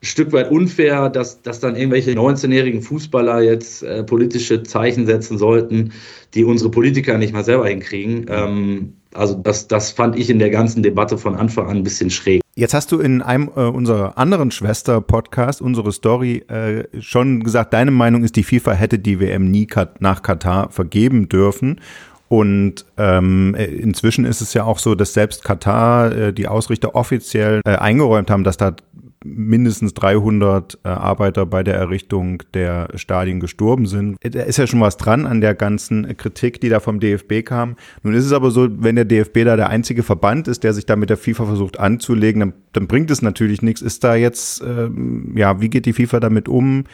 ein 0.00 0.06
Stück 0.06 0.32
weit 0.32 0.50
unfair, 0.50 1.08
dass, 1.08 1.42
dass 1.42 1.60
dann 1.60 1.74
irgendwelche 1.74 2.12
19-jährigen 2.12 2.82
Fußballer 2.82 3.42
jetzt 3.42 3.82
äh, 3.82 4.04
politische 4.04 4.62
Zeichen 4.62 5.06
setzen 5.06 5.38
sollten, 5.38 5.92
die 6.34 6.44
unsere 6.44 6.70
Politiker 6.70 7.18
nicht 7.18 7.32
mal 7.32 7.44
selber 7.44 7.66
hinkriegen. 7.66 8.26
Ähm, 8.28 8.92
also 9.14 9.34
das, 9.34 9.66
das 9.66 9.90
fand 9.90 10.16
ich 10.16 10.30
in 10.30 10.38
der 10.38 10.50
ganzen 10.50 10.82
Debatte 10.82 11.18
von 11.18 11.34
Anfang 11.34 11.66
an 11.66 11.78
ein 11.78 11.82
bisschen 11.82 12.10
schräg. 12.10 12.42
Jetzt 12.54 12.74
hast 12.74 12.92
du 12.92 12.98
in 12.98 13.22
einem 13.22 13.50
äh, 13.56 13.60
unserer 13.60 14.18
anderen 14.18 14.50
Schwester-Podcast, 14.50 15.62
unsere 15.62 15.92
Story, 15.92 16.44
äh, 16.48 16.84
schon 17.00 17.42
gesagt, 17.42 17.72
deine 17.72 17.90
Meinung 17.90 18.24
ist, 18.24 18.36
die 18.36 18.42
FIFA 18.42 18.72
hätte 18.72 18.98
die 18.98 19.20
WM 19.20 19.50
nie 19.50 19.66
nach 20.00 20.22
Katar 20.22 20.70
vergeben 20.70 21.28
dürfen. 21.28 21.80
Und 22.28 22.84
ähm, 22.98 23.54
inzwischen 23.54 24.24
ist 24.24 24.42
es 24.42 24.52
ja 24.54 24.64
auch 24.64 24.78
so, 24.78 24.94
dass 24.94 25.14
selbst 25.14 25.44
Katar, 25.44 26.12
äh, 26.12 26.32
die 26.32 26.46
Ausrichter 26.46 26.94
offiziell 26.94 27.62
äh, 27.64 27.76
eingeräumt 27.76 28.30
haben, 28.30 28.44
dass 28.44 28.58
da 28.58 28.76
mindestens 29.24 29.94
300 29.94 30.78
äh, 30.84 30.88
Arbeiter 30.88 31.46
bei 31.46 31.62
der 31.62 31.74
Errichtung 31.74 32.42
der 32.54 32.88
Stadien 32.94 33.40
gestorben 33.40 33.86
sind. 33.86 34.16
Da 34.22 34.42
ist 34.42 34.58
ja 34.58 34.66
schon 34.66 34.80
was 34.80 34.96
dran 34.96 35.26
an 35.26 35.40
der 35.40 35.54
ganzen 35.54 36.16
Kritik, 36.16 36.60
die 36.60 36.68
da 36.68 36.80
vom 36.80 37.00
DFB 37.00 37.44
kam. 37.44 37.76
Nun 38.02 38.14
ist 38.14 38.24
es 38.24 38.32
aber 38.32 38.50
so, 38.50 38.68
wenn 38.70 38.94
der 38.94 39.04
DFB 39.04 39.44
da 39.44 39.56
der 39.56 39.70
einzige 39.70 40.02
Verband 40.02 40.48
ist, 40.48 40.62
der 40.64 40.72
sich 40.72 40.86
da 40.86 40.96
mit 40.96 41.10
der 41.10 41.16
FIFA 41.16 41.46
versucht 41.46 41.80
anzulegen, 41.80 42.40
dann, 42.40 42.52
dann 42.72 42.86
bringt 42.86 43.10
es 43.10 43.22
natürlich 43.22 43.62
nichts. 43.62 43.82
Ist 43.82 44.04
da 44.04 44.14
jetzt, 44.14 44.62
ähm, 44.62 45.36
ja, 45.36 45.60
wie 45.60 45.68
geht 45.68 45.86
die 45.86 45.92
FIFA 45.92 46.20
damit 46.20 46.48
um? 46.48 46.84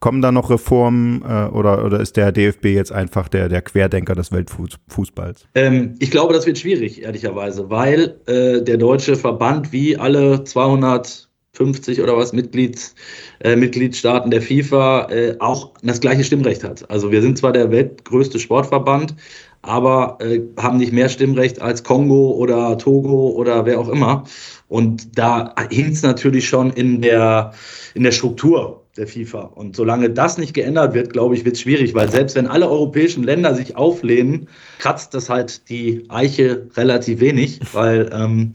Kommen 0.00 0.22
da 0.22 0.30
noch 0.30 0.50
Reformen 0.50 1.22
äh, 1.22 1.48
oder, 1.48 1.84
oder 1.84 1.98
ist 2.00 2.16
der 2.16 2.30
DFB 2.30 2.66
jetzt 2.66 2.92
einfach 2.92 3.28
der, 3.28 3.48
der 3.48 3.62
Querdenker 3.62 4.14
des 4.14 4.30
Weltfußballs? 4.30 5.46
Ähm, 5.54 5.94
ich 5.98 6.10
glaube, 6.10 6.32
das 6.32 6.46
wird 6.46 6.58
schwierig, 6.58 7.02
ehrlicherweise, 7.02 7.68
weil 7.68 8.20
äh, 8.26 8.62
der 8.62 8.76
deutsche 8.76 9.16
Verband 9.16 9.72
wie 9.72 9.96
alle 9.96 10.44
250 10.44 12.00
oder 12.00 12.16
was 12.16 12.32
Mitglieds, 12.32 12.94
äh, 13.40 13.56
Mitgliedstaaten 13.56 14.30
der 14.30 14.40
FIFA 14.40 15.08
äh, 15.10 15.36
auch 15.40 15.74
das 15.82 16.00
gleiche 16.00 16.22
Stimmrecht 16.22 16.62
hat. 16.62 16.88
Also 16.88 17.10
wir 17.10 17.20
sind 17.20 17.36
zwar 17.36 17.52
der 17.52 17.72
weltgrößte 17.72 18.38
Sportverband, 18.38 19.16
aber 19.62 20.18
äh, 20.20 20.40
haben 20.56 20.78
nicht 20.78 20.92
mehr 20.92 21.08
Stimmrecht 21.08 21.60
als 21.60 21.82
Kongo 21.82 22.32
oder 22.32 22.78
Togo 22.78 23.30
oder 23.30 23.66
wer 23.66 23.80
auch 23.80 23.88
immer. 23.88 24.22
Und 24.68 25.18
da 25.18 25.54
hinkt 25.70 25.94
es 25.94 26.02
natürlich 26.02 26.48
schon 26.48 26.70
in 26.70 27.02
der, 27.02 27.52
in 27.94 28.04
der 28.04 28.12
Struktur 28.12 28.84
der 28.98 29.06
FIFA. 29.06 29.52
Und 29.54 29.76
solange 29.76 30.10
das 30.10 30.38
nicht 30.38 30.54
geändert 30.54 30.94
wird, 30.94 31.12
glaube 31.12 31.34
ich, 31.34 31.44
wird 31.44 31.56
es 31.56 31.62
schwierig, 31.62 31.94
weil 31.94 32.10
selbst 32.10 32.36
wenn 32.36 32.46
alle 32.46 32.68
europäischen 32.68 33.22
Länder 33.22 33.54
sich 33.54 33.76
auflehnen, 33.76 34.48
kratzt 34.78 35.14
das 35.14 35.30
halt 35.30 35.68
die 35.68 36.04
Eiche 36.08 36.66
relativ 36.76 37.20
wenig, 37.20 37.60
weil 37.72 38.10
ähm, 38.12 38.52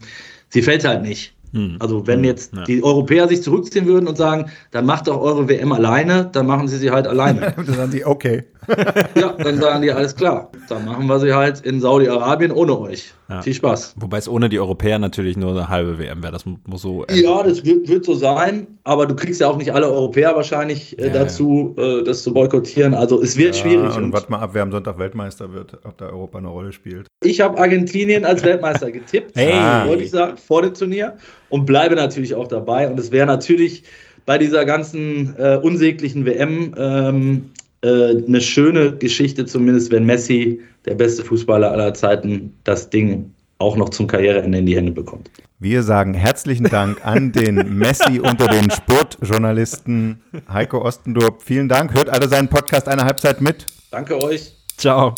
sie 0.50 0.62
fällt 0.62 0.84
halt 0.84 1.02
nicht. 1.02 1.34
Hm. 1.54 1.76
Also 1.78 2.06
wenn 2.06 2.18
hm. 2.18 2.24
jetzt 2.24 2.52
ja. 2.54 2.64
die 2.64 2.82
Europäer 2.82 3.28
sich 3.28 3.42
zurückziehen 3.42 3.86
würden 3.86 4.08
und 4.08 4.16
sagen, 4.16 4.50
dann 4.72 4.86
macht 4.86 5.06
doch 5.06 5.20
eure 5.20 5.48
WM 5.48 5.72
alleine, 5.72 6.28
dann 6.30 6.46
machen 6.46 6.66
sie 6.66 6.78
sie 6.78 6.90
halt 6.90 7.06
alleine. 7.06 7.52
dann 7.56 7.66
sagen 7.66 7.92
die, 7.92 8.04
okay. 8.04 8.44
ja, 9.14 9.32
dann 9.32 9.60
sagen 9.60 9.82
die, 9.82 9.92
alles 9.92 10.16
klar. 10.16 10.50
Dann 10.68 10.84
machen 10.84 11.06
wir 11.06 11.20
sie 11.20 11.32
halt 11.32 11.60
in 11.60 11.80
Saudi-Arabien 11.80 12.50
ohne 12.50 12.78
euch. 12.78 13.14
Ja. 13.28 13.40
Viel 13.40 13.54
Spaß. 13.54 13.94
Wobei 13.98 14.18
es 14.18 14.28
ohne 14.28 14.50
die 14.50 14.60
Europäer 14.60 14.98
natürlich 14.98 15.36
nur 15.36 15.52
eine 15.52 15.68
halbe 15.68 15.98
WM 15.98 16.22
wäre. 16.22 16.32
Das 16.32 16.44
muss 16.44 16.82
so. 16.82 17.06
Ja, 17.10 17.42
das 17.42 17.64
wird, 17.64 17.88
wird, 17.88 18.04
so 18.04 18.14
sein. 18.14 18.66
Aber 18.84 19.06
du 19.06 19.16
kriegst 19.16 19.40
ja 19.40 19.48
auch 19.48 19.56
nicht 19.56 19.72
alle 19.72 19.88
Europäer 19.88 20.36
wahrscheinlich 20.36 20.98
äh, 20.98 21.06
ja, 21.06 21.12
dazu, 21.12 21.74
äh, 21.78 22.04
das 22.04 22.22
zu 22.22 22.34
boykottieren. 22.34 22.92
Also 22.92 23.22
es 23.22 23.36
wird 23.38 23.56
schwierig. 23.56 23.96
Und, 23.96 24.04
und 24.04 24.12
warte 24.12 24.30
mal 24.30 24.40
ab, 24.40 24.50
wer 24.52 24.62
am 24.62 24.72
Sonntag 24.72 24.98
Weltmeister 24.98 25.52
wird, 25.54 25.78
ob 25.84 25.96
da 25.96 26.06
Europa 26.08 26.38
eine 26.38 26.48
Rolle 26.48 26.72
spielt. 26.72 27.06
Ich 27.22 27.40
habe 27.40 27.58
Argentinien 27.58 28.26
als 28.26 28.44
Weltmeister 28.44 28.90
getippt, 28.92 29.34
hey. 29.36 29.88
wollte 29.88 30.02
ich 30.02 30.10
sagen, 30.10 30.36
vor 30.36 30.60
dem 30.60 30.74
Turnier. 30.74 31.16
Und 31.48 31.64
bleibe 31.64 31.94
natürlich 31.94 32.34
auch 32.34 32.48
dabei. 32.48 32.90
Und 32.90 32.98
es 32.98 33.10
wäre 33.10 33.26
natürlich 33.26 33.84
bei 34.26 34.38
dieser 34.38 34.64
ganzen 34.64 35.34
äh, 35.38 35.58
unsäglichen 35.62 36.26
WM 36.26 36.74
ähm, 36.76 37.50
äh, 37.56 37.63
eine 37.88 38.40
schöne 38.40 38.96
Geschichte, 38.96 39.46
zumindest 39.46 39.92
wenn 39.92 40.04
Messi, 40.04 40.60
der 40.84 40.94
beste 40.94 41.24
Fußballer 41.24 41.70
aller 41.70 41.94
Zeiten, 41.94 42.52
das 42.64 42.90
Ding 42.90 43.30
auch 43.58 43.76
noch 43.76 43.90
zum 43.90 44.06
Karriereende 44.06 44.58
in 44.58 44.66
die 44.66 44.76
Hände 44.76 44.92
bekommt. 44.92 45.30
Wir 45.58 45.82
sagen 45.82 46.14
herzlichen 46.14 46.64
Dank 46.64 47.04
an 47.06 47.32
den 47.32 47.78
Messi 47.78 48.20
unter 48.22 48.48
den 48.48 48.70
Sportjournalisten 48.70 50.20
Heiko 50.52 50.82
Ostendorp. 50.82 51.42
Vielen 51.42 51.68
Dank. 51.68 51.94
Hört 51.94 52.10
alle 52.10 52.28
seinen 52.28 52.48
Podcast 52.48 52.88
eine 52.88 53.04
Halbzeit 53.04 53.40
mit. 53.40 53.66
Danke 53.90 54.22
euch. 54.22 54.52
Ciao. 54.76 55.14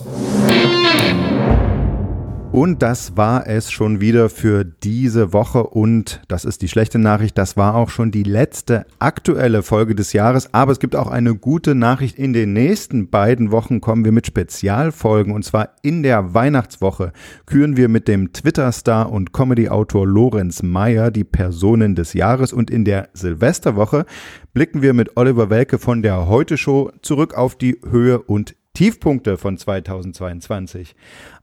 Und 2.56 2.80
das 2.80 3.18
war 3.18 3.46
es 3.46 3.70
schon 3.70 4.00
wieder 4.00 4.30
für 4.30 4.64
diese 4.64 5.34
Woche. 5.34 5.62
Und 5.62 6.22
das 6.26 6.46
ist 6.46 6.62
die 6.62 6.68
schlechte 6.68 6.98
Nachricht. 6.98 7.36
Das 7.36 7.58
war 7.58 7.74
auch 7.74 7.90
schon 7.90 8.10
die 8.10 8.22
letzte 8.22 8.86
aktuelle 8.98 9.62
Folge 9.62 9.94
des 9.94 10.14
Jahres. 10.14 10.54
Aber 10.54 10.72
es 10.72 10.78
gibt 10.78 10.96
auch 10.96 11.08
eine 11.08 11.34
gute 11.34 11.74
Nachricht. 11.74 12.18
In 12.18 12.32
den 12.32 12.54
nächsten 12.54 13.10
beiden 13.10 13.50
Wochen 13.50 13.82
kommen 13.82 14.06
wir 14.06 14.12
mit 14.12 14.26
Spezialfolgen. 14.26 15.34
Und 15.34 15.44
zwar 15.44 15.72
in 15.82 16.02
der 16.02 16.32
Weihnachtswoche 16.32 17.12
küren 17.44 17.76
wir 17.76 17.90
mit 17.90 18.08
dem 18.08 18.32
Twitter-Star 18.32 19.12
und 19.12 19.34
Comedy-Autor 19.34 20.06
Lorenz 20.06 20.62
Meyer 20.62 21.10
die 21.10 21.24
Personen 21.24 21.94
des 21.94 22.14
Jahres. 22.14 22.54
Und 22.54 22.70
in 22.70 22.86
der 22.86 23.10
Silvesterwoche 23.12 24.06
blicken 24.54 24.80
wir 24.80 24.94
mit 24.94 25.18
Oliver 25.18 25.50
Welke 25.50 25.78
von 25.78 26.00
der 26.00 26.26
Heute 26.26 26.56
Show 26.56 26.90
zurück 27.02 27.34
auf 27.34 27.54
die 27.54 27.78
Höhe 27.86 28.18
und 28.18 28.54
Tiefpunkte 28.76 29.38
von 29.38 29.56
2022. 29.56 30.94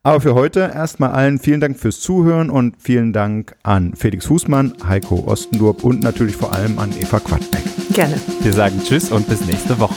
Aber 0.04 0.22
für 0.22 0.36
heute 0.36 0.72
erstmal 0.74 1.12
allen 1.12 1.40
vielen 1.40 1.62
Dank 1.62 1.80
fürs 1.80 2.00
Zuhören 2.00 2.52
und 2.52 2.76
vielen 2.80 3.12
Dank 3.12 3.56
an 3.64 3.96
Felix 3.96 4.28
Fußmann, 4.28 4.76
Heiko 4.88 5.24
Ostendorp 5.26 5.84
und 5.84 6.04
natürlich 6.04 6.36
vor 6.36 6.54
allem 6.54 6.78
an 6.78 6.92
Eva 6.92 7.20
Quadbeck. 7.20 7.64
Gerne. 7.92 8.16
Wir 8.42 8.54
sagen 8.54 8.80
Tschüss 8.84 9.12
und 9.12 9.28
bis 9.28 9.46
nächste 9.46 9.80
Woche. 9.80 9.96